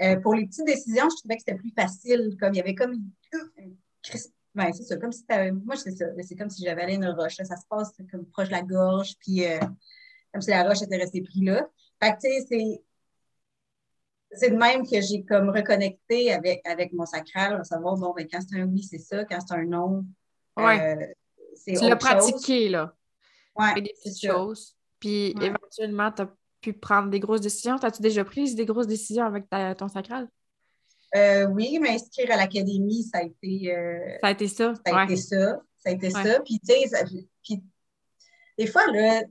euh, 0.00 0.16
pour 0.20 0.34
les 0.34 0.46
petites 0.46 0.64
décisions, 0.64 1.08
je 1.10 1.16
trouvais 1.16 1.36
que 1.36 1.42
c'était 1.46 1.58
plus 1.58 1.72
facile. 1.76 2.36
Comme 2.40 2.54
il 2.54 2.58
y 2.58 2.60
avait 2.60 2.74
comme 2.74 2.92
une, 2.92 3.76
ben, 4.54 4.72
c'est 4.72 4.84
ça, 4.84 4.96
comme 4.96 5.10
si 5.12 5.24
t'avais- 5.26 5.50
moi 5.50 5.74
c'est 5.76 5.90
ça, 5.90 6.06
c'est 6.22 6.36
comme 6.36 6.48
si 6.48 6.64
j'avais 6.64 6.82
allé 6.82 6.94
une 6.94 7.06
roche. 7.08 7.38
là. 7.38 7.44
ça 7.44 7.56
se 7.56 7.66
passe 7.68 7.90
comme 8.10 8.24
proche 8.26 8.46
de 8.46 8.52
la 8.52 8.62
gorge, 8.62 9.16
puis 9.18 9.44
euh, 9.44 9.58
comme 10.34 10.42
si 10.42 10.50
la 10.50 10.64
roche 10.64 10.82
était 10.82 10.96
restée 10.96 11.22
prise 11.22 11.42
là. 11.44 11.66
Fait 12.02 12.10
que 12.12 12.20
tu 12.20 12.28
sais, 12.28 12.46
c'est 12.50 12.82
c'est 14.36 14.50
de 14.50 14.56
même 14.56 14.84
que 14.84 15.00
j'ai 15.00 15.22
comme 15.24 15.48
reconnecté 15.50 16.32
avec, 16.32 16.60
avec 16.66 16.92
mon 16.92 17.06
sacral, 17.06 17.54
à 17.54 17.62
savoir, 17.62 17.96
bon, 17.96 18.12
ben, 18.16 18.26
quand 18.28 18.40
c'est 18.40 18.58
un 18.60 18.64
oui, 18.64 18.82
c'est 18.82 18.98
ça, 18.98 19.24
quand 19.24 19.38
c'est 19.40 19.54
un 19.54 19.64
non, 19.64 20.04
Ouais. 20.56 20.96
euh, 20.96 21.06
c'est 21.54 21.74
Tu 21.74 21.84
l'as 21.84 21.90
chose. 21.90 21.98
pratiqué, 22.00 22.68
là. 22.68 22.92
Ouais, 23.56 23.74
des 23.80 23.92
petites 23.94 24.16
ça. 24.20 24.32
choses. 24.32 24.76
Puis 24.98 25.34
Ouais. 25.38 25.46
éventuellement, 25.46 26.10
tu 26.10 26.22
as 26.22 26.34
pu 26.60 26.72
prendre 26.72 27.10
des 27.10 27.20
grosses 27.20 27.42
décisions. 27.42 27.76
As-tu 27.76 28.02
déjà 28.02 28.24
pris 28.24 28.52
des 28.56 28.64
grosses 28.64 28.88
décisions 28.88 29.24
avec 29.24 29.48
ta- 29.48 29.74
ton 29.76 29.86
sacral? 29.86 30.28
Euh, 31.14 31.46
oui, 31.46 31.78
m'inscrire 31.78 32.32
à 32.32 32.36
l'académie, 32.36 33.04
ça 33.04 33.18
a 33.18 33.22
été 33.22 33.72
euh, 33.72 34.16
Ça 34.20 34.26
a 34.26 34.30
été 34.32 34.48
ça? 34.48 34.74
Ça 34.74 34.82
a 34.86 34.96
ouais. 34.96 35.04
été 35.04 35.16
ça. 35.16 35.60
Ça 35.76 35.90
a 35.90 35.92
été 35.92 36.06
Ouais. 36.12 36.22
ça. 36.24 36.40
Puis, 36.40 36.58
tu 36.58 36.72
sais, 36.74 37.04
puis, 37.44 37.62
des 38.58 38.66
fois, 38.66 38.82
là, 38.90 39.22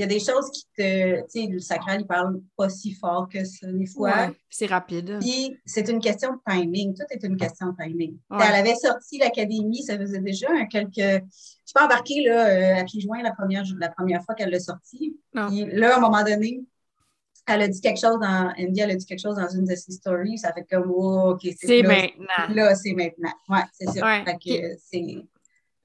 il 0.00 0.04
y 0.04 0.04
a 0.04 0.06
des 0.06 0.18
choses 0.18 0.50
qui 0.50 0.64
te. 0.74 1.20
Tu 1.22 1.26
sais, 1.28 1.46
le 1.46 1.58
sacral, 1.58 2.00
il 2.00 2.06
parle 2.06 2.40
pas 2.56 2.70
si 2.70 2.94
fort 2.94 3.28
que 3.28 3.44
ça, 3.44 3.66
des 3.70 3.84
fois. 3.84 4.08
Ouais. 4.08 4.30
C'est 4.48 4.64
rapide. 4.64 5.18
Puis, 5.20 5.58
c'est 5.66 5.90
une 5.90 6.00
question 6.00 6.32
de 6.32 6.38
timing. 6.50 6.94
Tout 6.94 7.04
est 7.10 7.22
une 7.22 7.36
question 7.36 7.66
de 7.66 7.76
timing. 7.76 8.16
Ouais. 8.30 8.38
Elle 8.48 8.54
avait 8.54 8.76
sorti 8.76 9.18
l'académie, 9.18 9.82
ça 9.82 9.98
faisait 9.98 10.20
déjà 10.20 10.48
un 10.50 10.64
quelques. 10.64 10.96
Je 10.96 11.20
suis 11.66 11.74
pas 11.74 11.84
embarquée 11.84 12.22
là, 12.22 12.46
euh, 12.46 12.80
à 12.80 12.84
pieds 12.84 13.02
joints 13.02 13.22
la 13.22 13.32
première, 13.32 13.62
la 13.78 13.90
première 13.90 14.24
fois 14.24 14.34
qu'elle 14.34 14.50
l'a 14.50 14.58
sorti. 14.58 15.18
Puis 15.34 15.66
là, 15.66 15.94
à 15.94 15.98
un 15.98 16.00
moment 16.00 16.24
donné, 16.24 16.64
elle 17.46 17.60
a 17.60 17.68
dit 17.68 17.80
quelque 17.82 18.00
chose 18.00 18.18
dans. 18.18 18.54
Andy, 18.58 18.80
elle 18.80 18.92
a 18.92 18.96
dit 18.96 19.04
quelque 19.04 19.20
chose 19.20 19.36
dans 19.36 19.48
une 19.50 19.66
de 19.66 19.74
ses 19.74 19.92
stories. 19.92 20.38
Ça 20.38 20.54
fait 20.54 20.64
comme, 20.64 20.90
oh, 20.90 21.32
OK, 21.32 21.46
C'est 21.60 21.82
là, 21.82 21.88
maintenant. 21.88 22.54
Là, 22.54 22.74
c'est 22.74 22.94
maintenant. 22.94 23.32
Ouais, 23.50 23.64
c'est 23.74 23.90
ça. 23.90 24.06
Ouais. 24.06 24.24
Fait 24.24 24.36
que 24.36 24.76
c'est. 24.82 25.26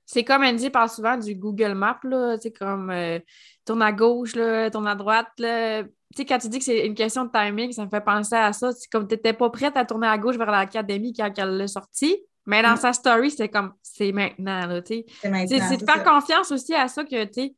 C'est 0.05 0.23
comme 0.23 0.43
Andy 0.43 0.69
parle 0.69 0.89
souvent 0.89 1.17
du 1.17 1.35
Google 1.35 1.73
Maps, 1.73 1.99
là, 2.03 2.37
sais, 2.39 2.51
comme 2.51 2.89
euh, 2.91 3.19
tourne 3.65 3.81
à 3.81 3.91
gauche, 3.91 4.35
là, 4.35 4.69
tourne 4.69 4.87
à 4.87 4.95
droite, 4.95 5.27
là. 5.39 5.83
Tu 5.83 5.89
sais, 6.17 6.25
quand 6.25 6.37
tu 6.37 6.47
dis 6.49 6.59
que 6.59 6.63
c'est 6.65 6.85
une 6.85 6.93
question 6.93 7.25
de 7.25 7.31
timing, 7.31 7.71
ça 7.73 7.83
me 7.85 7.89
fait 7.89 8.01
penser 8.01 8.35
à 8.35 8.53
ça. 8.53 8.71
C'est 8.71 8.87
comme 8.91 9.07
tu 9.07 9.15
n'étais 9.15 9.33
pas 9.33 9.49
prête 9.49 9.75
à 9.75 9.83
tourner 9.83 10.07
à 10.07 10.17
gauche 10.17 10.37
vers 10.37 10.51
l'académie 10.51 11.11
quand 11.13 11.29
elle 11.37 11.57
l'a 11.57 11.67
sorti, 11.67 12.17
mais 12.45 12.61
dans 12.61 12.73
Mm. 12.73 12.77
sa 12.77 12.93
story, 12.93 13.31
c'était 13.31 13.49
comme 13.49 13.73
c'est 13.81 14.11
maintenant, 14.11 14.67
là, 14.67 14.81
tu 14.81 14.95
sais. 14.95 15.05
C'est 15.21 15.29
maintenant. 15.29 15.47
C'est 15.49 15.59
c'est 15.61 15.75
de 15.77 15.79
c'est 15.81 15.91
faire 15.91 16.03
ça. 16.05 16.09
confiance 16.11 16.51
aussi 16.51 16.73
à 16.75 16.87
ça 16.87 17.03
que, 17.03 17.23
tu 17.25 17.33
sais, 17.33 17.55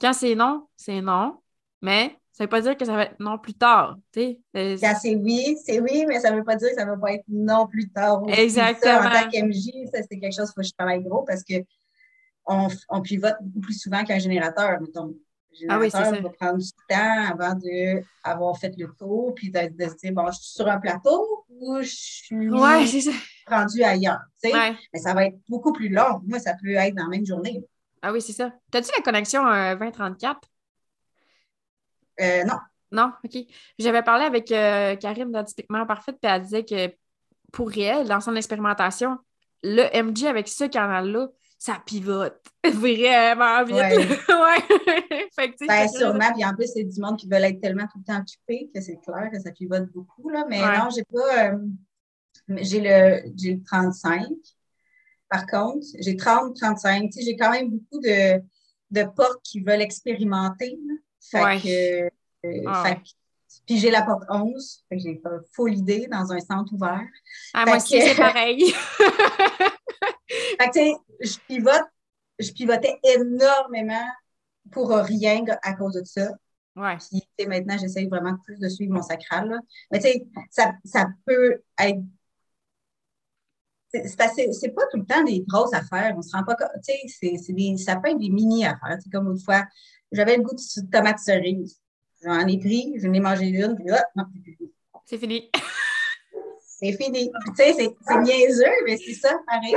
quand 0.00 0.12
c'est 0.12 0.34
non, 0.36 0.66
c'est 0.76 1.00
non, 1.02 1.38
mais 1.82 2.16
ça 2.32 2.44
veut 2.44 2.48
pas 2.48 2.60
dire 2.60 2.76
que 2.76 2.84
ça 2.84 2.92
va 2.94 3.02
être 3.02 3.16
non 3.18 3.36
plus 3.36 3.54
tard, 3.54 3.96
tu 4.12 4.20
sais. 4.20 4.40
Euh, 4.56 4.76
Quand 4.80 4.94
c'est 5.02 5.16
oui, 5.16 5.56
c'est 5.66 5.80
oui, 5.80 6.04
mais 6.06 6.20
ça 6.20 6.30
ne 6.30 6.36
veut 6.36 6.44
pas 6.44 6.54
dire 6.54 6.68
que 6.68 6.76
ça 6.76 6.84
ne 6.84 6.90
va 6.92 6.96
pas 6.96 7.12
être 7.14 7.24
non 7.28 7.66
plus 7.66 7.90
tard. 7.90 8.22
aussi. 8.22 8.38
Exactement. 8.40 9.02
Ça, 9.02 9.08
en 9.08 9.10
tant 9.24 9.28
qu'MJ, 9.30 9.70
ça, 9.92 9.98
c'est 10.08 10.18
quelque 10.20 10.32
chose 10.34 10.46
qu'il 10.46 10.54
faut 10.54 10.60
que 10.60 10.66
je 10.68 10.72
travaille 10.78 11.02
gros 11.02 11.24
parce 11.24 11.42
que 11.42 11.54
on, 12.48 12.68
on 12.88 13.00
pivote 13.02 13.36
beaucoup 13.40 13.60
plus 13.60 13.80
souvent 13.80 14.04
qu'un 14.04 14.18
générateur. 14.18 14.80
Mettons, 14.80 15.06
le 15.60 15.66
Ah 15.68 15.78
oui, 15.78 15.90
générateur 15.90 16.22
va 16.22 16.30
prendre 16.30 16.58
du 16.58 16.70
temps 16.88 17.24
avant 17.32 17.54
d'avoir 18.24 18.58
fait 18.58 18.74
le 18.76 18.88
tour, 18.98 19.34
puis 19.34 19.50
de, 19.50 19.68
de 19.68 19.88
se 19.90 19.96
dire, 19.96 20.12
bon, 20.12 20.26
je 20.30 20.36
suis 20.38 20.52
sur 20.54 20.68
un 20.68 20.78
plateau 20.78 21.44
ou 21.48 21.80
je 21.80 21.88
suis 21.88 22.48
Ouais, 22.50 22.84
rendu 23.46 23.82
ailleurs. 23.82 24.20
tu 24.42 24.50
sais. 24.50 24.56
Ouais. 24.56 24.76
Mais 24.92 25.00
ça 25.00 25.14
va 25.14 25.26
être 25.26 25.36
beaucoup 25.48 25.72
plus 25.72 25.88
long. 25.88 26.20
Moi, 26.26 26.38
ça 26.38 26.54
peut 26.54 26.70
être 26.74 26.94
dans 26.94 27.04
la 27.04 27.08
même 27.10 27.26
journée. 27.26 27.62
Ah 28.02 28.12
oui, 28.12 28.22
c'est 28.22 28.32
ça. 28.32 28.52
T'as-tu 28.70 28.90
la 28.96 29.02
connexion 29.02 29.46
euh, 29.46 29.74
2034? 29.74 30.38
Euh, 32.20 32.44
non. 32.44 32.54
Non, 32.90 33.12
OK. 33.24 33.36
J'avais 33.78 34.02
parlé 34.02 34.24
avec 34.24 34.50
euh, 34.50 34.96
Karine 34.96 35.30
d'Atypiquement 35.30 35.84
Parfaite, 35.86 36.16
puis 36.22 36.30
elle 36.30 36.42
disait 36.42 36.64
que 36.64 36.94
pour 37.52 37.76
elle, 37.76 38.08
dans 38.08 38.20
son 38.20 38.34
expérimentation, 38.36 39.18
le 39.62 39.82
MG 40.02 40.26
avec 40.26 40.48
ce 40.48 40.64
canal-là, 40.64 41.28
ça 41.58 41.82
pivote 41.84 42.40
vraiment 42.64 43.64
vite. 43.64 43.76
Ouais. 43.76 43.96
ouais. 44.28 45.28
fait 45.34 45.50
que, 45.52 45.66
Ben, 45.66 45.88
sûrement, 45.88 46.32
puis 46.32 46.44
en 46.44 46.54
plus, 46.54 46.68
c'est 46.72 46.84
du 46.84 47.00
monde 47.00 47.18
qui 47.18 47.28
veulent 47.28 47.44
être 47.44 47.60
tellement 47.60 47.86
tout 47.92 47.98
le 47.98 48.04
temps 48.04 48.20
occupé 48.20 48.70
que 48.72 48.80
c'est 48.80 48.98
clair 49.04 49.28
que 49.32 49.40
ça 49.40 49.50
pivote 49.50 49.90
beaucoup, 49.92 50.28
là. 50.30 50.46
Mais 50.48 50.62
Ouais. 50.64 50.78
non, 50.78 50.88
j'ai 50.94 51.04
pas. 51.04 51.52
euh, 51.52 51.58
j'ai 52.58 52.80
le, 52.80 53.32
j'ai 53.36 53.54
le 53.54 53.62
35. 53.64 54.26
Par 55.28 55.46
contre, 55.46 55.84
j'ai 55.98 56.16
30, 56.16 56.56
35. 56.56 57.10
Tu 57.10 57.18
sais, 57.18 57.22
j'ai 57.24 57.36
quand 57.36 57.50
même 57.50 57.70
beaucoup 57.70 58.00
de. 58.00 58.40
de 58.90 59.02
portes 59.14 59.42
qui 59.42 59.60
veulent 59.60 59.82
expérimenter. 59.82 60.78
Fait 61.20 61.60
que, 61.60 62.04
euh, 62.46 62.62
ah 62.66 62.94
puis 63.66 63.78
j'ai 63.78 63.90
la 63.90 64.02
porte 64.02 64.24
11, 64.28 64.84
j'ai 64.92 65.20
full 65.52 65.74
idée 65.74 66.06
dans 66.10 66.32
un 66.32 66.40
centre 66.40 66.72
ouvert. 66.72 67.06
Ah, 67.54 67.64
moi 67.66 67.76
aussi, 67.76 68.00
c'est 68.00 68.14
pareil. 68.16 68.72
fait 70.60 70.70
que, 70.70 70.80
je 71.20 71.38
pivote, 71.46 71.86
je 72.38 72.52
pivotais 72.52 72.98
énormément 73.02 74.06
pour 74.70 74.90
rien 74.90 75.44
à 75.62 75.74
cause 75.74 75.94
de 75.94 76.04
ça. 76.04 76.30
Ouais. 76.76 76.96
Puis, 77.10 77.46
maintenant, 77.46 77.76
j'essaye 77.78 78.06
vraiment 78.06 78.36
plus 78.44 78.58
de 78.58 78.68
suivre 78.68 78.94
mon 78.94 79.02
sacral. 79.02 79.60
Mais 79.90 79.98
tu 79.98 80.08
sais, 80.08 80.26
ça, 80.50 80.72
ça 80.84 81.06
peut 81.26 81.62
être 81.78 82.00
c'est 83.90 84.74
pas 84.74 84.82
tout 84.90 84.98
le 84.98 85.06
temps 85.06 85.24
des 85.24 85.44
grosses 85.48 85.72
affaires. 85.72 86.14
On 86.16 86.22
se 86.22 86.36
rend 86.36 86.44
pas 86.44 86.54
compte. 86.54 86.68
Tu 86.86 87.08
sais, 87.08 87.36
ça 87.78 87.96
peut 87.96 88.10
être 88.10 88.18
des 88.18 88.28
mini-affaires. 88.28 88.98
C'est 89.02 89.10
comme 89.10 89.30
une 89.30 89.38
fois, 89.38 89.64
j'avais 90.12 90.36
le 90.36 90.42
goût 90.42 90.54
de 90.54 90.90
tomate 90.90 91.18
cerise. 91.18 91.80
J'en 92.22 92.46
ai 92.46 92.58
pris, 92.58 92.94
je 92.98 93.06
ai 93.06 93.20
mangé 93.20 93.46
une, 93.46 93.76
puis 93.76 93.86
là, 93.86 94.04
non, 94.16 94.24
c'est 95.04 95.18
fini. 95.18 95.50
c'est 96.60 96.92
fini. 96.92 97.30
Tu 97.30 97.54
sais, 97.54 97.72
c'est 97.74 98.18
niaiseux, 98.20 98.64
mais 98.84 98.96
c'est 98.96 99.14
ça, 99.14 99.38
pareil. 99.46 99.74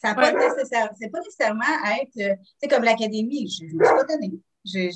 Ça 0.00 0.14
pas 0.14 0.32
nécessaire, 0.32 0.90
c'est 0.98 1.08
pas 1.10 1.20
nécessairement 1.20 1.62
être, 2.00 2.18
euh, 2.18 2.34
tu 2.34 2.50
sais, 2.60 2.68
comme 2.68 2.82
l'académie, 2.82 3.48
je 3.48 3.64
ne 3.64 3.72
me 3.72 3.84
suis 3.84 3.94
pas 3.94 4.04
donnée. 4.04 4.32
J'ai 4.64 4.90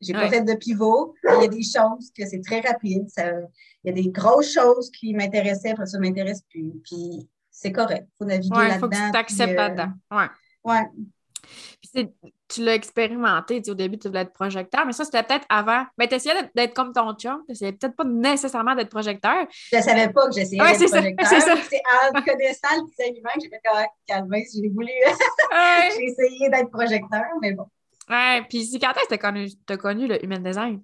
j'ai 0.00 0.12
pas 0.12 0.28
fait 0.28 0.42
de 0.42 0.54
pivot. 0.54 1.14
Il 1.24 1.42
y 1.42 1.44
a 1.44 1.48
des 1.48 1.62
choses 1.62 2.10
que 2.16 2.26
c'est 2.26 2.40
très 2.40 2.60
rapide. 2.60 3.06
il 3.16 3.46
y 3.84 3.88
a 3.88 3.92
des 3.92 4.10
grosses 4.10 4.52
choses 4.52 4.90
qui 4.90 5.14
m'intéressaient, 5.14 5.70
après 5.70 5.86
ça 5.86 5.98
m'intéresse 5.98 6.42
plus. 6.50 6.72
Puis 6.84 7.28
c'est 7.50 7.72
correct. 7.72 8.06
Il 8.08 8.16
faut 8.18 8.24
naviguer 8.24 8.54
là-dedans. 8.56 8.74
Il 8.74 8.80
faut 8.80 8.88
que 8.88 8.96
tu 8.96 9.12
t'acceptes 9.12 9.52
euh, 9.52 9.56
là-dedans. 9.56 9.92
Ouais. 10.10 10.26
Ouais. 10.64 12.32
Tu 12.54 12.64
l'as 12.64 12.74
expérimenté. 12.74 13.60
Au 13.68 13.74
début, 13.74 13.98
tu 13.98 14.08
voulais 14.08 14.20
être 14.20 14.32
projecteur, 14.32 14.86
mais 14.86 14.92
ça, 14.92 15.04
c'était 15.04 15.22
peut-être 15.22 15.44
avant. 15.48 15.84
Ben, 15.98 16.08
tu 16.08 16.14
essayais 16.14 16.34
d'être 16.54 16.74
comme 16.74 16.92
ton 16.92 17.12
chum. 17.14 17.42
Tu 17.46 17.52
essayais 17.52 17.72
peut-être 17.72 17.96
pas 17.96 18.04
nécessairement 18.04 18.74
d'être 18.74 18.90
projecteur. 18.90 19.46
Je 19.50 19.76
ne 19.76 19.82
savais 19.82 20.08
pas 20.12 20.28
que 20.28 20.34
j'essayais 20.34 20.60
d'être 20.60 20.90
projecteur. 20.90 21.58
C'est 21.68 21.82
en 22.14 22.22
connaissant 22.22 22.68
le 22.76 22.88
design 22.88 23.16
humain 23.16 23.30
que 23.34 23.40
j'ai 23.42 23.48
fait 23.48 23.60
calmer. 24.06 24.46
J'ai 24.54 24.68
voulu. 24.68 24.88
j'ai 25.96 26.04
essayé 26.04 26.48
d'être 26.48 26.70
projecteur, 26.70 27.24
mais 27.40 27.52
bon. 27.52 27.66
Ouais, 28.08 28.42
puis 28.48 28.64
si 28.64 28.78
quand 28.78 28.92
est-ce 28.92 29.04
que 29.04 29.08
tu 29.08 29.14
as 29.14 29.18
connu, 29.18 29.48
as 29.68 29.76
connu 29.76 30.06
le 30.06 30.22
Human 30.24 30.42
Design? 30.42 30.80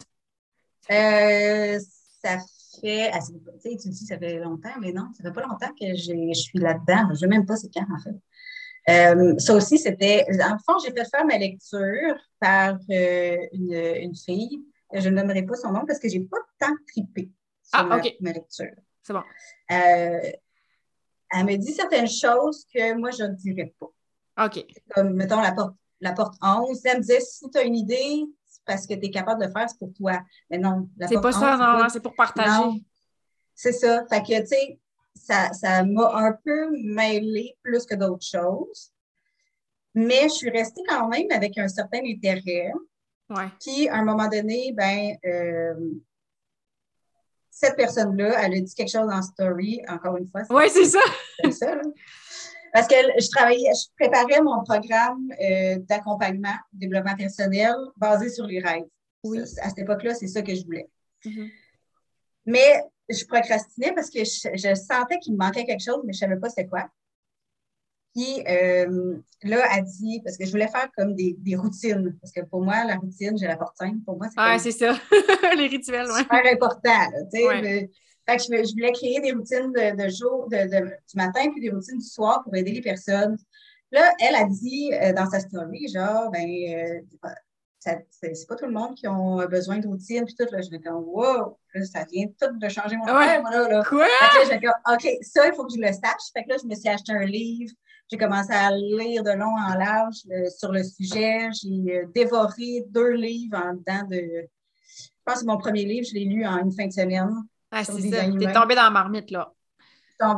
Euh, 0.91 1.79
ça 2.23 2.39
fait. 2.81 3.11
Ah, 3.13 3.19
tu 3.63 3.89
dis 3.89 4.07
ça 4.07 4.19
fait 4.19 4.39
longtemps, 4.39 4.71
mais 4.81 4.93
non, 4.93 5.09
ça 5.17 5.23
fait 5.23 5.33
pas 5.33 5.43
longtemps 5.43 5.73
que 5.79 5.95
je 5.95 6.33
suis 6.35 6.59
là-dedans. 6.59 7.07
Je 7.09 7.13
ne 7.13 7.15
sais 7.15 7.27
même 7.27 7.47
pas 7.47 7.57
c'est 7.57 7.71
quand, 7.73 7.87
en 7.95 7.99
fait. 8.03 8.17
Euh, 8.91 9.39
ça 9.39 9.55
aussi, 9.55 9.79
c'était. 9.79 10.27
En 10.43 10.59
fond, 10.59 10.79
j'ai 10.85 10.93
fait 10.93 11.09
faire 11.09 11.25
ma 11.25 11.39
lecture 11.39 12.17
par 12.39 12.77
euh, 12.91 13.37
une, 13.53 13.73
une, 13.73 14.17
fille. 14.17 14.61
Je 14.93 15.09
ne 15.09 15.15
nommerai 15.15 15.43
pas 15.43 15.55
son 15.55 15.73
nom 15.73 15.85
parce 15.87 15.99
que 15.99 16.09
je 16.09 16.19
n'ai 16.19 16.25
pas 16.25 16.39
tant 16.59 16.75
tripé 16.89 17.31
sur 17.63 17.79
ah, 17.79 17.85
ma, 17.85 17.97
lecture. 17.99 18.75
C'est 19.03 19.13
bon. 19.13 19.23
elle 19.69 20.35
me 21.45 21.57
dit 21.57 21.73
certaines 21.73 22.09
choses 22.09 22.67
que 22.75 22.95
moi, 22.95 23.11
je 23.11 23.23
ne 23.25 23.35
dirais 23.35 23.73
pas. 23.79 24.47
OK. 24.47 24.65
Comme, 24.95 25.15
mettons, 25.15 25.41
la 25.41 25.53
porte 25.53 25.75
la 26.01 26.13
porte 26.13 26.35
11. 26.43 26.81
Elle 26.85 26.97
me 26.99 27.01
disait, 27.03 27.21
si 27.21 27.49
tu 27.51 27.59
as 27.59 27.63
une 27.63 27.77
idée, 27.77 28.25
c'est 28.47 28.65
parce 28.65 28.87
que 28.87 28.95
tu 28.95 29.07
es 29.07 29.11
capable 29.11 29.41
de 29.41 29.47
le 29.47 29.53
faire, 29.53 29.69
c'est 29.69 29.79
pour 29.79 29.93
toi. 29.93 30.21
Mais 30.51 30.59
non, 30.59 30.89
C'est 31.09 31.21
pas 31.21 31.33
ça, 31.33 31.57
non, 31.57 31.89
c'est 31.89 32.03
pour 32.03 32.15
partager. 32.15 32.83
C'est 33.55 33.73
ça. 33.73 34.05
Fait 34.09 34.23
que, 34.23 34.41
tu 34.41 34.47
sais, 34.47 34.81
ça 35.21 35.85
m'a 35.85 36.15
un 36.15 36.33
peu 36.45 36.71
mêlé 36.83 37.57
plus 37.63 37.85
que 37.87 37.95
d'autres 37.95 38.27
choses. 38.27 38.93
Mais 39.95 40.25
je 40.25 40.35
suis 40.35 40.51
restée 40.51 40.83
quand 40.89 41.09
même 41.09 41.27
avec 41.31 41.59
un 41.59 41.69
certain 41.69 42.01
intérêt. 42.05 42.73
Ouais. 43.29 43.49
Puis, 43.61 43.89
à 43.89 43.97
un 43.97 44.05
moment 44.05 44.29
donné, 44.29 44.73
ben, 44.73 45.17
euh, 45.25 45.75
cette 47.51 47.77
personne-là, 47.77 48.43
elle 48.43 48.55
a 48.55 48.61
dit 48.61 48.75
quelque 48.75 48.91
chose 48.91 49.09
dans 49.09 49.23
Story, 49.23 49.83
encore 49.89 50.17
une 50.17 50.27
fois. 50.29 50.43
Oui, 50.51 50.65
c'est 50.71 50.87
ça. 50.87 51.01
C'est 51.43 51.53
ça, 51.53 51.75
là. 51.75 51.83
Parce 52.73 52.87
que 52.87 52.95
je 52.95 53.29
travaillais, 53.31 53.73
je 53.75 53.89
préparais 53.99 54.41
mon 54.43 54.63
programme 54.63 55.33
euh, 55.43 55.79
d'accompagnement, 55.89 56.55
développement 56.73 57.17
personnel 57.17 57.75
basé 57.97 58.29
sur 58.29 58.47
les 58.47 58.61
rêves. 58.61 58.87
Oui. 59.25 59.41
à 59.41 59.69
cette 59.69 59.79
époque-là, 59.79 60.15
c'est 60.15 60.29
ça 60.29 60.41
que 60.41 60.55
je 60.55 60.65
voulais. 60.65 60.89
Mm-hmm. 61.25 61.51
Mais 62.47 62.85
je 63.11 63.25
procrastinais 63.27 63.93
parce 63.95 64.11
que 64.11 64.21
je, 64.21 64.75
sentais 64.75 65.19
qu'il 65.19 65.35
me 65.35 65.39
manquait 65.39 65.65
quelque 65.65 65.83
chose, 65.83 66.01
mais 66.05 66.13
je 66.13 66.25
ne 66.25 66.29
savais 66.31 66.41
pas 66.41 66.49
c'était 66.49 66.67
quoi. 66.67 66.89
Puis 68.15 68.43
euh, 68.49 69.17
là, 69.45 69.69
elle 69.77 69.85
dit, 69.85 70.21
parce 70.25 70.37
que 70.37 70.45
je 70.45 70.51
voulais 70.51 70.69
faire 70.69 70.89
comme 70.97 71.15
des, 71.15 71.57
routines, 71.57 72.17
parce 72.21 72.33
que 72.33 72.41
pour 72.41 72.63
moi, 72.63 72.85
la 72.85 72.97
routine, 72.97 73.39
j'ai 73.39 73.47
la 73.47 73.57
porte 73.57 73.77
Pour 74.05 74.17
moi, 74.17 74.29
c'est 74.29 74.35
ah, 74.37 74.59
c'est 74.59 74.73
ça, 74.73 74.99
les 75.57 75.69
rituels, 75.69 76.09
oui. 76.13 76.21
super 76.23 76.53
important. 76.53 77.11
sais 77.31 77.89
je, 78.39 78.73
voulais 78.73 78.93
créer 78.93 79.21
des 79.21 79.33
routines 79.33 79.73
de, 79.73 80.09
jour, 80.09 80.49
de, 80.49 80.69
du 80.69 81.17
matin, 81.17 81.51
puis 81.51 81.61
des 81.61 81.71
routines 81.71 81.99
du 81.99 82.07
soir 82.07 82.43
pour 82.45 82.55
aider 82.55 82.73
les 82.73 82.81
personnes. 82.81 83.37
Là, 83.93 84.13
elle 84.21 84.37
a 84.37 84.45
dit 84.45 84.93
euh, 84.93 85.13
dans 85.13 85.29
sa 85.29 85.41
story, 85.41 85.89
genre, 85.89 86.31
ben, 86.31 86.49
euh, 86.49 87.31
c'est 87.81 88.47
pas 88.47 88.57
tout 88.57 88.67
le 88.67 88.73
monde 88.73 88.95
qui 88.95 89.07
a 89.07 89.47
besoin 89.47 89.79
de 89.79 89.89
routine, 89.89 90.25
puis 90.25 90.35
tout, 90.35 90.47
là, 90.53 90.61
je 90.61 90.71
vais 90.71 90.81
comme, 90.81 91.03
wow, 91.07 91.59
ça 91.91 92.05
vient 92.11 92.27
tout 92.27 92.57
de 92.59 92.69
changer 92.69 92.97
mon 92.97 93.05
ouais. 93.07 93.41
moi, 93.41 93.69
là. 93.69 93.83
Quoi? 93.85 94.07
je 94.45 94.95
OK, 94.95 95.19
ça, 95.23 95.47
il 95.49 95.55
faut 95.55 95.65
que 95.65 95.75
je 95.75 95.81
le 95.81 95.93
sache. 95.93 96.31
Fait 96.35 96.45
que 96.45 96.51
là, 96.51 96.57
je 96.63 96.67
me 96.67 96.75
suis 96.75 96.89
acheté 96.89 97.13
un 97.13 97.25
livre, 97.25 97.73
j'ai 98.11 98.19
commencé 98.19 98.53
à 98.53 98.71
lire 98.71 99.23
de 99.23 99.31
long 99.31 99.55
en 99.57 99.75
large 99.79 100.19
euh, 100.31 100.49
sur 100.51 100.73
le 100.73 100.83
sujet, 100.83 101.49
j'ai 101.53 102.05
dévoré 102.15 102.85
deux 102.89 103.13
livres 103.13 103.57
en 103.57 103.75
dedans 103.75 104.07
de, 104.09 104.17
je 104.17 105.09
pense 105.25 105.41
que 105.41 105.47
mon 105.47 105.59
premier 105.59 105.85
livre, 105.85 106.07
je 106.07 106.15
l'ai 106.15 106.25
lu 106.25 106.47
en 106.47 106.59
une 106.59 106.73
fin 106.73 106.87
de 106.87 106.93
semaine. 106.93 107.31
Ah, 107.71 107.85
c'est 107.85 108.11
ça. 108.11 108.25
T'es 108.39 108.53
tombée 108.53 108.75
dans 108.75 108.85
la 108.85 108.91
marmite, 108.91 109.31
là. 109.31 109.53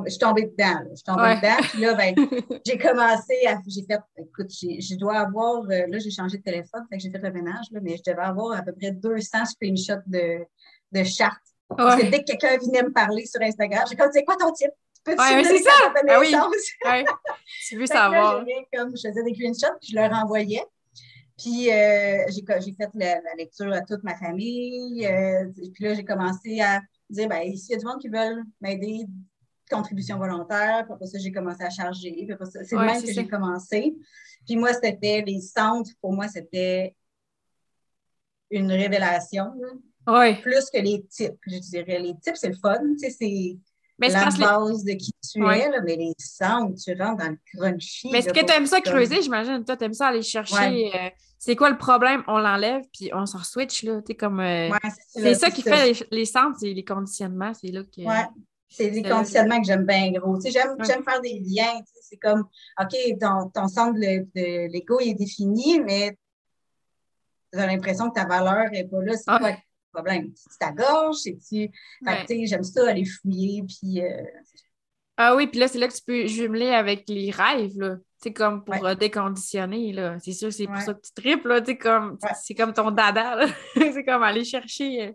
Je 0.04 0.10
suis 0.10 0.18
tombée 0.18 0.46
dedans. 0.46 0.80
Je 0.90 0.96
suis 0.96 1.04
tombée 1.04 1.36
dedans. 1.36 1.56
Puis 1.70 1.80
là, 1.80 1.94
ben, 1.94 2.14
j'ai 2.66 2.78
commencé 2.78 3.46
à. 3.46 3.58
J'ai 3.66 3.82
fait. 3.82 4.00
Écoute, 4.16 4.50
je 4.50 4.96
dois 4.96 5.18
avoir. 5.18 5.62
Euh, 5.64 5.86
là, 5.88 5.98
j'ai 5.98 6.10
changé 6.10 6.38
de 6.38 6.42
téléphone, 6.42 6.84
fait 6.90 6.96
que 6.96 7.02
j'ai 7.02 7.10
fait 7.10 7.18
le 7.18 7.32
ménage, 7.32 7.66
là, 7.72 7.80
mais 7.82 7.96
je 7.96 8.10
devais 8.10 8.22
avoir 8.22 8.58
à 8.58 8.62
peu 8.62 8.72
près 8.72 8.92
200 8.92 9.44
screenshots 9.46 10.02
de, 10.06 10.44
de 10.92 11.04
chartes. 11.04 11.38
Parce 11.76 12.00
que 12.00 12.10
dès 12.10 12.22
que 12.22 12.24
quelqu'un 12.24 12.58
venait 12.58 12.82
me 12.82 12.92
parler 12.92 13.24
sur 13.26 13.40
Instagram, 13.40 13.84
j'ai 13.88 13.96
comme, 13.96 14.10
c'est 14.12 14.24
quoi 14.24 14.36
ton 14.36 14.52
titre? 14.52 14.74
Peux-tu 15.04 15.20
ouais, 15.20 15.44
c'est 15.44 15.62
ça! 15.62 15.70
Ah 16.08 16.20
oui. 16.20 16.32
ouais. 16.84 17.04
Tu 17.66 17.76
veux 17.76 17.86
savoir. 17.86 18.44
Là, 18.44 18.54
comme, 18.72 18.94
je 18.96 19.08
faisais 19.08 19.22
des 19.24 19.34
screenshots, 19.34 19.76
puis 19.80 19.90
je 19.90 19.96
leur 19.96 20.12
envoyais. 20.12 20.64
Puis 21.38 21.72
euh, 21.72 22.24
j'ai 22.28 22.74
fait 22.74 22.90
la, 22.94 23.20
lecture 23.36 23.72
à 23.72 23.80
toute 23.80 24.04
ma 24.04 24.16
famille. 24.16 25.04
Euh, 25.06 25.46
puis 25.56 25.84
là, 25.84 25.94
j'ai 25.94 26.04
commencé 26.04 26.60
à 26.60 26.80
dire, 27.10 27.28
ben, 27.28 27.54
s'il 27.56 27.72
y 27.72 27.74
a 27.74 27.78
du 27.78 27.86
monde 27.86 28.00
qui 28.00 28.08
veulent 28.08 28.44
m'aider, 28.60 29.06
contribution 29.70 30.18
volontaire, 30.18 30.84
puis 30.84 30.92
après 30.92 31.06
ça, 31.06 31.18
j'ai 31.18 31.32
commencé 31.32 31.62
à 31.64 31.70
charger, 31.70 32.26
c'est 32.52 32.72
le 32.72 32.84
même 32.84 33.02
que 33.02 33.12
j'ai 33.12 33.26
commencé. 33.26 33.94
Puis 34.46 34.56
moi, 34.56 34.72
c'était 34.72 35.22
les 35.26 35.40
centres, 35.40 35.90
pour 36.00 36.12
moi, 36.12 36.28
c'était 36.28 36.94
une 38.50 38.70
révélation. 38.70 39.52
Plus 40.42 40.68
que 40.70 40.78
les 40.78 41.04
types, 41.06 41.38
je 41.46 41.58
dirais. 41.58 42.00
Les 42.00 42.14
types, 42.20 42.36
c'est 42.36 42.48
le 42.48 42.56
fun, 42.56 42.78
tu 43.00 43.10
sais, 43.10 43.10
c'est 43.10 43.56
la 43.98 44.24
base 44.30 44.84
de 44.84 44.92
qui 44.92 45.12
tu 45.30 45.40
es, 45.44 45.70
là, 45.70 45.80
mais 45.84 45.96
les 45.96 46.12
centres, 46.18 46.74
tu 46.82 47.00
rentres 47.00 47.24
dans 47.24 47.30
le 47.30 47.38
crunchy. 47.54 48.10
Mais 48.10 48.18
est-ce 48.18 48.32
que 48.32 48.44
tu 48.44 48.52
aimes 48.52 48.66
ça 48.66 48.80
creuser, 48.80 49.22
j'imagine? 49.22 49.64
Toi, 49.64 49.76
tu 49.76 49.84
aimes 49.84 49.94
ça 49.94 50.08
aller 50.08 50.22
chercher 50.22 50.90
euh, 50.94 51.08
c'est 51.38 51.56
quoi 51.56 51.70
le 51.70 51.78
problème, 51.78 52.22
on 52.28 52.38
l'enlève, 52.38 52.82
puis 52.92 53.10
on 53.12 53.26
s'en 53.26 53.42
switch, 53.42 53.82
là. 53.82 54.00
comme. 54.18 54.40
Euh, 54.40 54.70
c'est 55.08 55.34
ça 55.34 55.50
qui 55.50 55.62
fait 55.62 56.06
les, 56.10 56.24
centres, 56.24 56.58
c'est 56.60 56.72
les 56.72 56.84
conditionnements. 56.84 57.52
C'est 57.54 57.72
là 57.72 57.82
que. 57.82 58.02
C'est 58.72 58.90
des 58.90 59.02
conditionnements 59.02 59.60
que 59.60 59.66
j'aime 59.66 59.84
bien 59.84 60.10
gros. 60.12 60.38
J'aime 60.40 61.04
faire 61.04 61.20
des 61.20 61.42
liens. 61.44 61.80
C'est 62.00 62.16
comme, 62.16 62.48
OK, 62.80 62.96
ton, 63.20 63.50
ton 63.50 63.68
centre 63.68 63.98
de, 63.98 64.72
l'ego 64.72 64.98
est 65.00 65.14
défini, 65.14 65.80
mais 65.80 66.16
tu 67.52 67.58
as 67.58 67.66
l'impression 67.66 68.08
que 68.08 68.14
ta 68.14 68.26
valeur 68.26 68.70
n'est 68.70 68.88
pas 68.88 69.02
là. 69.02 69.16
C'est 69.16 69.24
ah. 69.26 69.38
quoi 69.38 69.50
le 69.50 69.56
problème? 69.92 70.32
C'est 70.34 70.58
ta 70.58 70.72
gorge? 70.72 71.16
C'est-tu. 71.16 71.70
J'aime 72.46 72.62
ça 72.62 72.88
aller 72.88 73.04
fouiller. 73.04 73.62
Puis, 73.62 74.02
euh, 74.02 74.22
ah 75.16 75.36
oui, 75.36 75.46
puis 75.46 75.60
là, 75.60 75.68
c'est 75.68 75.78
là 75.78 75.88
que 75.88 75.94
tu 75.94 76.02
peux 76.02 76.26
jumeler 76.26 76.70
avec 76.70 77.04
les 77.08 77.30
rêves, 77.30 77.78
là. 77.78 77.96
C'est 78.16 78.32
comme 78.32 78.64
pour 78.64 78.86
euh, 78.86 78.94
déconditionner, 78.94 79.92
là. 79.92 80.16
C'est 80.20 80.32
sûr, 80.32 80.52
c'est 80.52 80.66
pour 80.66 80.78
ça 80.78 80.94
que 80.94 81.00
tu 81.00 81.12
tripes, 81.12 81.44
là. 81.44 81.60
comme, 81.74 82.18
c'est 82.42 82.54
comme 82.54 82.72
ton 82.72 82.90
dada, 82.90 83.36
là. 83.36 83.46
c'est 83.74 84.04
comme 84.04 84.22
aller 84.22 84.44
chercher. 84.44 85.08
Euh, 85.08 85.12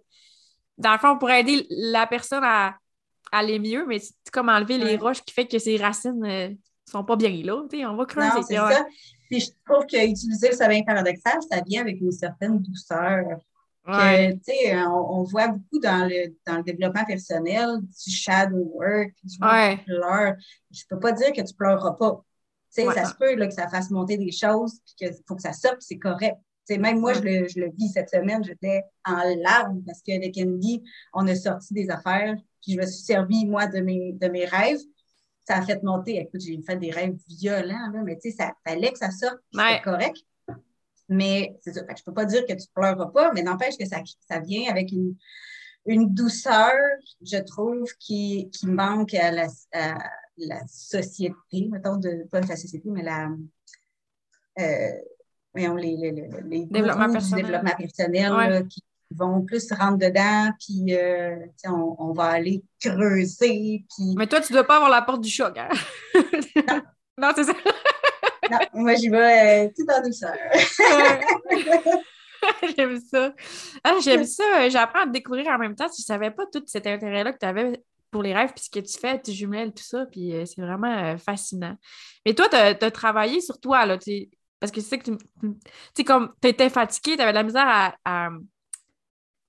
dans 0.78 0.92
le 0.92 1.00
fond, 1.00 1.18
pour 1.18 1.32
aider 1.32 1.66
la 1.70 2.06
personne 2.06 2.44
à, 2.44 2.78
aller 3.32 3.60
mieux, 3.60 3.86
mais 3.86 4.00
c'est 4.00 4.14
comme 4.32 4.50
enlever 4.50 4.78
les 4.78 4.98
roches 4.98 5.22
qui 5.22 5.34
fait 5.34 5.48
que 5.48 5.60
ses 5.60 5.78
racines 5.78 6.20
ne 6.20 6.50
euh, 6.50 6.56
sont 6.90 7.04
pas 7.04 7.16
bien 7.16 7.42
là. 7.44 7.64
On 7.90 7.96
va 7.96 8.06
creuser. 8.06 8.30
Non, 8.36 8.44
c'est 8.48 8.56
ça. 8.56 8.86
Puis 9.30 9.42
je 9.42 9.50
trouve 9.66 9.86
qu'utiliser 9.86 10.50
le 10.50 10.56
sabin 10.56 10.82
paradoxal, 10.84 11.40
ça 11.50 11.62
vient 11.66 11.82
avec 11.82 12.00
une 12.00 12.12
certaine 12.12 12.60
douceur. 12.60 13.26
on, 13.86 15.24
voit 15.24 15.50
beaucoup 15.50 15.80
dans 15.80 16.08
le, 16.08 16.34
dans 16.46 16.58
le 16.58 16.64
développement 16.64 17.04
personnel 17.06 17.80
du 17.82 18.12
shadow 18.12 18.72
work, 18.74 19.12
du 19.24 19.38
pleur. 19.38 20.36
Je 20.72 20.84
ne 20.84 20.88
peux 20.90 21.00
pas 21.00 21.12
dire 21.12 21.34
que 21.34 21.42
tu 21.42 21.54
pleureras 21.54 21.94
pas 21.94 22.24
ça 22.86 23.06
se 23.06 23.16
peut 23.16 23.36
là, 23.36 23.48
que 23.48 23.54
ça 23.54 23.68
fasse 23.68 23.90
monter 23.90 24.18
des 24.18 24.32
choses, 24.32 24.80
puis 24.86 24.96
qu'il 24.98 25.18
faut 25.28 25.36
que 25.36 25.42
ça 25.42 25.54
sorte, 25.54 25.78
c'est 25.80 25.98
correct. 25.98 26.38
même 26.70 27.00
moi, 27.00 27.14
je, 27.14 27.22
le, 27.22 27.48
je, 27.48 27.60
le, 27.60 27.72
vis 27.72 27.90
cette 27.90 28.10
semaine, 28.10 28.44
j'étais 28.44 28.84
en 29.06 29.24
larmes 29.44 29.82
parce 29.86 30.02
qu'avec 30.02 30.38
Andy, 30.38 30.84
on 31.14 31.28
a 31.28 31.36
sorti 31.36 31.74
des 31.74 31.90
affaires, 31.90 32.36
puis 32.62 32.74
je 32.74 32.78
me 32.78 32.86
suis 32.86 33.04
servi, 33.04 33.46
moi, 33.46 33.68
de 33.68 33.80
mes, 33.80 34.14
de 34.14 34.28
mes 34.28 34.46
rêves. 34.46 34.80
Ça 35.48 35.58
a 35.58 35.62
fait 35.62 35.82
monter. 35.82 36.18
Écoute, 36.18 36.42
j'ai 36.42 36.62
fait 36.62 36.78
des 36.78 36.92
rêves 36.92 37.16
violents, 37.30 37.92
là, 37.94 38.02
mais 38.04 38.18
tu 38.18 38.30
sais, 38.30 38.38
ça 38.38 38.54
fallait 38.66 38.92
que 38.92 38.98
ça 38.98 39.12
sorte, 39.12 39.40
c'est 39.54 39.82
correct. 39.82 40.18
Mais 41.10 41.58
c'est 41.62 41.74
ça. 41.74 41.82
je 41.88 41.94
ne 41.94 42.06
peux 42.06 42.14
pas 42.14 42.26
dire 42.26 42.42
que 42.42 42.54
tu 42.54 42.66
ne 42.68 42.74
pleureras 42.74 43.08
pas, 43.08 43.32
mais 43.34 43.42
n'empêche 43.42 43.78
que 43.78 43.86
ça, 43.86 44.02
ça 44.28 44.40
vient 44.40 44.70
avec 44.70 44.92
une, 44.92 45.16
une 45.86 46.14
douceur, 46.14 46.74
je 47.22 47.38
trouve, 47.38 47.90
qui, 47.98 48.50
qui 48.52 48.68
manque 48.68 49.14
à 49.14 49.32
la, 49.32 49.48
la 50.38 50.68
société, 50.68 51.70
mettons, 51.72 51.96
de, 51.96 52.28
pas 52.30 52.42
la 52.42 52.56
société, 52.56 52.90
mais 52.90 53.04
la. 53.04 53.30
Euh, 54.60 54.92
les, 55.56 55.68
les, 55.76 56.12
les, 56.12 56.30
les 56.46 56.66
développement 56.66 57.12
personnel, 57.12 57.46
développement 57.46 57.76
personnel 57.76 58.68
qui 58.68 58.84
vont 59.12 59.42
plus 59.42 59.72
rentrer 59.72 60.10
dedans, 60.10 60.52
puis 60.60 60.96
euh, 60.96 61.36
on, 61.66 61.96
on, 62.00 62.14
va 62.14 62.26
aller 62.26 62.64
creuser. 62.80 63.86
Puis... 63.96 64.16
Mais 64.18 64.28
toi, 64.28 64.42
tu 64.42 64.54
ne 64.54 64.58
dois 64.58 64.68
pas 64.68 64.76
avoir 64.76 64.92
la 64.92 65.02
porte 65.02 65.22
du 65.22 65.30
choc, 65.30 65.58
hein? 65.58 65.70
non, 66.14 66.82
non 67.18 67.32
c'est 67.36 67.46
ça. 67.46 67.54
non, 68.52 68.60
moi, 68.74 68.96
j'y 68.96 69.10
vais 69.10 69.68
euh, 69.68 69.70
tout 69.76 69.86
en 69.92 70.02
douceur. 70.02 70.36
j'aime 72.78 73.00
ça. 73.00 73.34
Ah, 73.84 73.96
j'aime 74.04 74.26
ça. 74.26 74.70
J'apprends 74.70 75.02
à 75.02 75.06
te 75.06 75.12
découvrir 75.12 75.48
en 75.48 75.58
même 75.58 75.76
temps. 75.76 75.88
Je 75.88 76.02
ne 76.02 76.06
savais 76.06 76.32
pas 76.32 76.46
tout 76.52 76.64
cet 76.66 76.88
intérêt-là 76.88 77.34
que 77.34 77.40
tu 77.40 77.46
avais 77.46 77.82
pour 78.12 78.24
les 78.24 78.34
rêves, 78.34 78.54
puis 78.54 78.64
ce 78.64 78.70
que 78.70 78.80
tu 78.80 79.00
fais, 79.00 79.22
tu 79.22 79.32
jumelles, 79.32 79.74
tout 79.74 79.84
ça, 79.84 80.06
puis 80.06 80.34
euh, 80.34 80.46
c'est 80.46 80.62
vraiment 80.62 80.92
euh, 80.92 81.18
fascinant. 81.18 81.76
Mais 82.26 82.34
toi, 82.34 82.48
tu 82.50 82.56
as, 82.56 82.92
travaillé 82.92 83.42
sur 83.42 83.60
toi, 83.60 83.86
là, 83.86 83.98
parce 84.60 84.72
que 84.72 84.82
c'est 84.82 84.98
que 84.98 85.12
tu 85.12 85.18
sais, 85.94 86.04
comme 86.04 86.34
tu 86.42 86.48
étais 86.48 86.70
fatiguée, 86.70 87.16
tu 87.16 87.22
avais 87.22 87.32
de 87.32 87.38
la 87.38 87.44
misère 87.44 87.96
à, 88.06 88.30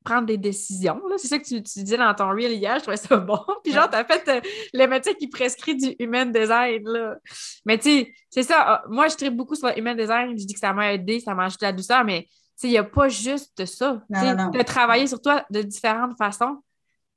prendre 0.09 0.27
des 0.27 0.39
décisions. 0.39 1.01
C'est 1.17 1.29
ça 1.29 1.39
que 1.39 1.45
tu, 1.45 1.61
disais 1.61 1.97
dans 1.97 2.15
ton 2.15 2.29
reel 2.29 2.53
hier, 2.53 2.77
je 2.77 2.83
trouvais 2.83 2.97
ça 2.97 3.17
bon. 3.17 3.41
Puis 3.63 3.73
genre, 3.73 3.89
tu 3.91 3.97
as 3.97 4.05
fait 4.05 4.29
euh, 4.29 4.41
le 4.73 4.87
métier 4.87 5.15
qui 5.15 5.29
prescrit 5.29 5.77
du 5.77 5.95
human 5.99 6.33
design. 6.33 6.83
Là. 6.85 7.17
Mais 7.65 7.79
tu 7.79 7.91
sais, 7.91 8.15
c'est 8.31 8.43
ça. 8.43 8.57
Ah, 8.61 8.85
moi, 8.89 9.09
je 9.09 9.17
tripe 9.17 9.37
beaucoup 9.37 9.55
sur 9.55 9.69
le 9.69 9.79
human 9.79 9.97
design. 9.97 10.39
Je 10.39 10.45
dis 10.45 10.55
que 10.55 10.61
ça 10.61 10.73
m'a 10.73 10.93
aidé, 10.93 11.21
ça 11.21 11.35
m'a 11.35 11.45
ajouté 11.45 11.67
de 11.67 11.71
la 11.71 11.77
douceur, 11.77 12.05
mais 12.05 12.27
il 12.63 12.71
n'y 12.71 12.79
a 12.79 12.85
pas 12.85 13.09
juste 13.09 13.65
ça. 13.65 14.03
Tu 14.13 14.59
as 14.59 14.65
travaillé 14.65 15.07
sur 15.07 15.21
toi 15.21 15.45
de 15.51 15.63
différentes 15.63 16.17
façons 16.17 16.59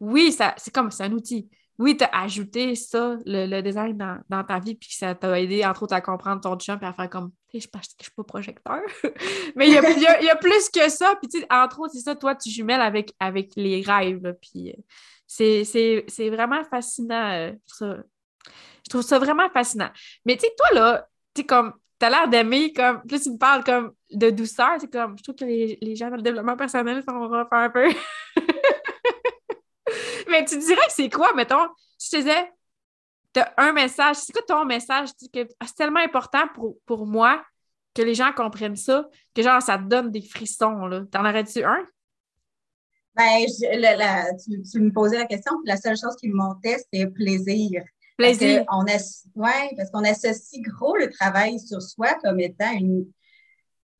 oui, 0.01 0.31
ça, 0.31 0.55
c'est 0.57 0.73
comme 0.73 0.91
c'est 0.91 1.03
un 1.03 1.11
outil. 1.13 1.49
Oui, 1.77 1.95
tu 1.95 2.03
as 2.03 2.09
ajouté 2.23 2.75
ça, 2.75 3.17
le, 3.25 3.61
design 3.61 3.95
dans, 4.27 4.43
ta 4.43 4.59
vie, 4.59 4.75
puis 4.75 4.89
ça 4.91 5.15
t'a 5.15 5.39
aidé, 5.39 5.63
entre 5.63 5.83
autres, 5.83 5.93
à 5.93 6.01
comprendre 6.01 6.41
ton 6.41 6.57
champ 6.59 6.77
et 6.81 6.85
à 6.85 6.91
faire 6.91 7.09
comme, 7.09 7.31
je 7.59 7.67
ne 7.67 7.81
suis 7.81 8.11
pas 8.15 8.23
projecteur. 8.23 8.81
Mais 9.55 9.67
il 9.67 9.73
y 9.73 9.77
a, 9.77 10.35
plus 10.35 10.69
que 10.69 10.89
ça. 10.89 11.15
Puis, 11.21 11.45
entre 11.49 11.81
autres, 11.81 11.93
c'est 11.93 12.01
ça, 12.01 12.15
toi, 12.15 12.35
tu 12.35 12.49
jumelles 12.49 12.81
avec, 12.81 13.13
avec 13.19 13.51
les 13.55 13.81
rêves. 13.81 14.35
puis, 14.41 14.71
euh, 14.71 15.63
c'est 15.63 16.29
vraiment 16.29 16.63
fascinant. 16.63 17.31
Euh, 17.31 17.51
Je 17.81 18.89
trouve 18.89 19.01
ça 19.01 19.19
vraiment 19.19 19.49
fascinant. 19.49 19.89
Mais, 20.25 20.35
tu 20.35 20.41
sais, 20.41 20.53
toi, 20.57 20.67
là, 20.73 21.07
tu 21.33 21.45
comme, 21.45 21.73
as 22.01 22.09
l'air 22.09 22.27
d'aimer, 22.27 22.73
comme, 22.73 23.01
plus 23.03 23.21
tu 23.21 23.31
me 23.31 23.37
parles 23.37 23.63
comme 23.63 23.93
de 24.11 24.29
douceur, 24.29 24.77
c'est 24.79 24.91
comme, 24.91 25.17
je 25.17 25.23
trouve 25.23 25.35
que 25.35 25.45
les, 25.45 25.77
les 25.81 25.95
gens 25.95 26.09
dans 26.09 26.15
le 26.15 26.21
développement 26.21 26.57
personnel 26.57 27.03
sont 27.07 27.45
un 27.51 27.69
peu. 27.69 27.87
Mais 30.29 30.45
tu 30.45 30.57
dirais 30.57 30.85
que 30.87 30.93
c'est 30.93 31.09
quoi, 31.09 31.33
mettons, 31.33 31.67
je 32.01 32.09
te 32.09 32.15
disais, 32.17 32.51
tu 33.33 33.39
as 33.39 33.53
un 33.57 33.71
message, 33.71 34.17
c'est 34.17 34.33
quoi 34.33 34.41
ton 34.47 34.65
message? 34.65 35.09
C'est 35.19 35.75
tellement 35.75 35.99
important 35.99 36.47
pour, 36.53 36.77
pour 36.85 37.05
moi 37.05 37.43
que 37.93 38.01
les 38.01 38.15
gens 38.15 38.31
comprennent 38.33 38.75
ça, 38.75 39.07
que 39.33 39.41
genre, 39.41 39.61
ça 39.61 39.77
te 39.77 39.83
donne 39.83 40.11
des 40.11 40.21
frissons. 40.21 40.85
Là. 40.85 41.03
T'en 41.11 41.21
aurais-tu 41.21 41.63
un? 41.63 41.85
Ben, 43.15 43.45
tu, 44.71 44.79
me 44.79 44.91
posais 44.91 45.17
la 45.17 45.25
question, 45.25 45.53
la 45.65 45.75
seule 45.75 45.97
chose 45.97 46.15
qui 46.17 46.29
me 46.29 46.35
montait, 46.35 46.77
c'était 46.77 47.07
plaisir. 47.07 47.83
Plaisir. 48.17 48.63
Oui, 49.35 49.51
parce 49.75 49.91
qu'on 49.91 50.03
associe 50.03 50.61
gros 50.61 50.95
le 50.95 51.09
travail 51.09 51.59
sur 51.59 51.81
soi 51.81 52.13
comme 52.23 52.39
étant 52.39 52.71
une, 52.71 53.05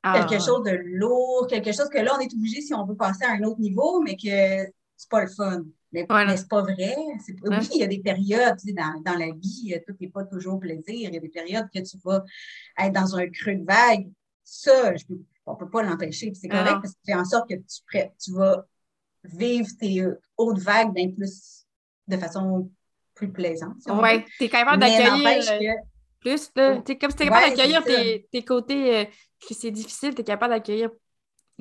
quelque 0.04 0.36
ah. 0.36 0.40
chose 0.40 0.64
de 0.64 0.80
lourd, 0.84 1.48
quelque 1.48 1.72
chose 1.72 1.90
que 1.90 2.00
là, 2.00 2.14
on 2.16 2.20
est 2.20 2.34
obligé 2.34 2.62
si 2.62 2.74
on 2.74 2.86
veut 2.86 2.96
passer 2.96 3.26
à 3.26 3.32
un 3.32 3.44
autre 3.44 3.60
niveau, 3.60 4.02
mais 4.02 4.16
que 4.16 4.72
c'est 4.96 5.10
pas 5.10 5.22
le 5.22 5.30
fun. 5.30 5.64
Mais, 5.92 6.08
c'est 6.38 6.48
pas 6.48 6.62
vrai. 6.62 6.96
Oui, 7.44 7.70
il 7.74 7.80
y 7.80 7.84
a 7.84 7.88
des 7.88 8.00
périodes 8.00 8.58
dans, 8.74 9.02
dans, 9.04 9.18
la 9.18 9.32
vie, 9.32 9.74
euh, 9.76 9.80
tout 9.86 9.96
n'est 10.00 10.10
pas 10.10 10.24
toujours 10.24 10.60
plaisir. 10.60 10.84
Il 10.88 11.02
y 11.02 11.18
a 11.18 11.20
des 11.20 11.30
périodes 11.30 11.68
que 11.74 11.80
tu 11.80 11.98
vas 12.04 12.24
être 12.80 12.94
dans 12.94 13.16
un 13.16 13.28
creux 13.28 13.56
de 13.56 13.66
vague. 13.66 14.10
Ça, 14.44 14.94
on 15.46 15.54
ne 15.54 15.58
peut 15.58 15.70
pas 15.70 15.84
l'empêcher. 15.84 16.32
C'est 16.34 16.48
correct 16.48 16.80
parce 16.82 16.94
que 16.94 17.00
tu 17.00 17.12
fais 17.12 17.16
en 17.16 17.26
sorte 17.26 17.50
que 17.50 17.56
tu, 17.56 18.10
tu 18.24 18.32
vas 18.34 18.66
vivre 19.24 19.68
tes 19.80 20.02
euh, 20.02 20.20
hautes 20.38 20.60
vagues 20.60 20.94
plus, 21.16 21.66
de 22.08 22.18
façon 22.18 22.72
plus 23.14 23.32
plaisante. 23.32 23.76
oui, 23.88 24.24
tu 24.38 24.46
es 24.46 24.50
capable 24.50 24.80
d'accueillir 24.80 25.52
euh, 25.52 25.74
plus. 26.22 26.52
Tu 26.54 26.92
es 26.94 26.98
capable 26.98 27.30
d'accueillir 27.30 27.84
tes, 27.84 28.28
tes, 28.32 28.44
côtés 28.44 29.10
que 29.46 29.54
c'est 29.54 29.72
difficile, 29.72 30.16
tu 30.16 30.22
es 30.22 30.24
capable 30.24 30.54
d'accueillir 30.54 30.90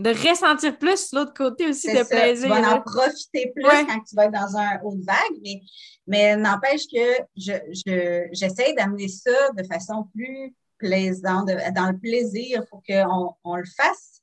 de 0.00 0.28
ressentir 0.28 0.78
plus 0.78 1.12
l'autre 1.12 1.34
côté 1.34 1.68
aussi 1.68 1.88
de 1.88 2.08
plaisir. 2.08 2.54
Tu 2.54 2.62
vas 2.62 2.76
en 2.76 2.80
profiter 2.80 3.52
plus 3.54 3.64
quand 3.64 4.00
tu 4.08 4.16
vas 4.16 4.24
être 4.26 4.32
dans 4.32 4.56
un 4.56 4.80
haut 4.82 4.96
de 4.96 5.04
vague, 5.04 5.38
mais, 5.42 5.60
mais 6.06 6.36
n'empêche 6.36 6.86
que 6.86 7.22
je, 7.36 8.28
j'essaie 8.32 8.72
d'amener 8.74 9.08
ça 9.08 9.50
de 9.56 9.62
façon 9.64 10.08
plus 10.14 10.54
plaisante, 10.78 11.48
dans 11.74 11.90
le 11.90 11.98
plaisir 11.98 12.64
pour 12.70 12.82
qu'on 12.82 13.34
on 13.44 13.56
le 13.56 13.66
fasse 13.76 14.22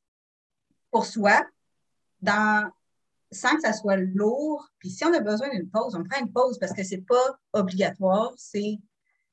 pour 0.90 1.06
soi, 1.06 1.46
dans, 2.22 2.72
sans 3.32 3.56
que 3.56 3.62
ça 3.62 3.74
soit 3.74 3.98
lourd. 3.98 4.68
Puis 4.80 4.90
si 4.90 5.06
on 5.06 5.14
a 5.14 5.20
besoin 5.20 5.50
d'une 5.50 5.70
pause, 5.70 5.96
on 5.96 6.04
prend 6.04 6.20
une 6.20 6.34
pause 6.34 6.58
parce 6.58 6.74
que 6.74 6.84
c'est 6.84 7.06
pas 7.06 7.38
obligatoire, 7.54 8.34
c'est 8.38 8.80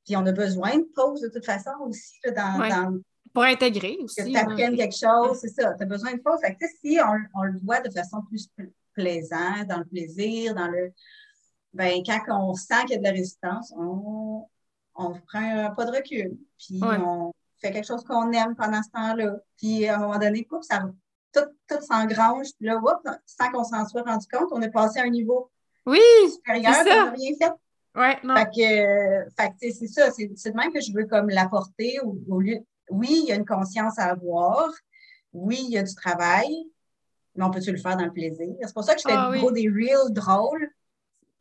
puis 0.04 0.16
on 0.16 0.26
a 0.26 0.33
besoin 0.33 0.76
de 0.76 0.87
pause 0.94 1.22
de 1.22 1.28
toute 1.28 1.46
façon 1.46 1.70
aussi 1.80 2.18
dans, 2.26 2.59
dans 2.59 3.00
pour 3.35 3.42
intégrer 3.42 3.99
aussi. 4.01 4.23
Que 4.23 4.31
tu 4.31 4.37
apprennes 4.37 4.77
quelque 4.77 4.97
chose, 4.97 5.38
c'est 5.40 5.49
ça. 5.49 5.75
Tu 5.75 5.83
as 5.83 5.87
besoin 5.87 6.14
de 6.14 6.20
pause. 6.20 6.38
Fait 6.40 6.55
que, 6.55 6.66
si 6.81 6.99
on, 7.05 7.40
on, 7.40 7.42
le 7.42 7.59
voit 7.62 7.81
de 7.81 7.90
façon 7.90 8.23
plus 8.23 8.49
plaisante, 8.94 9.66
dans 9.68 9.79
le 9.79 9.85
plaisir, 9.85 10.55
dans 10.55 10.68
le. 10.68 10.92
Ben, 11.75 12.03
quand 12.07 12.20
on 12.29 12.55
sent 12.55 12.83
qu'il 12.83 12.92
y 12.92 12.94
a 12.94 12.99
de 12.99 13.03
la 13.03 13.11
résistance, 13.11 13.75
on, 13.77 14.47
on 14.94 15.11
prend 15.27 15.66
un 15.66 15.70
pas 15.70 15.85
de 15.85 15.90
recul. 15.90 16.38
Puis 16.59 16.81
on 16.83 17.33
fait 17.61 17.73
quelque 17.73 17.87
chose 17.87 18.05
qu'on 18.05 18.31
aime 18.31 18.55
pendant 18.55 18.83
ce 18.83 18.90
temps-là. 18.90 19.37
Puis 19.59 19.88
à 19.88 19.97
un 19.97 19.99
moment 19.99 20.18
donné, 20.18 20.47
ça, 20.62 20.85
tout, 21.33 21.51
tout 21.68 21.83
s'engrange. 21.85 22.47
Puis 22.57 22.68
là, 22.68 22.81
sans 23.27 23.51
qu'on 23.51 23.64
s'en 23.64 23.87
soit 23.88 24.03
rendu 24.03 24.27
compte, 24.33 24.49
on 24.53 24.62
est 24.62 24.70
passé 24.70 25.01
à 25.01 25.03
un 25.03 25.11
niveau 25.11 25.51
oui, 25.87 26.01
supérieur, 26.33 26.73
on 26.81 26.85
n'a 26.85 27.11
rien 27.11 27.33
fait. 27.38 27.53
Ouais, 27.97 28.18
non. 28.25 28.35
Fait 28.37 28.47
que, 28.47 29.31
fait 29.37 29.51
que 29.51 29.73
c'est 29.73 29.87
ça, 29.87 30.11
c'est 30.11 30.27
de 30.29 30.57
même 30.57 30.73
que 30.73 30.81
je 30.81 30.92
veux 30.92 31.07
comme 31.07 31.29
l'apporter 31.29 32.01
au, 32.01 32.16
au, 32.29 32.40
lieu, 32.40 32.59
oui, 32.90 33.20
il 33.23 33.29
y 33.29 33.33
a 33.33 33.37
une 33.37 33.47
conscience 33.47 33.99
à 33.99 34.05
avoir. 34.05 34.70
Oui, 35.33 35.61
il 35.66 35.73
y 35.73 35.79
a 35.79 35.83
du 35.83 35.94
travail, 35.94 36.53
mais 37.35 37.44
on 37.44 37.51
peut-tu 37.51 37.73
le 37.73 37.79
faire 37.79 37.97
dans 37.97 38.05
le 38.05 38.12
plaisir? 38.12 38.55
C'est 38.62 38.75
pour 38.75 38.85
ça 38.85 38.94
que 38.94 39.01
je 39.01 39.09
fais 39.09 39.14
ah 39.16 39.33
des 39.53 39.68
reels 39.68 40.12
drôles. 40.12 40.70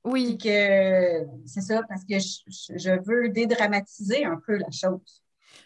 Oui. 0.04 0.38
que 0.38 1.26
c'est 1.46 1.62
ça, 1.62 1.82
parce 1.88 2.04
que 2.04 2.18
je, 2.20 3.02
veux 3.06 3.30
dédramatiser 3.30 4.26
un 4.26 4.42
peu 4.46 4.58
la 4.58 4.72
chose. 4.72 5.24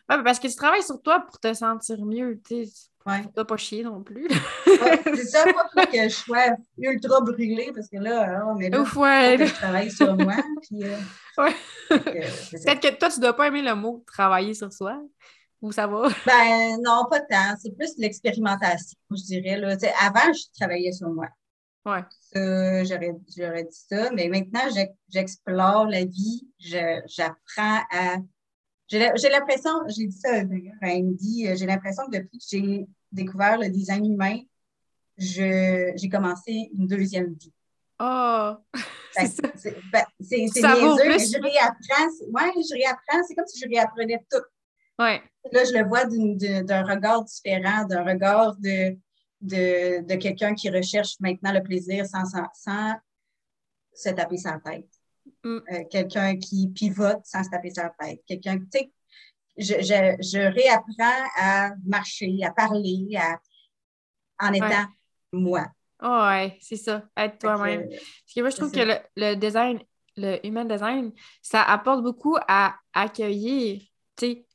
Oui, 0.10 0.16
parce 0.24 0.40
que 0.40 0.48
tu 0.48 0.56
travailles 0.56 0.84
sur 0.84 1.02
toi 1.02 1.22
pour 1.22 1.40
te 1.40 1.54
sentir 1.54 2.04
mieux. 2.06 2.40
Tu 2.48 2.66
ne 3.06 3.44
pas 3.44 3.58
chier 3.58 3.84
non 3.84 4.04
plus. 4.04 4.28
c'est 4.66 5.26
ça, 5.26 5.46
pas 5.74 5.86
que 5.86 6.04
je 6.04 6.10
sois 6.10 6.58
ultra 6.78 7.22
brûlée, 7.22 7.72
parce 7.74 7.88
que 7.88 7.98
là, 7.98 8.44
on 8.48 8.60
est 8.60 8.70
là. 8.70 8.82
Ouf, 8.82 8.96
ouais. 8.98 9.38
je 9.40 9.54
travaille 9.54 9.90
sur 9.90 10.16
moi. 10.16 10.36
Puis, 10.62 10.84
euh, 10.84 10.98
Peut-être 11.90 12.82
que 12.82 13.00
toi, 13.00 13.10
tu 13.10 13.20
ne 13.20 13.22
dois 13.22 13.34
pas 13.34 13.48
aimer 13.48 13.62
le 13.62 13.76
mot 13.76 14.04
travailler 14.06 14.54
sur 14.54 14.72
soi. 14.72 15.02
Ou 15.62 15.72
ça 15.72 15.88
va? 15.88 16.10
Ben 16.26 16.78
non, 16.84 17.06
pas 17.10 17.22
tant. 17.22 17.56
C'est 17.62 17.76
plus 17.76 17.98
l'expérimentation, 17.98 18.98
je 19.12 19.24
dirais. 19.24 19.58
Là. 19.58 19.76
avant, 20.02 20.34
je 20.34 20.44
travaillais 20.60 20.92
sur 20.92 21.10
moi. 21.10 21.28
Ouais. 21.86 22.04
j'aurais, 22.86 23.14
dit 23.64 23.86
ça. 23.90 24.12
Mais 24.12 24.28
maintenant, 24.28 24.68
j'explore 25.10 25.88
la 25.88 26.04
vie. 26.06 26.48
j'apprends 26.60 27.82
à. 27.92 28.18
J'ai, 28.90 29.30
l'impression, 29.30 29.72
j'ai 29.88 30.08
dit 30.08 30.18
ça 30.18 30.46
d'ailleurs 30.46 30.76
à 30.82 30.92
Andy, 30.92 31.46
euh, 31.48 31.56
j'ai 31.58 31.66
l'impression 31.66 32.04
que 32.06 32.18
depuis 32.18 32.38
que 32.38 32.46
j'ai 32.50 32.88
découvert 33.12 33.58
le 33.58 33.68
design 33.68 34.06
humain, 34.06 34.40
j'ai 35.18 36.10
commencé 36.10 36.70
une 36.74 36.88
deuxième 36.88 37.34
vie. 37.34 37.54
Oh! 38.00 38.54
c'est, 39.16 39.42
ben, 39.92 40.06
niaiseux, 40.22 40.54
je 40.54 41.42
réapprends. 41.42 42.28
Ouais, 42.30 42.52
je 42.62 42.76
réapprends. 42.76 43.24
C'est 43.28 43.34
comme 43.34 43.48
si 43.48 43.60
je 43.60 43.68
réapprenais 43.68 44.24
tout. 44.30 44.44
Ouais. 45.00 45.22
Là, 45.52 45.64
je 45.64 45.78
le 45.78 45.88
vois 45.88 46.06
d'un 46.06 46.84
regard 46.84 47.24
différent, 47.24 47.86
d'un 47.86 48.04
regard 48.04 48.56
de, 48.58 48.98
de, 49.42 50.06
de 50.06 50.16
quelqu'un 50.16 50.54
qui 50.54 50.70
recherche 50.70 51.20
maintenant 51.20 51.54
le 51.54 51.62
plaisir 51.62 52.06
sans, 52.06 52.26
sans, 52.54 52.96
se 53.94 54.10
taper 54.10 54.38
sa 54.38 54.60
tête. 54.60 54.90
Mm. 55.44 55.58
Euh, 55.72 55.84
quelqu'un 55.90 56.38
qui 56.38 56.68
pivote 56.70 57.26
sans 57.26 57.44
se 57.44 57.50
taper 57.50 57.70
sa 57.70 57.90
tête. 58.00 58.22
Quelqu'un, 58.28 58.60
tu 58.60 58.66
sais, 58.72 58.92
je, 59.58 60.54
réapprends 60.54 61.28
à 61.38 61.72
marcher, 61.86 62.40
à 62.44 62.52
parler, 62.52 63.08
à, 63.18 63.40
en 64.48 64.54
étant 64.54 64.86
moi. 65.32 65.68
Oh 66.02 66.26
ouais, 66.28 66.58
c'est 66.62 66.76
ça, 66.76 67.04
être 67.18 67.40
toi-même. 67.40 67.90
Parce 67.90 68.34
que 68.36 68.42
moi, 68.42 68.50
je 68.52 68.56
trouve 68.56 68.72
que 68.72 69.00
le, 69.16 69.36
design, 69.36 69.80
le 70.16 70.46
human 70.46 70.68
design, 70.68 71.12
ça 71.42 71.64
apporte 71.64 72.04
beaucoup 72.04 72.38
à 72.48 72.76
accueillir 72.94 73.82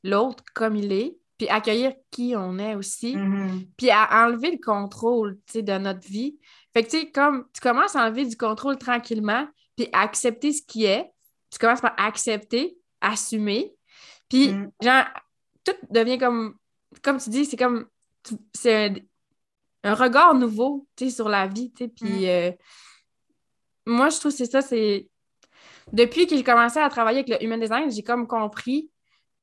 l'autre 0.03 0.45
comme 0.55 0.77
il 0.77 0.93
est, 0.93 1.17
puis 1.39 1.49
accueillir 1.49 1.93
qui 2.11 2.35
on 2.37 2.59
est 2.59 2.75
aussi, 2.75 3.17
mm-hmm. 3.17 3.67
puis 3.77 3.91
à 3.91 4.25
enlever 4.25 4.53
le 4.53 4.65
contrôle 4.65 5.39
de 5.55 5.79
notre 5.79 6.07
vie. 6.07 6.39
Fait 6.73 6.85
que, 6.85 6.91
tu 6.91 7.01
sais, 7.01 7.11
comme 7.11 7.47
tu 7.53 7.61
commences 7.61 7.97
à 7.97 8.07
enlever 8.07 8.27
du 8.27 8.37
contrôle 8.37 8.79
tranquillement, 8.79 9.47
puis 9.77 9.89
à 9.93 10.03
accepter 10.03 10.53
ce 10.53 10.63
qui 10.63 10.85
est, 10.85 11.11
tu 11.51 11.59
commences 11.59 11.81
par 11.81 11.95
accepter, 11.99 12.77
assumer, 13.01 13.75
puis, 14.29 14.53
mm. 14.53 14.71
genre, 14.83 15.05
tout 15.65 15.75
devient 15.91 16.19
comme, 16.19 16.55
comme 17.03 17.19
tu 17.19 17.31
dis, 17.31 17.45
c'est 17.45 17.57
comme, 17.57 17.87
c'est 18.55 19.05
un, 19.83 19.95
regard 19.95 20.35
nouveau, 20.35 20.87
tu 20.97 21.07
sais, 21.07 21.11
sur 21.11 21.29
la 21.29 21.47
vie, 21.47 21.73
tu 21.73 21.85
sais, 21.85 21.89
puis 21.89 22.27
mm. 22.27 22.29
euh, 22.29 22.53
moi, 23.87 24.11
je 24.11 24.19
trouve 24.19 24.31
que 24.31 24.39
c'est 24.39 24.51
ça, 24.51 24.63
c'est, 24.63 25.09
depuis 25.93 26.27
que 26.27 26.37
j'ai 26.37 26.45
commencé 26.45 26.79
à 26.79 26.89
travailler 26.89 27.19
avec 27.19 27.29
le 27.29 27.45
human 27.45 27.59
design, 27.59 27.91
j'ai 27.91 28.03
comme 28.03 28.27
compris 28.29 28.91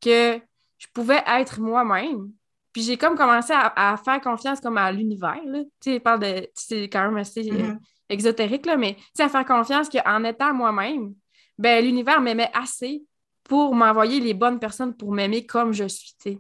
que 0.01 0.39
je 0.77 0.87
pouvais 0.93 1.21
être 1.27 1.59
moi-même. 1.59 2.31
Puis 2.71 2.83
j'ai 2.83 2.97
comme 2.97 3.15
commencé 3.15 3.53
à, 3.53 3.97
faire 4.03 4.21
confiance 4.21 4.61
comme 4.61 4.77
à 4.77 4.91
l'univers. 4.91 5.39
Tu 5.81 5.93
sais, 5.93 5.99
parle 5.99 6.19
de. 6.19 6.47
C'est 6.53 6.83
quand 6.83 7.03
même 7.03 7.17
assez 7.17 7.49
euh, 7.49 7.53
mm-hmm. 7.53 7.79
exotérique, 8.09 8.65
là, 8.65 8.77
mais 8.77 8.95
tu 8.95 9.01
sais, 9.15 9.23
à 9.23 9.29
faire 9.29 9.45
confiance 9.45 9.89
qu'en 9.89 10.23
étant 10.23 10.53
moi-même, 10.53 11.13
ben 11.57 11.83
l'univers 11.83 12.21
m'aimait 12.21 12.51
assez 12.53 13.03
pour 13.43 13.73
m'envoyer 13.73 14.19
les 14.19 14.33
bonnes 14.33 14.59
personnes 14.59 14.95
pour 14.95 15.11
m'aimer 15.11 15.45
comme 15.45 15.73
je 15.73 15.87
suis. 15.87 16.13
Tu 16.21 16.31
sais. 16.31 16.39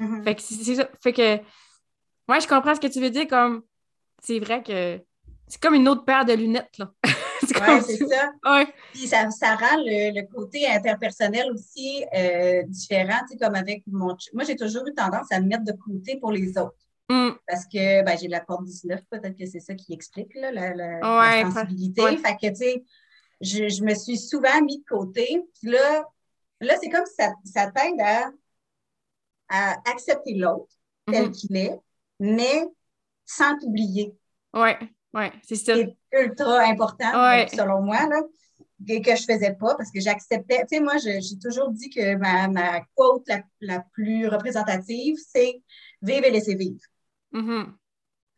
Mm-hmm. 0.00 0.24
Fait 0.24 0.34
que 0.34 0.42
c'est 0.42 0.74
ça. 0.74 0.88
Fait 1.02 1.12
que. 1.12 1.38
Moi, 2.28 2.38
je 2.38 2.46
comprends 2.46 2.74
ce 2.74 2.80
que 2.80 2.86
tu 2.86 3.00
veux 3.00 3.10
dire 3.10 3.26
comme. 3.26 3.62
C'est 4.22 4.38
vrai 4.38 4.62
que 4.62 5.00
c'est 5.48 5.60
comme 5.60 5.74
une 5.74 5.88
autre 5.88 6.04
paire 6.04 6.24
de 6.24 6.34
lunettes, 6.34 6.78
là. 6.78 6.92
Oui, 7.42 7.82
c'est 7.86 8.06
ça. 8.06 8.32
Puis 8.92 9.06
ça, 9.06 9.30
ça 9.30 9.54
rend 9.56 9.76
le, 9.78 10.22
côté 10.32 10.66
interpersonnel 10.66 11.50
aussi 11.52 12.04
euh, 12.14 12.62
différent, 12.66 13.20
tu 13.22 13.32
sais, 13.32 13.38
comme 13.38 13.54
avec 13.54 13.82
mon... 13.86 14.16
Moi, 14.32 14.44
j'ai 14.44 14.56
toujours 14.56 14.86
eu 14.86 14.94
tendance 14.94 15.30
à 15.30 15.40
me 15.40 15.46
mettre 15.46 15.64
de 15.64 15.72
côté 15.72 16.18
pour 16.18 16.32
les 16.32 16.56
autres. 16.58 16.76
Mm. 17.08 17.30
Parce 17.46 17.64
que 17.64 18.04
ben, 18.04 18.16
j'ai 18.16 18.28
la 18.28 18.40
porte 18.40 18.64
19, 18.64 19.00
peut-être 19.10 19.36
que 19.36 19.46
c'est 19.46 19.60
ça 19.60 19.74
qui 19.74 19.92
explique 19.92 20.32
là, 20.34 20.52
la, 20.52 20.74
la, 20.74 21.50
sensibilité. 21.50 22.02
Fait 22.18 22.36
que, 22.36 22.48
tu 22.48 22.54
sais, 22.54 22.84
je, 23.40 23.68
je, 23.68 23.82
me 23.82 23.94
suis 23.94 24.16
souvent 24.16 24.62
mis 24.62 24.78
de 24.78 24.84
côté. 24.84 25.42
Puis 25.60 25.72
là, 25.72 26.04
là 26.60 26.74
c'est 26.80 26.88
comme 26.88 27.06
si 27.06 27.14
ça, 27.14 27.32
ça 27.44 27.70
t'aide 27.72 28.00
à, 28.00 28.30
à, 29.48 29.90
accepter 29.90 30.34
l'autre 30.34 30.72
tel 31.06 31.26
mm-hmm. 31.26 31.32
qu'il 31.32 31.56
est, 31.56 31.78
mais 32.20 32.64
sans 33.24 33.58
t'oublier. 33.58 34.14
Oui. 34.54 34.70
Oui, 35.14 35.24
c'est 35.42 35.56
ça. 35.56 35.74
C'est 35.74 35.96
ultra 36.12 36.60
important, 36.62 37.10
selon 37.48 37.82
moi, 37.82 38.06
là, 38.08 38.22
et 38.88 39.02
que 39.02 39.14
je 39.14 39.22
ne 39.28 39.34
faisais 39.34 39.54
pas 39.54 39.74
parce 39.74 39.90
que 39.90 40.00
j'acceptais. 40.00 40.64
Tu 40.68 40.76
sais, 40.76 40.80
moi, 40.80 40.96
j'ai 40.98 41.38
toujours 41.42 41.70
dit 41.70 41.90
que 41.90 42.16
ma, 42.16 42.48
ma 42.48 42.80
quote 42.94 43.28
la, 43.60 43.80
plus 43.92 44.26
représentative, 44.28 45.16
c'est 45.28 45.62
Vive 46.02 46.24
et 46.24 46.30
laisser 46.30 46.54
vivre. 46.54 46.80
Mm-hmm. 47.34 47.66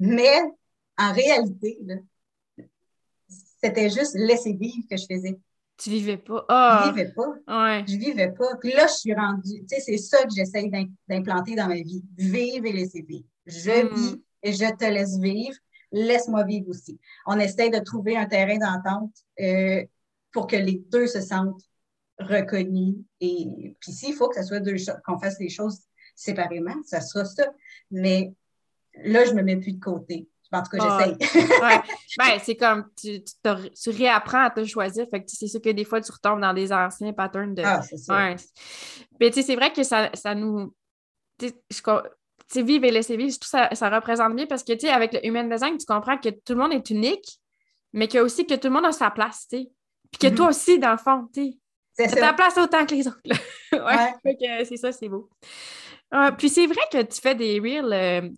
Mais 0.00 0.40
en 0.98 1.12
réalité, 1.12 1.78
c'était 3.62 3.88
juste 3.88 4.14
laisser 4.14 4.54
vivre 4.54 4.84
que 4.90 4.96
je 4.96 5.06
faisais. 5.08 5.38
Tu 5.76 5.90
vivais 5.90 6.16
pas. 6.16 6.44
Je 6.50 6.86
Je 6.86 6.90
vivais 6.90 7.12
pas. 7.12 7.28
Ouais. 7.46 7.84
Je 7.86 7.96
vivais 7.96 8.32
pas. 8.32 8.56
Puis 8.60 8.72
là, 8.72 8.86
je 8.88 8.94
suis 8.94 9.14
rendue. 9.14 9.60
Tu 9.60 9.76
sais, 9.76 9.80
c'est 9.80 9.96
ça 9.96 10.24
que 10.24 10.30
j'essaye 10.34 10.70
d'implanter 11.08 11.54
dans 11.54 11.68
ma 11.68 11.76
vie. 11.76 12.02
Vivre 12.16 12.66
et 12.66 12.72
laisser 12.72 13.02
vivre. 13.02 13.26
Je 13.46 13.84
mm. 13.84 13.94
vis 13.94 14.22
et 14.42 14.52
je 14.52 14.76
te 14.76 14.84
laisse 14.84 15.18
vivre 15.18 15.56
laisse-moi 15.92 16.44
vivre 16.44 16.68
aussi. 16.68 16.98
On 17.26 17.38
essaie 17.38 17.70
de 17.70 17.78
trouver 17.78 18.16
un 18.16 18.26
terrain 18.26 18.58
d'entente 18.58 19.14
euh, 19.40 19.84
pour 20.32 20.46
que 20.46 20.56
les 20.56 20.82
deux 20.90 21.06
se 21.06 21.20
sentent 21.20 21.62
reconnus. 22.18 22.96
Et 23.20 23.76
puis 23.80 23.92
s'il 23.92 24.14
faut 24.14 24.28
que 24.28 24.36
ce 24.36 24.42
soit 24.42 24.60
deux 24.60 24.76
qu'on 25.04 25.18
fasse 25.18 25.38
les 25.38 25.48
choses 25.48 25.80
séparément, 26.14 26.74
ça 26.84 27.00
sera 27.00 27.24
ça. 27.24 27.44
Mais 27.90 28.32
là, 29.04 29.24
je 29.24 29.32
me 29.32 29.42
mets 29.42 29.56
plus 29.56 29.72
de 29.72 29.80
côté. 29.80 30.28
En 30.52 30.62
tout 30.62 30.76
cas, 30.76 30.78
ah. 30.82 30.98
j'essaye. 31.00 31.78
Ben, 32.18 32.38
c'est 32.42 32.56
comme 32.56 32.90
tu, 32.94 33.22
tu, 33.24 33.90
réapprends 33.90 34.44
à 34.44 34.50
te 34.50 34.62
choisir. 34.66 35.06
Fait 35.10 35.20
que 35.20 35.26
c'est 35.28 35.46
sûr 35.46 35.62
que 35.62 35.70
des 35.70 35.84
fois, 35.84 36.02
tu 36.02 36.12
retombes 36.12 36.42
dans 36.42 36.52
des 36.52 36.70
anciens 36.70 37.14
patterns 37.14 37.54
de. 37.54 37.62
Ah, 37.64 37.80
c'est 37.80 37.96
ça. 37.96 38.34
c'est 39.18 39.56
vrai 39.56 39.72
que 39.72 39.82
ça, 39.82 40.10
ça 40.12 40.34
nous. 40.34 40.74
Je, 41.40 41.48
sais, 42.54 42.62
vivre 42.62 42.84
et 42.84 42.90
laisser 42.90 43.16
vivre, 43.16 43.36
tout 43.38 43.48
ça, 43.48 43.74
ça 43.74 43.88
représente 43.90 44.34
bien 44.34 44.46
parce 44.46 44.62
que, 44.62 44.72
tu 44.72 44.80
sais, 44.80 44.90
avec 44.90 45.12
le 45.12 45.24
human 45.26 45.48
design, 45.48 45.76
tu 45.78 45.86
comprends 45.86 46.18
que 46.18 46.28
tout 46.28 46.54
le 46.54 46.56
monde 46.56 46.72
est 46.72 46.90
unique, 46.90 47.38
mais 47.92 48.08
que 48.08 48.18
aussi 48.18 48.46
que 48.46 48.54
tout 48.54 48.68
le 48.68 48.74
monde 48.74 48.86
a 48.86 48.92
sa 48.92 49.10
place, 49.10 49.46
tu 49.50 49.58
sais. 49.58 49.70
Puis 50.10 50.30
que 50.30 50.34
toi 50.34 50.46
mm-hmm. 50.46 50.50
aussi, 50.50 50.78
dans 50.78 50.92
le 50.92 50.98
fond, 50.98 51.28
tu 51.32 51.52
sais. 51.96 52.08
Tu 52.08 52.14
ta 52.14 52.32
place 52.32 52.56
autant 52.56 52.86
que 52.86 52.94
les 52.94 53.06
autres. 53.06 53.20
ouais. 53.72 54.64
c'est 54.64 54.76
ça, 54.76 54.92
c'est 54.92 55.08
beau. 55.08 55.28
puis 56.38 56.48
c'est 56.48 56.66
vrai 56.66 56.82
que 56.90 57.02
tu 57.02 57.20
fais 57.20 57.34
des 57.34 57.60
reels 57.60 57.92
euh, 57.92 58.28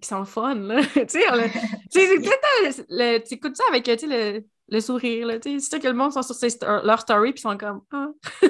qui 0.00 0.08
sont 0.08 0.24
fun, 0.24 0.54
là. 0.54 0.82
tu 0.94 1.06
sais, 1.08 1.26
tu 1.90 3.34
écoutes 3.34 3.56
ça 3.56 3.64
avec, 3.68 3.84
tu 3.84 3.98
sais, 3.98 4.06
le, 4.06 4.44
le 4.68 4.80
sourire, 4.80 5.26
là, 5.26 5.38
tu 5.38 5.50
sais. 5.52 5.60
C'est 5.60 5.70
sûr 5.70 5.80
que 5.80 5.88
le 5.88 5.94
monde 5.94 6.12
sont 6.12 6.22
sur 6.22 6.36
leur 6.82 7.00
story 7.00 7.32
puis 7.32 7.40
sont 7.40 7.56
comme, 7.56 7.82
ah. 7.92 8.08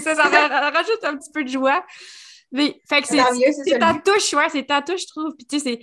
ça, 0.00 0.14
ça 0.14 0.70
rajoute 0.70 1.04
un 1.04 1.16
petit 1.16 1.30
peu 1.32 1.44
de 1.44 1.48
joie. 1.48 1.84
Mais, 2.54 2.80
fait 2.88 3.02
que 3.02 3.08
c'est 3.08 3.78
ta 3.80 3.94
touche, 3.94 4.32
ouais, 4.32 4.48
c'est 4.48 4.64
ta 4.64 4.80
touche, 4.80 5.02
je 5.02 5.06
trouve. 5.08 5.34
Puis, 5.36 5.44
tu 5.44 5.58
sais, 5.58 5.80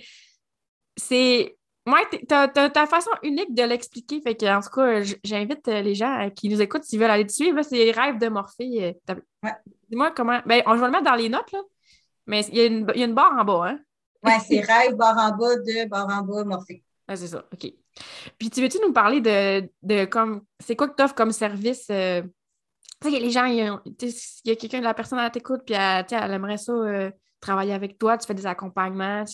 c'est. 0.96 1.56
Moi, 1.84 1.98
t'as 2.28 2.48
ta 2.48 2.86
façon 2.86 3.10
unique 3.22 3.54
de 3.54 3.62
l'expliquer. 3.64 4.22
Fait 4.22 4.34
que, 4.34 4.46
en 4.46 4.60
tout 4.62 4.70
cas, 4.70 5.02
j'invite 5.22 5.68
euh, 5.68 5.82
les 5.82 5.94
gens 5.94 6.30
qui 6.30 6.48
nous 6.48 6.62
écoutent 6.62 6.84
s'ils 6.84 6.98
veulent 6.98 7.10
aller 7.10 7.26
te 7.26 7.32
suivre. 7.32 7.60
C'est 7.62 7.76
les 7.76 7.90
rêves 7.90 8.18
de 8.18 8.28
Morphée. 8.28 8.96
Euh, 9.10 9.14
ouais. 9.42 9.52
Dis-moi 9.90 10.12
comment. 10.12 10.40
Ben, 10.46 10.62
on, 10.64 10.74
je 10.76 10.80
vais 10.80 10.86
le 10.86 10.92
mettre 10.92 11.04
dans 11.04 11.14
les 11.14 11.28
notes, 11.28 11.52
là. 11.52 11.58
Mais 12.26 12.40
il 12.46 12.56
y, 12.56 12.60
a 12.60 12.66
une, 12.66 12.86
il 12.94 13.00
y 13.00 13.02
a 13.02 13.06
une 13.06 13.14
barre 13.14 13.36
en 13.38 13.44
bas, 13.44 13.68
hein? 13.68 13.78
Ouais, 14.22 14.38
c'est 14.38 14.60
rêve, 14.72 14.94
barre 14.94 15.18
en 15.18 15.36
bas 15.36 15.56
de 15.56 15.88
barre 15.88 16.08
en 16.08 16.22
bas, 16.22 16.44
Morphée. 16.44 16.82
Ah, 17.06 17.16
c'est 17.16 17.26
ça, 17.26 17.44
OK. 17.52 17.70
Puis, 18.38 18.48
tu 18.48 18.62
veux-tu 18.62 18.78
nous 18.80 18.94
parler 18.94 19.20
de, 19.20 19.68
de 19.82 20.06
comme. 20.06 20.42
C'est 20.58 20.76
quoi 20.76 20.88
que 20.88 20.96
tu 20.96 21.02
offres 21.02 21.16
comme 21.16 21.32
service? 21.32 21.88
Euh, 21.90 22.22
sais, 23.10 23.18
les 23.18 23.30
gens, 23.30 23.44
il 23.44 23.56
y 23.56 24.50
a, 24.50 24.56
quelqu'un 24.56 24.78
de 24.78 24.84
la 24.84 24.94
personne 24.94 25.18
à 25.18 25.30
t'écoute, 25.30 25.62
puis 25.64 25.74
elle, 25.74 26.04
elle 26.10 26.30
aimerait 26.32 26.58
ça 26.58 26.72
euh, 26.72 27.10
travailler 27.40 27.72
avec 27.72 27.98
toi, 27.98 28.16
tu 28.18 28.26
fais 28.26 28.34
des 28.34 28.46
accompagnements, 28.46 29.24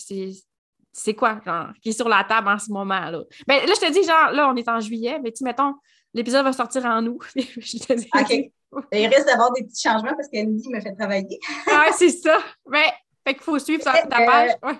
c'est 0.91 1.13
quoi, 1.13 1.39
genre, 1.45 1.69
qui 1.81 1.89
est 1.89 1.93
sur 1.93 2.09
la 2.09 2.23
table 2.23 2.49
en 2.49 2.59
ce 2.59 2.71
moment, 2.71 3.09
là? 3.09 3.21
Ben, 3.47 3.65
là, 3.65 3.73
je 3.75 3.85
te 3.87 3.91
dis, 3.91 4.03
genre, 4.03 4.31
là, 4.31 4.49
on 4.49 4.55
est 4.55 4.67
en 4.67 4.79
juillet, 4.79 5.19
mais 5.23 5.31
tu 5.31 5.43
mettons, 5.43 5.75
l'épisode 6.13 6.43
va 6.43 6.53
sortir 6.53 6.85
en 6.85 7.05
août. 7.05 7.21
OK. 7.35 8.51
Il 8.91 9.07
risque 9.07 9.25
d'avoir 9.25 9.51
des 9.53 9.63
petits 9.63 9.81
changements 9.81 10.15
parce 10.15 10.27
qu'Andy 10.27 10.69
me 10.69 10.79
fait 10.79 10.93
travailler. 10.93 11.39
ouais, 11.67 11.91
c'est 11.97 12.09
ça. 12.09 12.39
Mais, 12.67 12.83
ben, 12.83 12.91
fait 13.27 13.33
qu'il 13.35 13.43
faut 13.43 13.59
suivre 13.59 13.83
ta, 13.83 14.05
page. 14.07 14.51
Euh, 14.63 14.73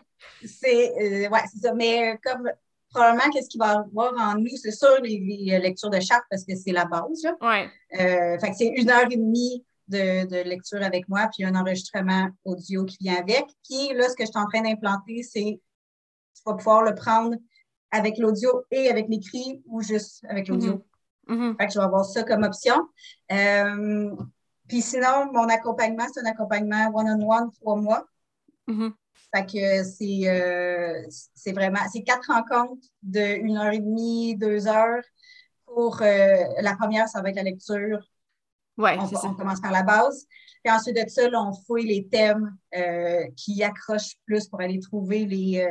c'est, 0.45 0.91
euh, 0.91 1.29
ouais, 1.29 1.39
c'est 1.51 1.59
ça. 1.59 1.73
Mais 1.73 2.17
comme 2.23 2.49
probablement 2.91 3.29
qu'est-ce 3.31 3.49
qu'il 3.49 3.59
va 3.59 3.79
avoir 3.79 4.13
en 4.17 4.35
nous, 4.35 4.55
c'est 4.61 4.71
sûr 4.71 4.99
les, 5.01 5.59
lectures 5.59 5.89
de 5.89 5.99
charte 5.99 6.23
parce 6.29 6.43
que 6.43 6.55
c'est 6.55 6.71
la 6.71 6.85
base. 6.85 7.23
Là. 7.23 7.35
Ouais. 7.41 7.69
Euh, 7.99 8.39
fait 8.39 8.51
que 8.51 8.55
c'est 8.55 8.67
une 8.67 8.89
heure 8.89 9.07
et 9.09 9.15
demie 9.15 9.63
de, 9.87 10.43
lecture 10.43 10.81
avec 10.83 11.07
moi, 11.09 11.29
puis 11.33 11.45
un 11.45 11.55
enregistrement 11.55 12.29
audio 12.45 12.85
qui 12.85 12.97
vient 13.01 13.17
avec. 13.17 13.45
Puis 13.67 13.93
là, 13.93 14.09
ce 14.09 14.15
que 14.15 14.25
je 14.25 14.31
suis 14.31 14.39
en 14.39 14.47
train 14.47 14.61
d'implanter, 14.61 15.23
c'est 15.23 15.59
tu 16.35 16.41
vas 16.45 16.53
pouvoir 16.53 16.83
le 16.83 16.95
prendre 16.95 17.35
avec 17.91 18.17
l'audio 18.17 18.63
et 18.71 18.89
avec 18.89 19.07
l'écrit 19.09 19.61
ou 19.65 19.81
juste 19.81 20.23
avec 20.29 20.47
l'audio. 20.47 20.85
Mm-hmm. 21.27 21.57
Fait 21.57 21.67
que 21.67 21.73
je 21.73 21.79
vais 21.79 21.85
avoir 21.85 22.05
ça 22.05 22.23
comme 22.23 22.43
option. 22.43 22.75
Euh, 23.31 24.15
puis 24.67 24.81
sinon, 24.81 25.31
mon 25.33 25.49
accompagnement, 25.49 26.05
c'est 26.13 26.21
un 26.21 26.29
accompagnement 26.29 26.91
one-on-one, 26.93 27.51
trois 27.51 27.75
mois. 27.75 28.05
Mm-hmm. 28.67 28.93
Fait 29.35 29.45
que 29.45 29.83
c'est 29.83 30.27
euh, 30.27 31.03
c'est 31.35 31.51
vraiment, 31.51 31.79
c'est 31.91 32.01
quatre 32.03 32.31
rencontres 32.31 32.87
de 33.03 33.37
une 33.37 33.57
heure 33.57 33.71
et 33.71 33.79
demie, 33.79 34.35
deux 34.35 34.67
heures. 34.67 35.03
Pour 35.65 36.01
euh, 36.01 36.37
la 36.61 36.75
première, 36.75 37.07
ça 37.07 37.21
va 37.21 37.29
être 37.29 37.35
la 37.35 37.43
lecture. 37.43 37.99
Ouais, 38.77 38.97
on, 38.97 39.27
on 39.27 39.33
commence 39.35 39.61
par 39.61 39.71
la 39.71 39.83
base. 39.83 40.25
Puis 40.63 40.73
ensuite 40.73 40.95
de 40.95 41.07
ça, 41.07 41.29
on 41.33 41.53
fouille 41.53 41.87
les 41.87 42.07
thèmes 42.07 42.57
euh, 42.75 43.23
qui 43.35 43.63
accrochent 43.63 44.15
plus 44.25 44.47
pour 44.47 44.61
aller 44.61 44.79
trouver 44.79 45.25
les, 45.25 45.65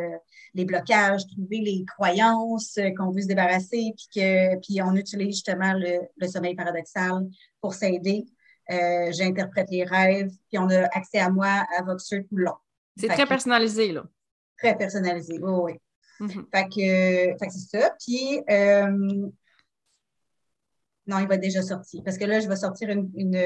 les 0.55 0.65
blocages, 0.65 1.27
trouver 1.27 1.59
les 1.59 1.85
croyances 1.97 2.79
qu'on 2.97 3.11
veut 3.11 3.23
se 3.23 3.27
débarrasser, 3.27 3.93
puis, 3.97 4.09
que, 4.15 4.57
puis 4.61 4.81
on 4.83 4.95
utilise 4.95 5.37
justement 5.37 5.73
le, 5.75 6.01
le 6.17 6.29
sommeil 6.29 6.55
paradoxal 6.55 7.27
pour 7.61 7.75
s'aider. 7.75 8.25
J'interprète 8.71 9.69
les 9.71 9.85
rêves, 9.85 10.31
puis 10.49 10.59
on 10.59 10.69
a 10.69 10.85
accès 10.95 11.19
à 11.19 11.31
moi 11.31 11.67
à 11.77 11.83
Voxer 11.83 12.25
tout 12.25 12.37
le 12.37 12.45
long. 12.45 12.57
C'est 12.99 13.09
très 13.09 13.27
personnalisé, 13.27 13.93
là. 13.93 14.05
Très 14.59 14.77
personnalisé, 14.77 15.39
oui, 15.41 15.53
oui. 16.21 16.27
Mm-hmm. 16.27 16.45
Fait 16.53 16.65
que, 16.69 17.45
que 17.45 17.53
c'est 17.53 17.79
ça. 17.79 17.95
Puis, 18.05 18.41
euh, 18.51 19.31
non, 21.07 21.19
il 21.21 21.29
va 21.29 21.37
déjà 21.37 21.63
sortir. 21.63 22.03
Parce 22.05 22.19
que 22.19 22.25
là, 22.25 22.41
je 22.41 22.49
vais 22.49 22.57
sortir 22.57 22.91
une, 22.91 23.11
une 23.15 23.37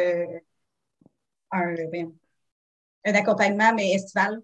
un, 1.53 1.75
ben, 1.91 2.13
un 3.05 3.15
accompagnement, 3.15 3.75
mais 3.75 3.93
estival. 3.93 4.41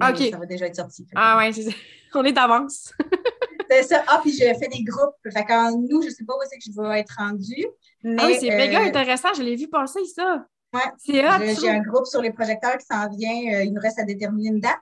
Ah, 0.00 0.10
OK. 0.10 0.30
Ça 0.30 0.38
va 0.38 0.46
déjà 0.46 0.66
être 0.66 0.76
sorti. 0.76 1.06
Ah 1.14 1.38
ouais, 1.38 1.52
c'est 1.52 1.62
ça. 1.62 1.70
On 2.14 2.24
est 2.24 2.32
d'avance. 2.32 2.92
c'est 3.70 3.82
ça. 3.82 4.04
Ah, 4.06 4.20
puis 4.22 4.32
je 4.32 4.38
fais 4.38 4.68
des 4.68 4.82
groupes. 4.82 5.14
Fait 5.32 5.44
qu'en 5.44 5.76
nous, 5.76 6.02
je 6.02 6.08
ne 6.08 6.12
sais 6.12 6.24
pas 6.24 6.34
où 6.34 6.40
c'est 6.48 6.58
que 6.58 6.64
je 6.64 6.80
vais 6.80 7.00
être 7.00 7.14
rendue. 7.16 7.66
Mais, 8.02 8.16
ah 8.18 8.26
oui, 8.26 8.36
c'est 8.40 8.56
méga 8.56 8.80
intéressant. 8.80 9.34
Je 9.34 9.42
l'ai 9.42 9.56
vu 9.56 9.68
passer, 9.68 10.04
ça. 10.04 10.46
Ouais. 10.72 10.82
J'ai 11.06 11.70
un 11.70 11.80
groupe 11.80 12.06
sur 12.06 12.20
les 12.20 12.32
projecteurs 12.32 12.76
qui 12.76 12.84
s'en 12.84 13.08
vient. 13.08 13.62
il 13.62 13.72
nous 13.72 13.80
reste 13.80 13.98
à 13.98 14.04
déterminer 14.04 14.48
une 14.48 14.60
date. 14.60 14.78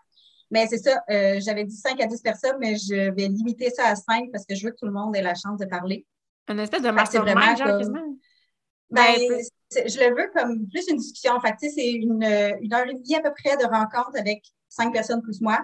Mais 0.51 0.66
c'est 0.68 0.78
ça, 0.78 1.03
j'avais 1.09 1.64
dit 1.64 1.76
5 1.76 2.01
à 2.01 2.07
10 2.07 2.20
personnes, 2.22 2.57
mais 2.61 2.76
je 2.76 3.11
vais 3.11 3.28
limiter 3.28 3.70
ça 3.70 3.87
à 3.87 3.97
5 3.97 4.30
parce 4.32 4.47
que 4.47 4.55
je 4.55 4.64
veux 4.64 4.70
que 4.70 4.76
tout 4.76 4.87
le 4.87 4.93
monde 4.93 5.16
ait 5.16 5.22
la 5.22 5.34
chance 5.34 5.59
de 5.59 5.66
parler. 5.66 6.07
Un 6.49 6.59
espèce 6.59 6.82
de 6.82 6.91
mastermind, 6.91 7.59
genre, 7.59 7.80
comme... 7.80 8.18
Ben, 8.91 9.16
je 9.74 9.99
le 9.99 10.14
veux 10.14 10.30
comme 10.32 10.68
plus 10.68 10.89
une 10.89 10.99
discussion. 10.99 11.32
En 11.32 11.41
fait, 11.41 11.55
c'est 11.59 11.91
une, 11.91 12.22
une, 12.22 12.72
heure 12.72 12.87
et 12.87 12.95
demie 12.95 13.16
à 13.16 13.20
peu 13.20 13.32
près 13.32 13.57
de 13.57 13.64
rencontre 13.64 14.16
avec 14.16 14.45
cinq 14.68 14.93
personnes 14.93 15.22
plus 15.22 15.41
moi. 15.41 15.61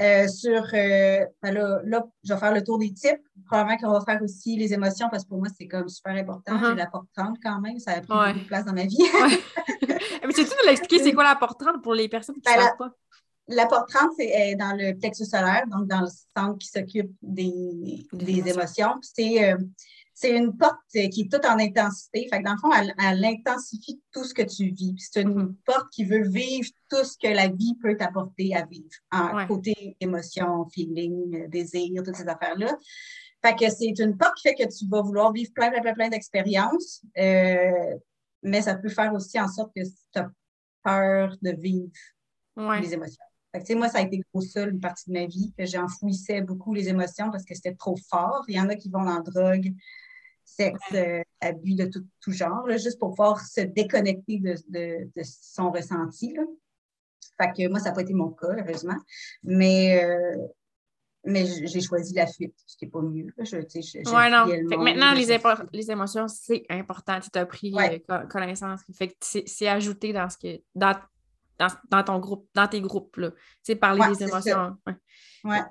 Euh, 0.00 0.26
sur, 0.26 0.64
euh, 0.74 1.24
ben 1.40 1.54
là, 1.54 1.80
là, 1.84 2.04
je 2.24 2.34
vais 2.34 2.40
faire 2.40 2.52
le 2.52 2.64
tour 2.64 2.78
des 2.78 2.92
types. 2.92 3.20
Probablement 3.46 3.76
qu'on 3.78 3.92
va 3.92 4.00
faire 4.00 4.20
aussi 4.22 4.56
les 4.56 4.72
émotions 4.72 5.08
parce 5.08 5.24
que 5.24 5.28
pour 5.28 5.38
moi, 5.38 5.48
c'est 5.56 5.68
comme 5.68 5.88
super 5.88 6.14
important. 6.14 6.56
Uh-huh. 6.56 6.70
J'ai 6.70 6.74
la 6.74 6.86
porte 6.86 7.06
30 7.16 7.36
quand 7.42 7.60
même. 7.60 7.78
Ça 7.78 7.92
a 7.92 8.00
pris 8.00 8.08
beaucoup 8.08 8.38
de 8.40 8.46
place 8.46 8.64
dans 8.64 8.72
ma 8.72 8.84
vie. 8.84 8.98
Mais 10.26 10.32
tu 10.32 10.42
veux 10.42 10.66
l'expliquer, 10.66 11.02
c'est 11.02 11.12
quoi 11.12 11.24
la 11.24 11.36
porte 11.36 11.60
30 11.60 11.82
pour 11.82 11.94
les 11.94 12.08
personnes 12.08 12.36
qui 12.36 12.50
ne 12.50 12.56
ben, 12.56 12.62
savent 12.62 12.76
pas? 12.76 12.90
La 13.46 13.66
porte 13.66 13.90
30, 13.90 14.12
c'est 14.18 14.56
dans 14.56 14.74
le 14.76 14.98
plexus 14.98 15.26
solaire, 15.26 15.64
donc 15.68 15.86
dans 15.86 16.00
le 16.00 16.08
centre 16.36 16.58
qui 16.58 16.68
s'occupe 16.68 17.12
des, 17.20 18.06
des, 18.12 18.48
émotions. 18.48 18.94
C'est 19.02 19.52
euh, 19.52 19.58
c'est 20.14 20.36
une 20.36 20.56
porte 20.56 20.78
qui 20.92 20.98
est 21.00 21.30
toute 21.30 21.44
en 21.44 21.58
intensité. 21.58 22.28
Fait 22.30 22.38
que 22.38 22.44
dans 22.44 22.52
le 22.52 22.58
fond, 22.58 22.70
elle, 22.72 23.24
intensifie 23.24 24.00
tout 24.12 24.24
ce 24.24 24.32
que 24.32 24.42
tu 24.42 24.70
vis. 24.70 24.94
C'est 24.98 25.22
une 25.22 25.34
mm-hmm. 25.34 25.54
porte 25.66 25.90
qui 25.90 26.04
veut 26.04 26.22
vivre 26.22 26.68
tout 26.88 27.04
ce 27.04 27.18
que 27.18 27.26
la 27.26 27.48
vie 27.48 27.74
peut 27.82 27.96
t'apporter 27.96 28.54
à 28.54 28.64
vivre, 28.64 28.88
en 29.10 29.46
côté 29.46 29.96
émotion, 30.00 30.68
feeling, 30.72 31.48
désir, 31.48 32.02
toutes 32.04 32.16
ces 32.16 32.28
affaires-là. 32.28 32.76
Fait 33.44 33.56
que 33.56 33.70
c'est 33.70 33.98
une 33.98 34.16
porte 34.16 34.36
qui 34.36 34.48
fait 34.48 34.54
que 34.54 34.68
tu 34.72 34.88
vas 34.88 35.02
vouloir 35.02 35.32
vivre 35.32 35.50
plein, 35.52 35.70
plein, 35.70 35.82
plein, 35.82 35.94
plein 35.94 36.08
d'expériences, 36.08 37.02
euh, 37.18 37.96
mais 38.42 38.62
ça 38.62 38.76
peut 38.76 38.88
faire 38.88 39.12
aussi 39.12 39.38
en 39.38 39.48
sorte 39.48 39.72
que 39.74 39.82
tu 39.82 40.18
as 40.18 40.30
peur 40.82 41.36
de 41.42 41.50
vivre 41.50 41.90
les 42.56 42.94
émotions. 42.94 43.24
Fait 43.54 43.62
que, 43.62 43.74
moi, 43.74 43.88
ça 43.88 43.98
a 43.98 44.02
été 44.02 44.20
gros 44.32 44.42
ça, 44.42 44.64
une 44.64 44.80
partie 44.80 45.10
de 45.10 45.14
ma 45.14 45.26
vie, 45.26 45.52
que 45.56 45.64
j'enfouissais 45.64 46.40
beaucoup 46.40 46.74
les 46.74 46.88
émotions 46.88 47.30
parce 47.30 47.44
que 47.44 47.54
c'était 47.54 47.74
trop 47.74 47.96
fort. 48.10 48.44
Il 48.48 48.56
y 48.56 48.60
en 48.60 48.68
a 48.68 48.74
qui 48.74 48.90
vont 48.90 49.04
dans 49.04 49.14
la 49.14 49.20
drogue, 49.20 49.72
sexe, 50.44 50.80
euh, 50.94 51.22
abus 51.40 51.74
de 51.74 51.86
tout, 51.86 52.32
genre, 52.32 52.68
juste 52.70 52.98
pour 52.98 53.10
pouvoir 53.10 53.40
se 53.40 53.60
déconnecter 53.62 54.38
de, 54.38 55.08
son 55.22 55.70
ressenti. 55.70 56.36
Fait 57.40 57.52
que 57.52 57.68
moi, 57.68 57.80
ça 57.80 57.88
n'a 57.88 57.94
pas 57.94 58.02
été 58.02 58.14
mon 58.14 58.30
cas, 58.30 58.48
heureusement. 58.56 58.96
Mais, 59.42 60.04
euh, 60.04 60.46
mais 61.24 61.46
j'ai 61.46 61.80
choisi 61.80 62.14
la 62.14 62.26
fuite, 62.26 62.54
ce 62.66 62.76
qui 62.76 62.84
n'est 62.84 62.90
pas 62.90 63.00
mieux. 63.00 63.32
Je, 63.38 63.56
ouais, 63.56 64.30
non. 64.30 64.46
Fait 64.46 64.76
que 64.76 64.82
maintenant, 64.82 65.12
les, 65.12 65.26
les, 65.72 65.90
émotions, 65.90 66.28
c'est 66.28 66.64
important. 66.68 67.18
Tu 67.20 67.38
as 67.38 67.46
pris 67.46 67.74
euh, 67.76 68.18
connaissance. 68.28 68.82
Fait 68.92 69.08
que 69.08 69.14
c'est 69.20 69.68
ajouté 69.68 70.12
dans 70.12 70.28
ce 70.28 70.36
que 70.38 70.62
dans, 70.74 70.94
dans, 71.90 72.04
ton 72.04 72.18
groupe, 72.18 72.48
dans 72.54 72.68
tes 72.68 72.80
groupes. 72.80 73.16
Là. 73.16 73.30
parler 73.80 74.14
des 74.14 74.24
émotions. 74.24 74.76
Ouais 75.44 75.62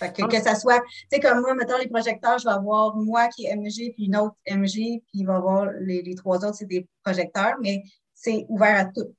que, 0.00 0.26
que 0.26 0.42
ça 0.42 0.54
soit, 0.54 0.80
tu 0.80 1.06
sais, 1.12 1.20
comme 1.20 1.40
moi, 1.40 1.54
mettons 1.54 1.78
les 1.78 1.88
projecteurs, 1.88 2.38
je 2.38 2.44
vais 2.44 2.54
avoir 2.54 2.96
moi 2.96 3.28
qui 3.28 3.46
est 3.46 3.56
MG, 3.56 3.92
puis 3.94 4.06
une 4.06 4.16
autre 4.16 4.36
MG, 4.48 4.72
puis 4.72 5.02
il 5.14 5.26
va 5.26 5.36
avoir 5.36 5.66
les, 5.80 6.02
les 6.02 6.14
trois 6.14 6.44
autres, 6.44 6.56
c'est 6.56 6.66
des 6.66 6.86
projecteurs, 7.02 7.54
mais 7.62 7.82
c'est 8.14 8.44
ouvert 8.48 8.78
à 8.78 8.84
tout. 8.86 9.14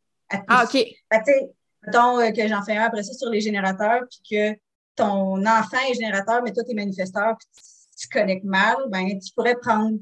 Ah, 0.47 0.63
OK. 0.63 0.71
tu 0.71 0.95
sais, 1.25 1.51
mettons 1.85 2.19
euh, 2.19 2.31
que 2.31 2.47
j'en 2.47 2.63
fais 2.63 2.77
un 2.77 2.85
après 2.85 3.03
ça 3.03 3.13
sur 3.13 3.29
les 3.29 3.41
générateurs, 3.41 4.01
puis 4.09 4.21
que 4.29 4.59
ton 4.95 5.45
enfant 5.45 5.77
est 5.89 5.93
générateur, 5.93 6.41
mais 6.43 6.51
toi, 6.51 6.63
tu 6.63 6.71
es 6.71 6.75
manifesteur, 6.75 7.35
puis 7.37 7.63
tu, 7.97 8.07
connectes 8.09 8.45
mal, 8.45 8.75
ben, 8.89 9.07
tu 9.19 9.33
pourrais 9.33 9.55
prendre 9.55 9.97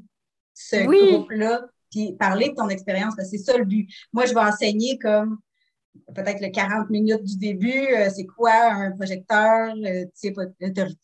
ce 0.52 0.76
groupe-là, 0.84 1.62
puis 1.90 2.12
parler 2.14 2.50
de 2.50 2.54
ton 2.54 2.68
expérience. 2.68 3.14
C'est 3.30 3.38
ça 3.38 3.56
le 3.56 3.64
but. 3.64 3.88
Moi, 4.12 4.26
je 4.26 4.34
vais 4.34 4.40
enseigner 4.40 4.98
comme 4.98 5.38
peut-être 6.12 6.40
le 6.40 6.50
40 6.50 6.90
minutes 6.90 7.24
du 7.24 7.36
début, 7.36 7.86
euh, 7.94 8.08
c'est 8.14 8.26
quoi 8.26 8.72
un 8.72 8.90
projecteur, 8.92 9.74
euh, 9.74 10.04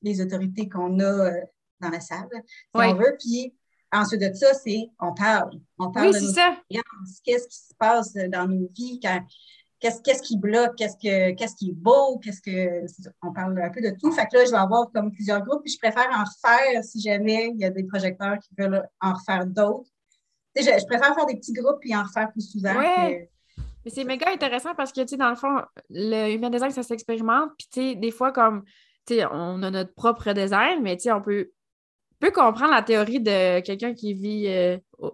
les 0.03 0.21
autorités 0.21 0.69
qu'on 0.69 0.99
a 1.01 1.05
euh, 1.05 1.41
dans 1.81 1.89
la 1.89 2.01
salle, 2.01 2.29
si 2.33 2.43
on 2.75 2.95
veut. 2.95 3.17
Puis 3.19 3.55
ensuite 3.93 4.21
de 4.21 4.33
ça, 4.35 4.53
c'est 4.55 4.89
on 4.99 5.15
parle. 5.15 5.53
On 5.79 5.91
parle 5.91 6.13
de 6.13 6.19
nos 6.19 6.83
Qu'est-ce 7.25 7.49
qui 7.49 7.59
se 7.59 7.75
passe 7.79 8.15
dans 8.15 8.47
nos 8.47 8.69
vies, 8.75 9.01
qu'est-ce 9.01 10.23
qui 10.23 10.37
bloque, 10.37 10.77
qu'est-ce 10.77 10.97
qu'est-ce 10.99 11.57
qui 11.57 11.71
est 11.71 11.75
beau, 11.75 12.19
qu'est-ce 12.19 12.43
que. 12.43 12.87
On 13.23 13.33
parle 13.33 13.61
un 13.61 13.71
peu 13.71 13.81
de 13.81 13.91
tout. 13.99 14.13
Fait 14.13 14.27
que 14.27 14.37
là, 14.37 14.45
je 14.45 14.51
vais 14.51 14.59
avoir 14.59 14.91
comme 14.93 15.11
plusieurs 15.11 15.43
groupes, 15.45 15.63
puis 15.63 15.73
je 15.73 15.79
préfère 15.79 16.09
en 16.11 16.25
refaire 16.25 16.85
si 16.85 17.01
jamais 17.01 17.51
il 17.55 17.61
y 17.61 17.65
a 17.65 17.71
des 17.71 17.85
projecteurs 17.85 18.39
qui 18.39 18.55
veulent 18.59 18.87
en 19.01 19.15
refaire 19.15 19.47
d'autres. 19.47 19.89
Je, 20.57 20.63
je, 20.63 20.87
préfère 20.87 21.15
faire 21.15 21.27
des 21.27 21.37
petits 21.37 21.53
groupes 21.53 21.79
puis 21.81 21.95
en 21.95 22.03
refaire 22.03 22.31
plus 22.33 22.51
souvent. 22.51 22.75
Mais 23.85 23.91
c'est 23.91 24.05
méga 24.05 24.31
intéressant 24.31 24.75
parce 24.75 24.93
que, 24.93 25.01
tu 25.01 25.09
sais, 25.09 25.17
dans 25.17 25.31
le 25.31 25.37
fond, 25.37 25.63
le 25.89 26.35
human 26.35 26.51
design, 26.51 26.71
ça 26.71 26.83
s'expérimente. 26.83 27.51
Puis, 27.59 27.69
tu 27.73 27.81
sais, 27.81 27.95
des 27.95 28.11
fois, 28.11 28.33
comme, 28.33 28.65
tu 29.07 29.15
sais, 29.15 29.27
on 29.31 29.63
a 29.63 29.71
notre 29.71 29.95
propre 29.95 30.33
design, 30.33 30.83
mais, 30.83 30.97
tu 30.97 31.05
sais, 31.05 31.13
on 31.13 31.23
peut, 31.23 31.51
peut 32.19 32.31
comprendre 32.31 32.73
la 32.73 32.83
théorie 32.83 33.21
de 33.21 33.61
quelqu'un 33.61 33.95
qui 33.95 34.15
vit. 34.15 34.47
Euh, 34.49 34.77
tu 34.99 35.09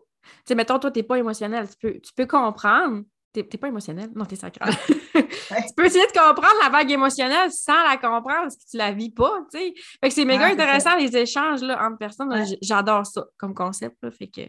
sais, 0.44 0.54
mettons, 0.54 0.78
toi, 0.78 0.90
tu 0.90 0.98
n'es 0.98 1.02
pas 1.04 1.18
émotionnel. 1.18 1.68
Tu 1.68 1.76
peux, 1.80 2.00
tu 2.00 2.12
peux 2.14 2.26
comprendre. 2.26 3.04
Tu 3.32 3.40
n'es 3.40 3.58
pas 3.58 3.68
émotionnel? 3.68 4.10
Non, 4.16 4.24
tu 4.24 4.34
es 4.34 4.36
sacré. 4.36 4.64
tu 5.14 5.74
peux 5.76 5.84
essayer 5.84 6.06
de 6.06 6.12
comprendre 6.12 6.56
la 6.62 6.70
vague 6.70 6.90
émotionnelle 6.90 7.52
sans 7.52 7.86
la 7.86 7.98
comprendre 7.98 8.42
parce 8.42 8.56
que 8.56 8.70
tu 8.70 8.76
la 8.78 8.92
vis 8.92 9.10
pas, 9.10 9.42
tu 9.52 9.58
sais. 9.58 9.74
Fait 10.00 10.08
que 10.08 10.14
c'est 10.14 10.24
méga 10.24 10.46
intéressant, 10.46 10.96
les 10.96 11.14
échanges 11.16 11.62
là, 11.62 11.86
entre 11.86 11.98
personnes. 11.98 12.44
J'adore 12.62 13.06
ça 13.06 13.26
comme 13.36 13.54
concept. 13.54 13.96
Là, 14.02 14.10
fait 14.10 14.28
que 14.28 14.40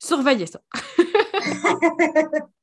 surveillez 0.00 0.46
ça. 0.46 0.60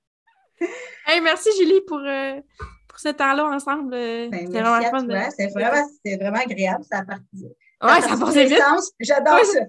hey, 1.08 1.22
merci 1.22 1.49
Julie 1.58 1.82
pour, 1.88 1.99
euh, 1.99 2.39
pour 2.88 2.99
ce 2.99 3.10
temps-là 3.10 3.45
ensemble. 3.45 3.91
Ben, 3.91 4.32
C'était 4.32 4.62
vraiment 4.62 4.89
fun. 4.89 5.30
C'était 5.30 5.51
vraiment, 5.51 5.88
vraiment, 6.06 6.39
agréable. 6.39 6.84
Ça 6.89 6.99
a 6.99 7.03
parti. 7.03 7.45
Ouais, 7.84 8.01
ça 8.01 8.18
passait 8.18 8.45
vite. 8.45 8.62
J'adore 8.99 9.43
ça. 9.43 9.60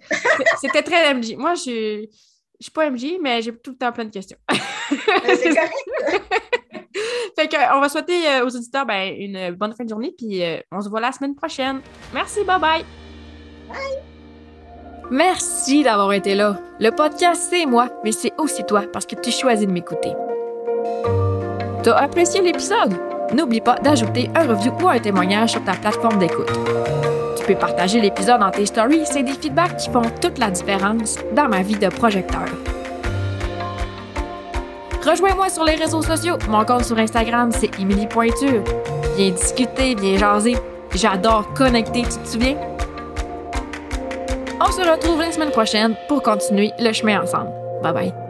C'était 0.61 0.82
très 0.82 1.12
MJ. 1.12 1.34
Moi, 1.37 1.55
je 1.55 1.61
suis, 1.61 2.11
je 2.59 2.64
suis 2.64 2.72
pas 2.72 2.91
MJ, 2.91 3.18
mais 3.20 3.43
j'ai 3.43 3.53
tout 3.57 3.72
le 3.72 3.76
temps 3.76 3.93
plein 3.93 4.05
de 4.05 4.11
questions. 4.11 4.39
Ben, 4.49 5.37
c'est 5.37 5.55
correct. 5.55 5.74
fait 7.37 7.49
que, 7.49 7.76
on 7.76 7.80
va 7.80 7.89
souhaiter 7.89 8.26
euh, 8.28 8.47
aux 8.47 8.57
auditeurs 8.57 8.87
ben, 8.87 9.12
une 9.18 9.51
bonne 9.53 9.74
fin 9.74 9.84
de 9.84 9.89
journée, 9.89 10.14
puis 10.16 10.43
euh, 10.43 10.59
on 10.70 10.80
se 10.80 10.89
voit 10.89 11.01
la 11.01 11.12
semaine 11.12 11.34
prochaine. 11.34 11.80
Merci, 12.14 12.45
bye 12.45 12.61
bye. 12.61 12.84
Bye. 13.68 14.16
Merci 15.11 15.82
d'avoir 15.82 16.12
été 16.12 16.34
là. 16.34 16.59
Le 16.80 16.91
podcast, 16.91 17.49
c'est 17.51 17.66
moi, 17.66 17.91
mais 18.03 18.12
c'est 18.12 18.32
aussi 18.39 18.64
toi 18.64 18.84
parce 18.93 19.07
que 19.07 19.16
tu 19.16 19.30
choisis 19.30 19.66
de 19.66 19.72
m'écouter. 19.72 20.12
T'as 21.82 21.97
apprécié 21.97 22.43
l'épisode? 22.43 22.95
N'oublie 23.32 23.61
pas 23.61 23.76
d'ajouter 23.76 24.30
un 24.34 24.47
review 24.47 24.72
ou 24.82 24.89
un 24.89 24.99
témoignage 24.99 25.53
sur 25.53 25.64
ta 25.64 25.72
plateforme 25.72 26.18
d'écoute. 26.18 26.51
Tu 27.37 27.45
peux 27.45 27.55
partager 27.55 28.01
l'épisode 28.01 28.41
dans 28.41 28.51
tes 28.51 28.66
stories, 28.66 29.07
c'est 29.07 29.22
des 29.22 29.32
feedbacks 29.32 29.76
qui 29.76 29.91
font 29.91 30.03
toute 30.20 30.39
la 30.39 30.51
différence 30.51 31.16
dans 31.32 31.49
ma 31.49 31.62
vie 31.62 31.76
de 31.76 31.89
projecteur. 31.89 32.47
Rejoins-moi 35.05 35.49
sur 35.49 35.62
les 35.62 35.76
réseaux 35.76 36.03
sociaux. 36.03 36.37
Mon 36.49 36.64
compte 36.64 36.84
sur 36.84 36.99
Instagram, 36.99 37.51
c'est 37.53 37.78
Émilie 37.78 38.09
Pointure. 38.09 38.64
Viens 39.16 39.30
discuter, 39.30 39.95
viens 39.95 40.18
jaser. 40.18 40.57
J'adore 40.95 41.53
connecter, 41.55 42.03
tu 42.03 42.18
te 42.18 42.28
souviens? 42.28 42.57
On 44.61 44.72
se 44.72 44.80
retrouve 44.80 45.20
la 45.20 45.30
semaine 45.30 45.51
prochaine 45.51 45.95
pour 46.09 46.22
continuer 46.22 46.72
le 46.80 46.93
chemin 46.93 47.22
ensemble. 47.22 47.51
Bye 47.82 47.93
bye. 47.93 48.25